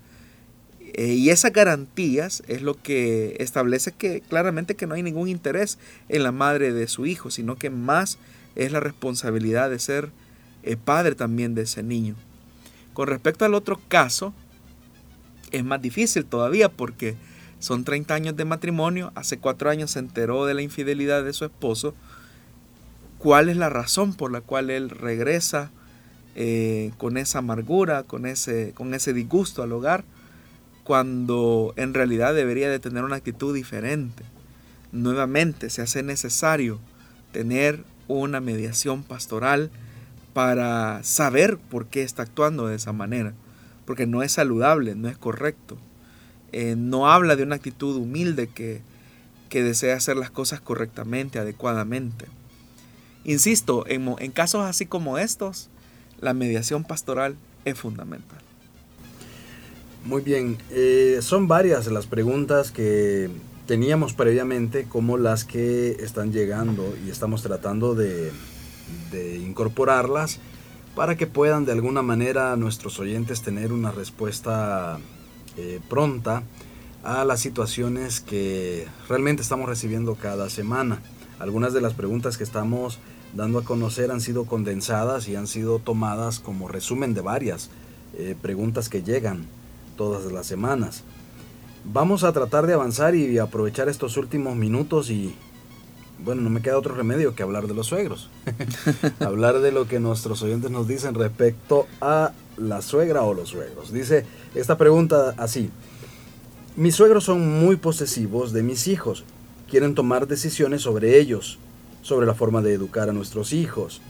Eh, 0.95 1.15
y 1.15 1.31
esas 1.31 1.53
garantías 1.53 2.43
es 2.49 2.63
lo 2.63 2.75
que 2.75 3.37
establece 3.39 3.93
que 3.93 4.23
claramente 4.23 4.75
que 4.75 4.87
no 4.87 4.95
hay 4.95 5.03
ningún 5.03 5.29
interés 5.29 5.79
en 6.09 6.25
la 6.25 6.33
madre 6.33 6.73
de 6.73 6.89
su 6.89 7.07
hijo, 7.07 7.31
sino 7.31 7.57
que 7.57 7.71
más 7.71 8.19
es 8.57 8.73
la 8.73 8.81
responsabilidad 8.81 9.71
de 9.71 9.79
ser 9.79 10.11
eh, 10.63 10.77
padre 10.77 11.15
también 11.15 11.55
de 11.55 11.63
ese 11.63 11.83
niño. 11.83 12.17
Con 12.93 13.07
respecto 13.07 13.45
al 13.45 13.55
otro 13.55 13.81
caso, 13.89 14.35
es 15.53 15.65
más 15.65 15.81
difícil 15.81 16.25
todavía 16.25 16.69
porque 16.69 17.15
son 17.61 17.85
30 17.85 18.15
años 18.15 18.37
de 18.37 18.45
matrimonio, 18.45 19.13
hace 19.15 19.39
cuatro 19.39 19.71
años 19.71 19.93
se 19.93 20.01
enteró 20.01 20.45
de 20.47 20.55
la 20.55 20.63
infidelidad 20.63 21.23
de 21.23 21.33
su 21.33 21.45
esposo. 21.45 21.95
¿Cuál 23.19 23.49
es 23.49 23.57
la 23.57 23.69
razón 23.69 24.15
por 24.15 24.33
la 24.33 24.41
cual 24.41 24.71
él 24.71 24.91
regresa 24.91 25.71
eh, 26.35 26.91
con 26.97 27.17
esa 27.17 27.39
amargura, 27.41 28.03
con 28.03 28.27
ese, 28.27 28.73
con 28.75 28.95
ese 28.95 29.13
disgusto 29.13 29.63
al 29.63 29.73
hogar, 29.73 30.05
cuando 30.91 31.73
en 31.77 31.95
realidad 31.95 32.35
debería 32.35 32.69
de 32.69 32.81
tener 32.81 33.05
una 33.05 33.15
actitud 33.15 33.55
diferente? 33.55 34.25
Nuevamente 34.91 35.71
se 35.71 35.83
hace 35.83 36.03
necesario 36.03 36.81
tener 37.31 37.85
una 38.09 38.41
mediación 38.41 39.05
pastoral 39.05 39.71
para 40.33 41.01
saber 41.05 41.59
por 41.59 41.87
qué 41.87 42.03
está 42.03 42.25
actuando 42.25 42.67
de 42.67 42.75
esa 42.75 42.93
manera 42.93 43.35
porque 43.85 44.09
no 44.09 44.25
es 44.25 44.33
saludable, 44.33 44.97
no 44.97 45.09
es 45.09 45.17
correcto. 45.17 45.79
Eh, 46.51 46.75
no 46.77 47.09
habla 47.09 47.37
de 47.37 47.45
una 47.45 47.55
actitud 47.55 47.95
humilde 47.95 48.49
que, 48.49 48.83
que, 49.49 49.63
desea 49.63 49.95
hacer 49.95 50.17
las 50.17 50.33
cosas 50.33 50.61
correctamente, 50.61 51.39
adecuadamente. 51.39 52.27
Insisto, 53.23 53.87
en, 53.87 54.13
en 54.19 54.33
casos 54.33 54.65
así 54.65 54.87
como 54.87 55.19
estos, 55.19 55.71
la 56.21 56.35
mediación 56.35 56.83
pastoral 56.83 57.37
es 57.65 57.79
fundamental. 57.79 58.50
Muy 60.05 60.23
bien, 60.23 60.57
eh, 60.71 61.19
son 61.21 61.47
varias 61.47 61.87
las 61.89 62.07
preguntas 62.07 62.71
que 62.73 63.31
teníamos 63.67 64.15
previamente 64.15 64.85
como 64.85 65.19
las 65.19 65.45
que 65.45 65.91
están 66.01 66.33
llegando 66.33 66.95
y 67.07 67.11
estamos 67.11 67.43
tratando 67.43 67.95
de, 67.95 68.33
incorporarlas 69.45 70.41
para 70.97 71.17
que 71.17 71.27
puedan 71.27 71.67
de 71.67 71.73
alguna 71.73 72.03
manera 72.03 72.57
nuestros 72.57 72.99
oyentes 72.99 73.43
tener 73.43 73.73
una 73.73 73.93
respuesta 73.93 74.99
eh, 75.57 75.81
pronta 75.89 76.45
a 77.05 77.25
las 77.25 77.41
situaciones 77.41 78.21
que 78.21 78.89
realmente 79.09 79.43
estamos 79.43 79.69
recibiendo 79.69 80.15
cada 80.15 80.49
semana. 80.49 81.03
Algunas 81.39 81.75
de 81.75 81.83
las 81.83 81.93
preguntas 81.93 82.39
que 82.39 82.45
estamos 82.45 82.99
dando 83.35 83.59
a 83.59 83.65
conocer 83.65 84.11
han 84.11 84.21
sido 84.21 84.47
condensadas 84.47 85.29
y 85.29 85.37
han 85.37 85.47
sido 85.47 85.79
tomadas 85.79 86.41
como 86.41 86.69
resumen 86.69 87.13
de 87.13 87.21
varias 87.21 87.71
eh, 88.15 88.35
preguntas 88.41 88.89
que 88.89 89.03
llegan 89.03 89.47
todas 90.01 90.33
las 90.33 90.47
semanas. 90.47 91.03
Vamos 91.85 92.25
a 92.25 92.33
tratar 92.33 92.67
de 92.67 92.73
avanzar 92.73 93.15
y 93.15 93.37
aprovechar 93.37 93.91
estos 93.91 94.17
últimos 94.17 94.57
minutos 94.57 95.11
y 95.11 95.35
bueno, 96.25 96.41
no 96.41 96.49
me 96.49 96.63
queda 96.63 96.79
otro 96.79 96.95
remedio 96.95 97.35
que 97.35 97.43
hablar 97.43 97.67
de 97.67 97.75
los 97.75 97.89
suegros. 97.89 98.31
hablar 99.21 99.59
de 99.59 99.73
lo 99.73 99.89
que 99.89 100.01
nuestros 100.01 100.43
oyentes 100.43 100.71
nos 100.71 100.89
dicen 100.89 101.15
respecto 101.15 101.87
a 102.01 102.33
la 102.57 102.81
suegra 102.81 103.25
o 103.25 103.35
los 103.35 103.51
suegros. 103.51 103.93
Dice 103.93 104.25
esta 104.55 104.79
pregunta 104.79 105.35
así. 105.37 105.69
Mis 106.77 106.95
suegros 106.95 107.25
son 107.25 107.61
muy 107.61 107.77
posesivos 107.77 108.55
de 108.55 108.63
mis 108.63 108.89
hijos. 108.89 109.25
Quieren 109.69 109.95
tomar 109.95 110.27
decisiones 110.27 110.81
sobre 110.81 111.19
ellos, 111.21 111.59
sobre 112.01 112.27
la 112.27 112.33
forma 112.33 112.63
de 112.63 112.73
educar 112.73 113.11
a 113.11 113.13
nuestros 113.13 113.53
hijos. 113.53 114.01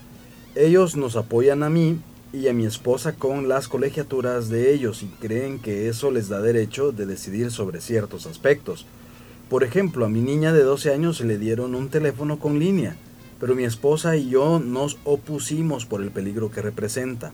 Ellos 0.54 0.94
nos 0.94 1.16
apoyan 1.16 1.64
a 1.64 1.68
mí 1.68 1.98
y 2.32 2.48
a 2.48 2.52
mi 2.52 2.64
esposa 2.64 3.14
con 3.14 3.48
las 3.48 3.66
colegiaturas 3.66 4.48
de 4.48 4.72
ellos 4.72 5.02
y 5.02 5.06
creen 5.06 5.58
que 5.58 5.88
eso 5.88 6.10
les 6.10 6.28
da 6.28 6.40
derecho 6.40 6.92
de 6.92 7.06
decidir 7.06 7.50
sobre 7.50 7.80
ciertos 7.80 8.26
aspectos. 8.26 8.86
Por 9.48 9.64
ejemplo, 9.64 10.04
a 10.04 10.08
mi 10.08 10.20
niña 10.20 10.52
de 10.52 10.62
12 10.62 10.92
años 10.92 11.20
le 11.20 11.38
dieron 11.38 11.74
un 11.74 11.88
teléfono 11.88 12.38
con 12.38 12.60
línea, 12.60 12.96
pero 13.40 13.56
mi 13.56 13.64
esposa 13.64 14.16
y 14.16 14.30
yo 14.30 14.60
nos 14.60 14.98
opusimos 15.02 15.86
por 15.86 16.02
el 16.02 16.12
peligro 16.12 16.52
que 16.52 16.62
representa. 16.62 17.32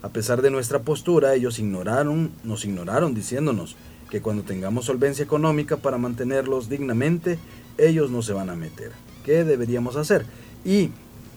A 0.00 0.08
pesar 0.08 0.40
de 0.40 0.50
nuestra 0.50 0.78
postura, 0.78 1.34
ellos 1.34 1.58
ignoraron, 1.58 2.30
nos 2.42 2.64
ignoraron 2.64 3.12
diciéndonos 3.12 3.76
que 4.08 4.22
cuando 4.22 4.42
tengamos 4.42 4.86
solvencia 4.86 5.22
económica 5.22 5.76
para 5.76 5.98
mantenerlos 5.98 6.70
dignamente, 6.70 7.38
ellos 7.76 8.10
no 8.10 8.22
se 8.22 8.32
van 8.32 8.48
a 8.48 8.56
meter. 8.56 8.92
¿Qué 9.24 9.44
deberíamos 9.44 9.96
hacer? 9.96 10.24
Y 10.64 10.90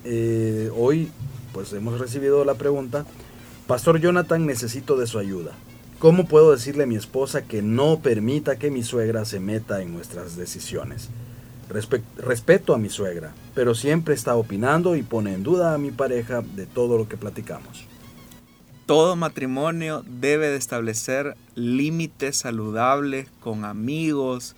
eh, 0.05 0.71
hoy 0.75 1.09
pues 1.53 1.71
hemos 1.73 1.99
recibido 1.99 2.43
la 2.43 2.55
pregunta, 2.55 3.05
Pastor 3.67 3.99
Jonathan, 3.99 4.45
necesito 4.45 4.97
de 4.97 5.07
su 5.07 5.19
ayuda. 5.19 5.51
¿Cómo 5.99 6.25
puedo 6.25 6.51
decirle 6.51 6.83
a 6.83 6.87
mi 6.87 6.97
esposa 6.97 7.43
que 7.43 7.61
no 7.61 7.99
permita 7.99 8.57
que 8.57 8.71
mi 8.71 8.83
suegra 8.83 9.23
se 9.23 9.39
meta 9.39 9.81
en 9.81 9.93
nuestras 9.93 10.35
decisiones? 10.35 11.09
respeto 11.69 12.73
a 12.73 12.77
mi 12.77 12.89
suegra, 12.89 13.33
pero 13.55 13.73
siempre 13.73 14.13
está 14.13 14.35
opinando 14.35 14.95
y 14.95 15.01
pone 15.01 15.33
en 15.33 15.43
duda 15.43 15.73
a 15.73 15.77
mi 15.77 15.91
pareja 15.91 16.41
de 16.41 16.65
todo 16.65 16.97
lo 16.97 17.07
que 17.07 17.17
platicamos. 17.17 17.85
Todo 18.85 19.15
matrimonio 19.15 20.03
debe 20.05 20.49
de 20.49 20.57
establecer 20.57 21.35
límites 21.55 22.37
saludables 22.37 23.27
con 23.39 23.65
amigos, 23.65 24.55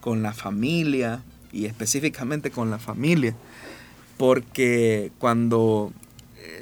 con 0.00 0.22
la 0.22 0.32
familia 0.32 1.22
y 1.52 1.66
específicamente 1.66 2.50
con 2.50 2.70
la 2.70 2.78
familia, 2.78 3.34
porque 4.16 5.12
cuando 5.18 5.92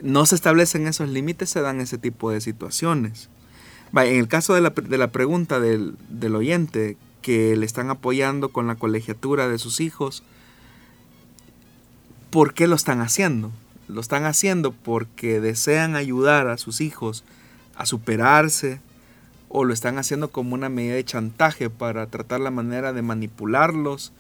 no 0.03 0.27
se 0.27 0.35
establecen 0.35 0.87
esos 0.87 1.09
límites 1.09 1.51
se 1.51 1.61
dan 1.61 1.81
ese 1.81 1.99
tipo 1.99 2.31
de 2.31 2.41
situaciones. 2.41 3.29
En 3.93 4.19
el 4.19 4.29
caso 4.29 4.55
de 4.55 4.61
la, 4.61 4.71
de 4.71 4.99
la 4.99 5.11
pregunta 5.11 5.61
del, 5.61 5.97
del, 6.09 6.35
oyente, 6.35 6.97
que 7.23 7.57
le 7.57 7.65
están 7.65 7.91
apoyando 7.91 8.51
con 8.51 8.67
la 8.67 8.75
colegiatura 8.75 9.49
de 9.49 9.59
sus 9.59 9.81
hijos, 9.81 10.23
¿por 12.31 12.55
qué 12.55 12.67
lo 12.67 12.77
están 12.77 13.01
haciendo? 13.01 13.51
Lo 13.89 14.01
están 14.01 14.25
haciendo 14.25 14.73
porque 14.73 15.41
desean 15.41 15.97
ayudar 15.97 16.49
a 16.49 16.59
sus 16.59 16.81
hijos 16.81 17.25
a 17.77 17.87
superarse 17.87 18.81
o 19.49 19.65
lo 19.65 19.73
están 19.73 19.97
haciendo 19.97 20.31
como 20.31 20.55
una 20.55 20.69
medida 20.69 20.95
de 20.95 21.05
chantaje 21.05 21.71
para 21.71 22.07
tratar 22.09 22.41
la 22.41 22.51
manera 22.51 22.93
de 22.93 23.01
manipularlos 23.01 24.13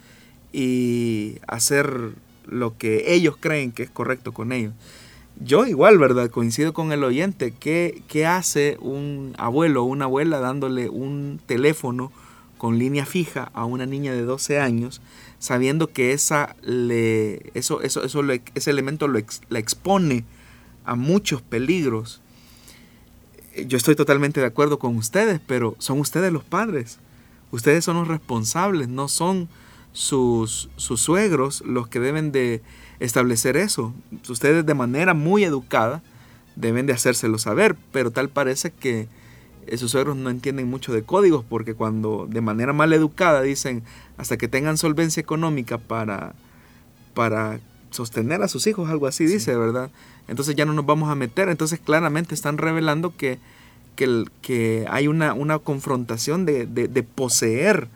y 0.52 1.38
hacer 1.46 2.12
lo 2.46 2.78
que 2.78 3.12
ellos 3.12 3.36
creen 3.38 3.72
que 3.72 3.82
es 3.82 3.90
correcto 3.90 4.32
con 4.32 4.52
ellos 4.52 4.72
yo 5.40 5.66
igual, 5.66 5.98
¿verdad? 5.98 6.30
Coincido 6.30 6.72
con 6.72 6.92
el 6.92 7.04
oyente. 7.04 7.52
¿Qué, 7.52 8.02
¿Qué, 8.08 8.26
hace 8.26 8.76
un 8.80 9.34
abuelo 9.38 9.82
o 9.82 9.86
una 9.86 10.06
abuela 10.06 10.40
dándole 10.40 10.88
un 10.88 11.40
teléfono 11.46 12.10
con 12.56 12.78
línea 12.78 13.06
fija 13.06 13.50
a 13.54 13.64
una 13.64 13.86
niña 13.86 14.12
de 14.12 14.22
12 14.22 14.58
años, 14.58 15.00
sabiendo 15.38 15.88
que 15.92 16.12
esa 16.12 16.56
le, 16.62 17.52
eso, 17.54 17.82
eso, 17.82 18.02
eso 18.02 18.22
ese 18.54 18.70
elemento 18.70 19.06
lo 19.06 19.20
la 19.48 19.58
expone 19.58 20.24
a 20.84 20.96
muchos 20.96 21.40
peligros? 21.40 22.20
Yo 23.66 23.76
estoy 23.76 23.94
totalmente 23.94 24.40
de 24.40 24.46
acuerdo 24.46 24.78
con 24.78 24.96
ustedes, 24.96 25.40
pero 25.46 25.76
son 25.78 26.00
ustedes 26.00 26.32
los 26.32 26.44
padres. 26.44 26.98
Ustedes 27.50 27.84
son 27.84 27.96
los 27.96 28.08
responsables, 28.08 28.88
no 28.88 29.08
son 29.08 29.48
sus, 29.92 30.68
sus 30.76 31.00
suegros 31.00 31.62
los 31.64 31.88
que 31.88 32.00
deben 32.00 32.30
de 32.30 32.60
establecer 33.00 33.56
eso. 33.56 33.92
Ustedes 34.28 34.66
de 34.66 34.74
manera 34.74 35.14
muy 35.14 35.44
educada 35.44 36.02
deben 36.56 36.86
de 36.86 36.92
hacérselo 36.92 37.38
saber, 37.38 37.76
pero 37.92 38.10
tal 38.10 38.28
parece 38.28 38.70
que 38.70 39.08
esos 39.66 39.90
suegros 39.90 40.16
no 40.16 40.30
entienden 40.30 40.68
mucho 40.68 40.92
de 40.92 41.02
códigos 41.02 41.44
porque 41.48 41.74
cuando 41.74 42.26
de 42.28 42.40
manera 42.40 42.72
mal 42.72 42.92
educada 42.92 43.42
dicen 43.42 43.82
hasta 44.16 44.36
que 44.36 44.48
tengan 44.48 44.78
solvencia 44.78 45.20
económica 45.20 45.78
para, 45.78 46.34
para 47.14 47.60
sostener 47.90 48.42
a 48.42 48.48
sus 48.48 48.66
hijos, 48.66 48.90
algo 48.90 49.06
así 49.06 49.26
dice, 49.26 49.56
¿verdad? 49.56 49.90
Entonces 50.26 50.56
ya 50.56 50.64
no 50.64 50.72
nos 50.72 50.86
vamos 50.86 51.10
a 51.10 51.14
meter, 51.14 51.48
entonces 51.48 51.78
claramente 51.78 52.34
están 52.34 52.58
revelando 52.58 53.16
que, 53.16 53.38
que, 53.94 54.24
que 54.42 54.86
hay 54.90 55.08
una, 55.08 55.34
una 55.34 55.58
confrontación 55.58 56.44
de, 56.44 56.66
de, 56.66 56.88
de 56.88 57.02
poseer 57.02 57.88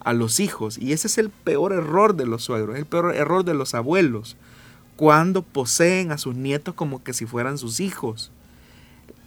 a 0.00 0.12
los 0.12 0.40
hijos. 0.40 0.78
Y 0.78 0.92
ese 0.92 1.06
es 1.06 1.18
el 1.18 1.30
peor 1.30 1.72
error 1.72 2.14
de 2.14 2.26
los 2.26 2.44
suegros, 2.44 2.76
el 2.76 2.86
peor 2.86 3.14
error 3.14 3.44
de 3.44 3.54
los 3.54 3.74
abuelos, 3.74 4.36
cuando 4.96 5.42
poseen 5.42 6.12
a 6.12 6.18
sus 6.18 6.34
nietos 6.34 6.74
como 6.74 7.02
que 7.02 7.12
si 7.12 7.26
fueran 7.26 7.58
sus 7.58 7.80
hijos. 7.80 8.30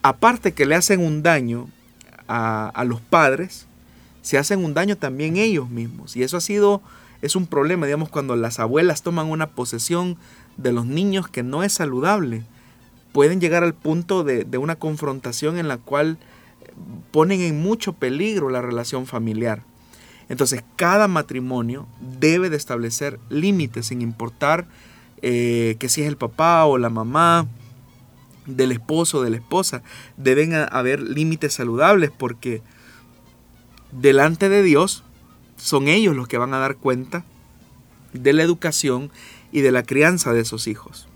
Aparte 0.01 0.51
que 0.51 0.65
le 0.65 0.76
hacen 0.76 0.99
un 0.99 1.24
daño 1.24 1.69
a, 2.28 2.84
los 2.86 3.01
padres, 3.01 3.67
se 4.21 4.38
hacen 4.38 4.63
un 4.63 4.74
daño 4.74 4.97
también 4.97 5.38
ellos 5.38 5.69
mismos. 5.69 6.15
Y 6.15 6.24
eso 6.24 6.38
ha 6.38 6.41
sido 6.41 6.82
es 7.21 7.38
un 7.38 7.47
problema, 7.47 7.86
digamos, 7.86 8.09
cuando 8.09 8.36
las 8.36 8.59
abuelas 8.59 9.01
toman 9.01 9.28
una 9.28 9.51
posesión 9.51 10.17
de 10.57 10.74
los 10.74 10.86
niños 10.86 11.30
que 11.30 11.41
no 11.41 11.63
es 11.63 11.71
saludable. 11.71 12.43
Pueden 13.13 13.39
llegar 13.39 13.63
al 13.63 13.74
punto 13.74 14.26
de, 14.26 14.43
de 14.43 14.57
una 14.57 14.76
confrontación 14.76 15.57
en 15.57 15.69
la 15.69 15.78
cual 15.78 16.17
ponen 17.11 17.39
en 17.41 17.61
mucho 17.61 17.93
peligro 17.93 18.49
la 18.49 18.61
relación 18.61 19.05
familiar. 19.05 19.63
Entonces, 20.30 20.63
cada 20.76 21.07
matrimonio 21.07 21.88
debe 21.99 22.49
de 22.49 22.57
establecer 22.57 23.19
límites 23.30 23.88
sin 23.88 24.01
importar 24.01 24.65
eh, 25.21 25.76
que 25.80 25.89
si 25.89 26.01
es 26.01 26.07
el 26.07 26.17
papá 26.17 26.65
o 26.65 26.78
la 26.78 26.89
mamá 26.89 27.47
del 28.45 28.71
esposo 28.71 29.19
o 29.19 29.21
de 29.24 29.30
la 29.30 29.38
esposa. 29.38 29.84
Deben 30.17 30.53
haber 30.53 31.01
límites 31.01 31.53
saludables 31.53 32.11
porque 32.11 32.61
delante 33.91 34.49
de 34.49 34.63
Dios 34.63 35.03
son 35.57 35.88
ellos 35.88 36.15
los 36.15 36.28
que 36.28 36.38
van 36.38 36.53
a 36.53 36.59
dar 36.59 36.76
cuenta 36.76 37.24
de 38.11 38.34
la 38.34 38.43
educación 38.43 39.11
y 39.51 39.61
de 39.61 39.71
la 39.71 39.84
crianza 39.84 40.34
de 40.34 40.41
esos 40.41 40.67
hijos. 40.67 41.07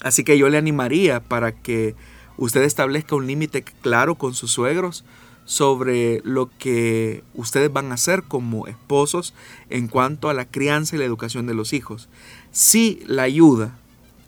Así 0.00 0.24
que 0.24 0.36
yo 0.36 0.48
le 0.48 0.58
animaría 0.58 1.20
para 1.20 1.52
que 1.52 1.94
usted 2.36 2.62
establezca 2.62 3.14
un 3.14 3.26
límite 3.26 3.62
claro 3.62 4.16
con 4.16 4.34
sus 4.34 4.50
suegros 4.50 5.04
sobre 5.44 6.20
lo 6.24 6.50
que 6.58 7.24
ustedes 7.34 7.72
van 7.72 7.90
a 7.90 7.94
hacer 7.94 8.22
como 8.22 8.66
esposos 8.66 9.34
en 9.70 9.88
cuanto 9.88 10.28
a 10.28 10.34
la 10.34 10.44
crianza 10.44 10.96
y 10.96 10.98
la 10.98 11.04
educación 11.04 11.46
de 11.46 11.54
los 11.54 11.72
hijos. 11.72 12.08
Si 12.52 13.00
la 13.06 13.22
ayuda 13.24 13.76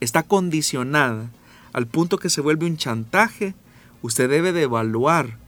está 0.01 0.23
condicionada 0.23 1.31
al 1.73 1.87
punto 1.87 2.19
que 2.19 2.31
se 2.31 2.41
vuelve 2.41 2.67
un 2.67 2.77
chantaje, 2.77 3.55
usted 4.03 4.29
debe 4.29 4.53
de 4.53 4.63
evaluar 4.63 5.39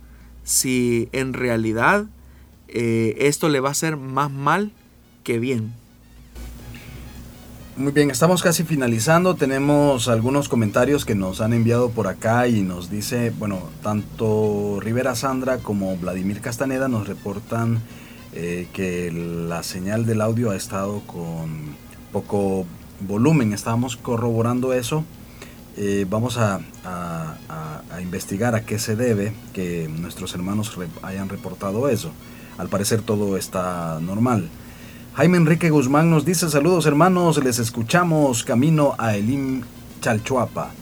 si 0.44 1.08
en 1.12 1.32
realidad 1.32 2.06
eh, 2.68 3.16
esto 3.18 3.48
le 3.48 3.60
va 3.60 3.68
a 3.68 3.72
hacer 3.72 3.96
más 3.96 4.30
mal 4.30 4.72
que 5.24 5.38
bien. 5.38 5.74
Muy 7.78 7.92
bien, 7.92 8.10
estamos 8.10 8.42
casi 8.42 8.64
finalizando. 8.64 9.34
Tenemos 9.34 10.08
algunos 10.08 10.48
comentarios 10.48 11.04
que 11.04 11.14
nos 11.14 11.42
han 11.42 11.52
enviado 11.52 11.90
por 11.90 12.06
acá 12.06 12.48
y 12.48 12.62
nos 12.62 12.88
dice, 12.88 13.34
bueno, 13.38 13.60
tanto 13.82 14.78
Rivera 14.80 15.14
Sandra 15.14 15.58
como 15.58 15.94
Vladimir 15.98 16.40
Castaneda 16.40 16.88
nos 16.88 17.06
reportan 17.06 17.82
eh, 18.32 18.66
que 18.72 19.12
la 19.12 19.62
señal 19.62 20.06
del 20.06 20.22
audio 20.22 20.52
ha 20.52 20.56
estado 20.56 21.00
con 21.00 21.76
poco 22.12 22.64
volumen. 23.00 23.52
Estábamos 23.52 23.98
corroborando 23.98 24.72
eso. 24.72 25.04
Eh, 25.76 26.06
vamos 26.08 26.38
a, 26.38 26.60
a, 26.82 28.00
investigar 28.00 28.54
a 28.54 28.64
qué 28.64 28.78
se 28.78 28.96
debe 28.96 29.34
que 29.52 29.86
nuestros 30.00 30.34
hermanos 30.34 30.74
hayan 31.02 31.28
reportado 31.28 31.90
eso. 31.90 32.10
Al 32.56 32.70
parecer 32.70 33.02
todo 33.02 33.36
está 33.36 33.98
normal. 34.00 34.48
Jaime 35.16 35.38
Enrique 35.38 35.70
Guzmán 35.70 36.10
nos 36.10 36.26
dice 36.26 36.50
saludos 36.50 36.84
hermanos, 36.84 37.42
les 37.42 37.58
escuchamos 37.58 38.44
camino 38.44 38.94
a 38.98 39.16
Elim 39.16 39.62
Chalchuapa. 40.02 40.72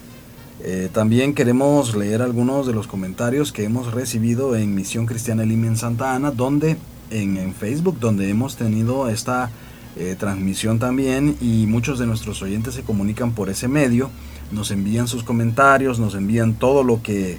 Eh, 0.61 0.89
también 0.93 1.35
queremos 1.35 1.95
leer 1.95 2.21
algunos 2.21 2.67
de 2.67 2.73
los 2.73 2.89
comentarios 2.89 3.53
que 3.53 3.63
hemos 3.63 3.93
recibido 3.93 4.57
en 4.57 4.75
Misión 4.75 5.07
Cristiana 5.07 5.45
Elim 5.45 5.67
en 5.67 5.77
Santa 5.77 6.17
Ana, 6.17 6.33
donde 6.33 6.77
en, 7.11 7.55
Facebook, 7.55 8.01
donde 8.01 8.29
hemos 8.29 8.57
tenido 8.57 9.09
esta 9.09 9.53
eh, 9.95 10.17
transmisión 10.19 10.81
también 10.81 11.37
y 11.41 11.67
muchos 11.69 12.01
de 12.01 12.07
nuestros 12.09 12.43
oyentes 12.43 12.75
se 12.75 12.83
comunican 12.83 13.35
por 13.35 13.51
ese 13.51 13.69
medio, 13.69 14.11
nos 14.51 14.73
envían 14.73 15.07
sus 15.07 15.23
comentarios, 15.23 16.01
nos 16.01 16.17
envían 16.17 16.55
todo 16.55 16.83
lo 16.83 17.03
que 17.05 17.39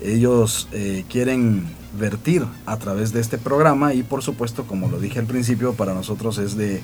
ellos 0.00 0.68
eh, 0.70 1.04
quieren 1.08 1.64
vertir 1.96 2.44
a 2.66 2.76
través 2.76 3.12
de 3.12 3.20
este 3.20 3.38
programa 3.38 3.94
y 3.94 4.02
por 4.02 4.22
supuesto, 4.22 4.64
como 4.64 4.88
lo 4.88 5.00
dije 5.00 5.18
al 5.18 5.26
principio, 5.26 5.74
para 5.74 5.94
nosotros 5.94 6.38
es 6.38 6.56
de, 6.56 6.80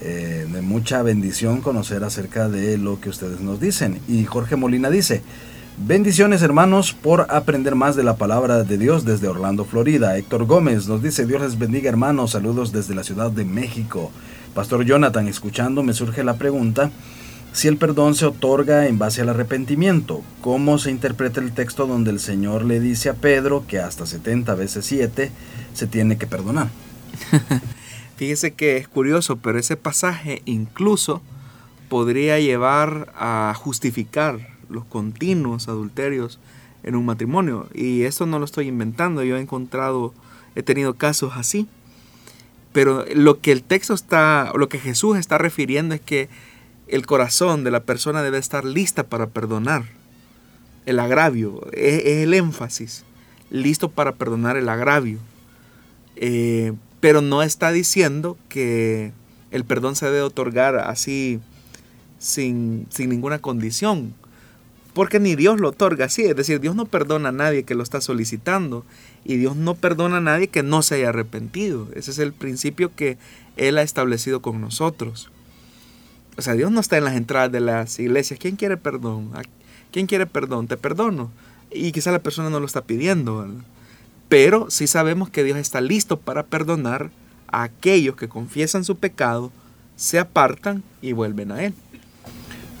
eh, 0.00 0.46
de 0.50 0.62
mucha 0.62 1.02
bendición 1.02 1.60
conocer 1.60 2.04
acerca 2.04 2.48
de 2.48 2.78
lo 2.78 3.00
que 3.00 3.08
ustedes 3.08 3.40
nos 3.40 3.60
dicen. 3.60 4.00
Y 4.08 4.24
Jorge 4.24 4.56
Molina 4.56 4.90
dice, 4.90 5.22
bendiciones 5.78 6.42
hermanos 6.42 6.92
por 6.92 7.26
aprender 7.30 7.74
más 7.74 7.96
de 7.96 8.02
la 8.02 8.16
palabra 8.16 8.64
de 8.64 8.78
Dios 8.78 9.04
desde 9.04 9.28
Orlando, 9.28 9.64
Florida. 9.64 10.16
Héctor 10.16 10.46
Gómez 10.46 10.88
nos 10.88 11.02
dice, 11.02 11.26
Dios 11.26 11.42
les 11.42 11.58
bendiga 11.58 11.88
hermanos, 11.88 12.32
saludos 12.32 12.72
desde 12.72 12.94
la 12.94 13.04
Ciudad 13.04 13.30
de 13.30 13.44
México. 13.44 14.10
Pastor 14.54 14.84
Jonathan, 14.84 15.28
escuchando 15.28 15.82
me 15.82 15.92
surge 15.92 16.24
la 16.24 16.38
pregunta, 16.38 16.90
si 17.56 17.68
el 17.68 17.78
perdón 17.78 18.14
se 18.14 18.26
otorga 18.26 18.86
en 18.86 18.98
base 18.98 19.22
al 19.22 19.30
arrepentimiento, 19.30 20.22
¿cómo 20.42 20.76
se 20.76 20.90
interpreta 20.90 21.40
el 21.40 21.52
texto 21.54 21.86
donde 21.86 22.10
el 22.10 22.20
Señor 22.20 22.66
le 22.66 22.80
dice 22.80 23.08
a 23.08 23.14
Pedro 23.14 23.64
que 23.66 23.78
hasta 23.78 24.04
70 24.04 24.54
veces 24.54 24.84
7 24.84 25.32
se 25.72 25.86
tiene 25.86 26.18
que 26.18 26.26
perdonar? 26.26 26.68
Fíjese 28.18 28.52
que 28.52 28.76
es 28.76 28.88
curioso, 28.88 29.36
pero 29.36 29.58
ese 29.58 29.78
pasaje 29.78 30.42
incluso 30.44 31.22
podría 31.88 32.38
llevar 32.38 33.10
a 33.16 33.54
justificar 33.56 34.38
los 34.68 34.84
continuos 34.84 35.68
adulterios 35.68 36.38
en 36.82 36.94
un 36.94 37.06
matrimonio. 37.06 37.70
Y 37.72 38.02
eso 38.02 38.26
no 38.26 38.38
lo 38.38 38.44
estoy 38.44 38.68
inventando, 38.68 39.24
yo 39.24 39.38
he 39.38 39.40
encontrado, 39.40 40.12
he 40.56 40.62
tenido 40.62 40.92
casos 40.96 41.32
así. 41.36 41.66
Pero 42.74 43.06
lo 43.14 43.40
que 43.40 43.50
el 43.50 43.62
texto 43.62 43.94
está, 43.94 44.52
lo 44.54 44.68
que 44.68 44.78
Jesús 44.78 45.16
está 45.16 45.38
refiriendo 45.38 45.94
es 45.94 46.02
que 46.02 46.28
el 46.88 47.06
corazón 47.06 47.64
de 47.64 47.70
la 47.70 47.80
persona 47.80 48.22
debe 48.22 48.38
estar 48.38 48.64
lista 48.64 49.04
para 49.04 49.26
perdonar 49.26 49.84
el 50.86 51.00
agravio, 51.00 51.66
es, 51.72 52.04
el 52.04 52.32
énfasis, 52.32 53.04
listo 53.50 53.90
para 53.90 54.12
perdonar 54.12 54.56
el 54.56 54.68
agravio. 54.68 55.18
Eh, 56.14 56.72
pero 57.00 57.20
no 57.20 57.42
está 57.42 57.72
diciendo 57.72 58.38
que 58.48 59.12
el 59.50 59.64
perdón 59.64 59.96
se 59.96 60.06
debe 60.06 60.22
otorgar 60.22 60.76
así 60.76 61.40
sin, 62.18 62.86
sin 62.90 63.10
ninguna 63.10 63.40
condición, 63.40 64.14
porque 64.94 65.20
ni 65.20 65.36
Dios 65.36 65.60
lo 65.60 65.68
otorga 65.68 66.06
así, 66.06 66.22
es 66.22 66.36
decir, 66.36 66.58
Dios 66.58 66.74
no 66.74 66.86
perdona 66.86 67.28
a 67.28 67.32
nadie 67.32 67.64
que 67.64 67.74
lo 67.74 67.82
está 67.82 68.00
solicitando 68.00 68.84
y 69.24 69.36
Dios 69.36 69.54
no 69.54 69.74
perdona 69.74 70.18
a 70.18 70.22
nadie 70.22 70.48
que 70.48 70.62
no 70.62 70.82
se 70.82 70.94
haya 70.94 71.10
arrepentido. 71.10 71.88
Ese 71.94 72.12
es 72.12 72.18
el 72.18 72.32
principio 72.32 72.94
que 72.94 73.18
Él 73.56 73.76
ha 73.76 73.82
establecido 73.82 74.40
con 74.40 74.60
nosotros. 74.60 75.30
O 76.38 76.42
sea, 76.42 76.54
Dios 76.54 76.70
no 76.70 76.80
está 76.80 76.98
en 76.98 77.04
las 77.04 77.16
entradas 77.16 77.50
de 77.52 77.60
las 77.60 77.98
iglesias. 77.98 78.38
¿Quién 78.40 78.56
quiere 78.56 78.76
perdón? 78.76 79.30
¿Quién 79.90 80.06
quiere 80.06 80.26
perdón? 80.26 80.68
Te 80.68 80.76
perdono. 80.76 81.30
Y 81.70 81.92
quizá 81.92 82.12
la 82.12 82.18
persona 82.18 82.50
no 82.50 82.60
lo 82.60 82.66
está 82.66 82.82
pidiendo. 82.82 83.48
Pero 84.28 84.70
sí 84.70 84.86
sabemos 84.86 85.30
que 85.30 85.44
Dios 85.44 85.58
está 85.58 85.80
listo 85.80 86.18
para 86.18 86.44
perdonar 86.44 87.10
a 87.48 87.62
aquellos 87.62 88.16
que 88.16 88.28
confiesan 88.28 88.84
su 88.84 88.96
pecado, 88.96 89.52
se 89.94 90.18
apartan 90.18 90.82
y 91.00 91.12
vuelven 91.12 91.52
a 91.52 91.64
Él. 91.64 91.74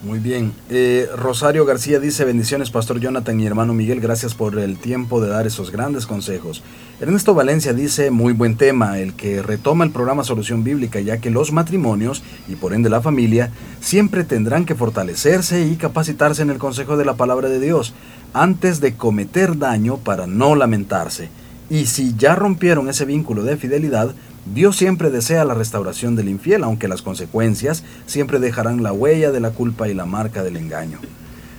Muy 0.02 0.18
bien. 0.18 0.52
Eh, 0.70 1.08
Rosario 1.16 1.64
García 1.64 1.98
dice, 1.98 2.24
bendiciones 2.24 2.70
Pastor 2.70 3.00
Jonathan 3.00 3.40
y 3.40 3.46
hermano 3.46 3.72
Miguel, 3.72 4.00
gracias 4.00 4.34
por 4.34 4.58
el 4.58 4.76
tiempo 4.76 5.20
de 5.20 5.28
dar 5.28 5.46
esos 5.46 5.70
grandes 5.70 6.06
consejos. 6.06 6.62
Ernesto 6.98 7.34
Valencia 7.34 7.74
dice, 7.74 8.10
muy 8.10 8.32
buen 8.32 8.56
tema, 8.56 8.98
el 8.98 9.12
que 9.12 9.42
retoma 9.42 9.84
el 9.84 9.90
programa 9.90 10.24
Solución 10.24 10.64
Bíblica, 10.64 10.98
ya 10.98 11.18
que 11.18 11.30
los 11.30 11.52
matrimonios, 11.52 12.22
y 12.48 12.56
por 12.56 12.72
ende 12.72 12.88
la 12.88 13.02
familia, 13.02 13.50
siempre 13.80 14.24
tendrán 14.24 14.64
que 14.64 14.74
fortalecerse 14.74 15.66
y 15.66 15.76
capacitarse 15.76 16.40
en 16.40 16.48
el 16.48 16.56
consejo 16.56 16.96
de 16.96 17.04
la 17.04 17.12
palabra 17.12 17.50
de 17.50 17.60
Dios, 17.60 17.92
antes 18.32 18.80
de 18.80 18.94
cometer 18.94 19.58
daño 19.58 19.98
para 19.98 20.26
no 20.26 20.54
lamentarse. 20.54 21.28
Y 21.68 21.84
si 21.84 22.14
ya 22.16 22.34
rompieron 22.34 22.88
ese 22.88 23.04
vínculo 23.04 23.42
de 23.42 23.58
fidelidad, 23.58 24.14
Dios 24.54 24.76
siempre 24.76 25.10
desea 25.10 25.44
la 25.44 25.52
restauración 25.52 26.16
del 26.16 26.30
infiel, 26.30 26.64
aunque 26.64 26.88
las 26.88 27.02
consecuencias 27.02 27.84
siempre 28.06 28.38
dejarán 28.38 28.82
la 28.82 28.94
huella 28.94 29.32
de 29.32 29.40
la 29.40 29.50
culpa 29.50 29.86
y 29.86 29.92
la 29.92 30.06
marca 30.06 30.42
del 30.42 30.56
engaño. 30.56 30.98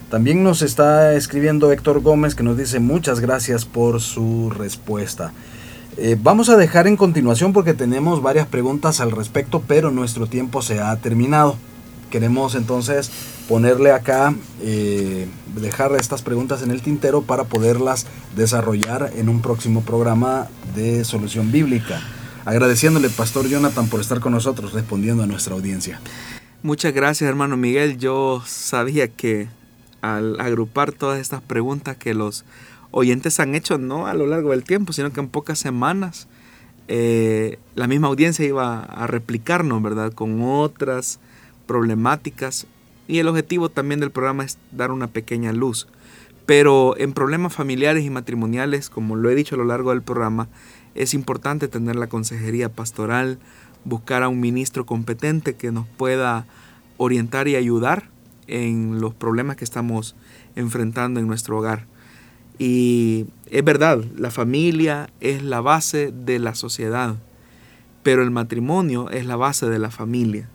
También 0.09 0.43
nos 0.43 0.61
está 0.61 1.13
escribiendo 1.13 1.71
Héctor 1.71 2.01
Gómez 2.01 2.35
que 2.35 2.43
nos 2.43 2.57
dice 2.57 2.79
muchas 2.79 3.19
gracias 3.19 3.65
por 3.65 4.01
su 4.01 4.49
respuesta. 4.49 5.33
Eh, 5.97 6.15
vamos 6.21 6.49
a 6.49 6.57
dejar 6.57 6.87
en 6.87 6.95
continuación 6.95 7.53
porque 7.53 7.73
tenemos 7.73 8.21
varias 8.21 8.47
preguntas 8.47 9.01
al 9.01 9.11
respecto, 9.11 9.63
pero 9.67 9.91
nuestro 9.91 10.27
tiempo 10.27 10.61
se 10.61 10.79
ha 10.79 10.95
terminado. 10.97 11.57
Queremos 12.09 12.55
entonces 12.55 13.11
ponerle 13.49 13.91
acá, 13.91 14.33
eh, 14.61 15.27
dejar 15.59 15.91
estas 15.93 16.21
preguntas 16.21 16.61
en 16.61 16.71
el 16.71 16.81
tintero 16.81 17.21
para 17.21 17.43
poderlas 17.45 18.05
desarrollar 18.35 19.11
en 19.15 19.27
un 19.27 19.41
próximo 19.41 19.81
programa 19.81 20.47
de 20.75 21.03
solución 21.03 21.51
bíblica 21.51 22.01
agradeciéndole, 22.47 23.09
Pastor 23.09 23.49
Jonathan, 23.49 23.89
por 23.89 23.99
estar 23.99 24.21
con 24.21 24.31
nosotros 24.31 24.71
respondiendo 24.71 25.21
a 25.21 25.27
nuestra 25.27 25.53
audiencia. 25.53 25.99
Muchas 26.63 26.93
gracias, 26.93 27.27
hermano 27.27 27.57
Miguel. 27.57 27.97
Yo 27.97 28.41
sabía 28.45 29.09
que 29.09 29.49
al 30.01 30.39
agrupar 30.39 30.91
todas 30.91 31.19
estas 31.19 31.41
preguntas 31.41 31.97
que 31.97 32.13
los 32.13 32.45
oyentes 32.91 33.39
han 33.39 33.55
hecho, 33.55 33.77
no 33.77 34.07
a 34.07 34.13
lo 34.13 34.27
largo 34.27 34.51
del 34.51 34.63
tiempo, 34.63 34.93
sino 34.93 35.11
que 35.11 35.19
en 35.19 35.29
pocas 35.29 35.59
semanas, 35.59 36.27
eh, 36.87 37.59
la 37.75 37.87
misma 37.87 38.07
audiencia 38.07 38.45
iba 38.45 38.83
a 38.83 39.07
replicarnos, 39.07 39.81
¿verdad? 39.81 40.13
Con 40.13 40.41
otras 40.41 41.19
problemáticas. 41.65 42.67
Y 43.07 43.19
el 43.19 43.27
objetivo 43.27 43.69
también 43.69 43.99
del 43.99 44.11
programa 44.11 44.43
es 44.43 44.57
dar 44.71 44.91
una 44.91 45.07
pequeña 45.07 45.53
luz. 45.53 45.87
Pero 46.45 46.97
en 46.97 47.13
problemas 47.13 47.53
familiares 47.53 48.05
y 48.05 48.09
matrimoniales, 48.09 48.89
como 48.89 49.15
lo 49.15 49.29
he 49.29 49.35
dicho 49.35 49.55
a 49.55 49.57
lo 49.57 49.65
largo 49.65 49.91
del 49.91 50.01
programa, 50.01 50.47
es 50.95 51.13
importante 51.13 51.67
tener 51.67 51.95
la 51.95 52.07
consejería 52.07 52.69
pastoral 52.69 53.37
buscar 53.83 54.23
a 54.23 54.29
un 54.29 54.39
ministro 54.39 54.85
competente 54.85 55.55
que 55.55 55.71
nos 55.71 55.87
pueda 55.87 56.45
orientar 56.97 57.47
y 57.47 57.55
ayudar 57.55 58.09
en 58.47 58.99
los 58.99 59.13
problemas 59.13 59.55
que 59.55 59.63
estamos 59.63 60.15
enfrentando 60.55 61.19
en 61.19 61.27
nuestro 61.27 61.57
hogar. 61.57 61.85
Y 62.59 63.27
es 63.51 63.63
verdad, 63.63 64.03
la 64.15 64.31
familia 64.31 65.09
es 65.19 65.43
la 65.43 65.61
base 65.61 66.11
de 66.11 66.39
la 66.39 66.55
sociedad, 66.55 67.15
pero 68.03 68.23
el 68.23 68.31
matrimonio 68.31 69.09
es 69.09 69.25
la 69.25 69.35
base 69.35 69.67
de 69.69 69.79
la 69.79 69.91
familia. 69.91 70.49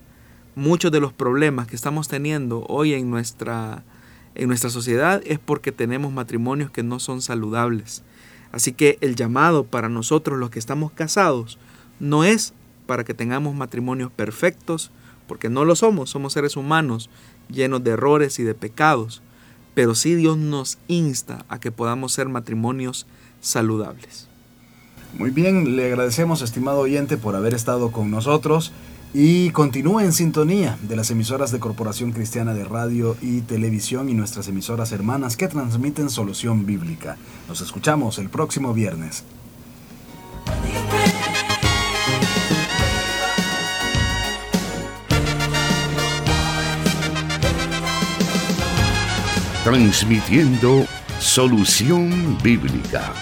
Muchos 0.55 0.90
de 0.90 1.01
los 1.01 1.12
problemas 1.12 1.68
que 1.68 1.76
estamos 1.76 2.09
teniendo 2.09 2.64
hoy 2.68 2.95
en 2.95 3.11
nuestra, 3.11 3.84
en 4.34 4.49
nuestra 4.49 4.70
sociedad 4.70 5.22
es 5.24 5.38
porque 5.38 5.70
tenemos 5.70 6.12
matrimonios 6.12 6.70
que 6.70 6.82
no 6.82 6.99
son 6.99 7.22
saludables. 7.22 8.03
Así 8.51 8.72
que 8.72 8.99
el 9.01 9.16
llamado 9.16 9.64
para 9.64 9.88
nosotros 9.88 10.38
los 10.38 10.51
que 10.51 10.59
estamos 10.59 10.93
casados 10.93 11.59
no 12.01 12.24
es 12.24 12.53
para 12.86 13.05
que 13.05 13.14
tengamos 13.14 13.55
matrimonios 13.55 14.11
perfectos, 14.11 14.90
porque 15.26 15.49
no 15.49 15.64
lo 15.64 15.76
somos, 15.76 16.11
somos 16.11 16.34
seres 16.34 16.57
humanos 16.57 17.09
llenos 17.49 17.84
de 17.84 17.93
errores 17.93 18.38
y 18.38 18.43
de 18.43 18.55
pecados, 18.55 19.22
pero 19.74 19.95
sí 19.95 20.14
Dios 20.14 20.36
nos 20.36 20.78
insta 20.88 21.45
a 21.49 21.59
que 21.59 21.72
podamos 21.72 22.12
ser 22.12 22.28
matrimonios 22.28 23.07
saludables. 23.40 24.28
Muy 25.18 25.30
bien, 25.30 25.76
le 25.76 25.86
agradecemos, 25.86 26.40
estimado 26.40 26.80
oyente, 26.80 27.16
por 27.16 27.36
haber 27.36 27.55
estado 27.55 27.93
con 27.93 28.11
nosotros 28.11 28.72
y 29.14 29.51
continúe 29.51 30.01
en 30.01 30.12
sintonía 30.12 30.78
de 30.82 30.97
las 30.97 31.11
emisoras 31.11 31.53
de 31.53 31.61
Corporación 31.61 32.12
Cristiana 32.12 32.55
de 32.55 32.64
Radio 32.64 33.16
y 33.20 33.43
Televisión 33.43 34.09
y 34.09 34.14
nuestras 34.14 34.49
emisoras 34.49 34.90
hermanas 34.93 35.36
que 35.36 35.49
transmiten 35.49 36.09
solución 36.09 36.64
bíblica. 36.64 37.18
Nos 37.47 37.61
escuchamos 37.61 38.18
el 38.18 38.30
próximo 38.30 38.72
viernes. 38.72 39.24
Transmitiendo 49.65 50.85
solución 51.21 52.37
bíblica 52.43 53.13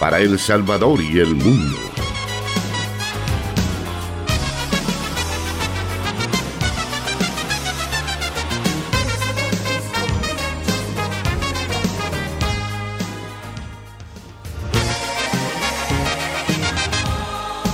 para 0.00 0.18
El 0.18 0.36
Salvador 0.36 1.00
y 1.00 1.20
el 1.20 1.36
mundo. 1.36 1.78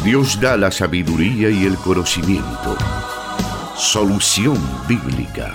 Dios 0.05 0.39
da 0.39 0.59
la 0.59 0.71
sabiduría 0.71 1.49
y 1.49 1.65
el 1.65 1.77
conocimiento. 1.77 2.77
Solución 3.75 4.59
bíblica 4.87 5.55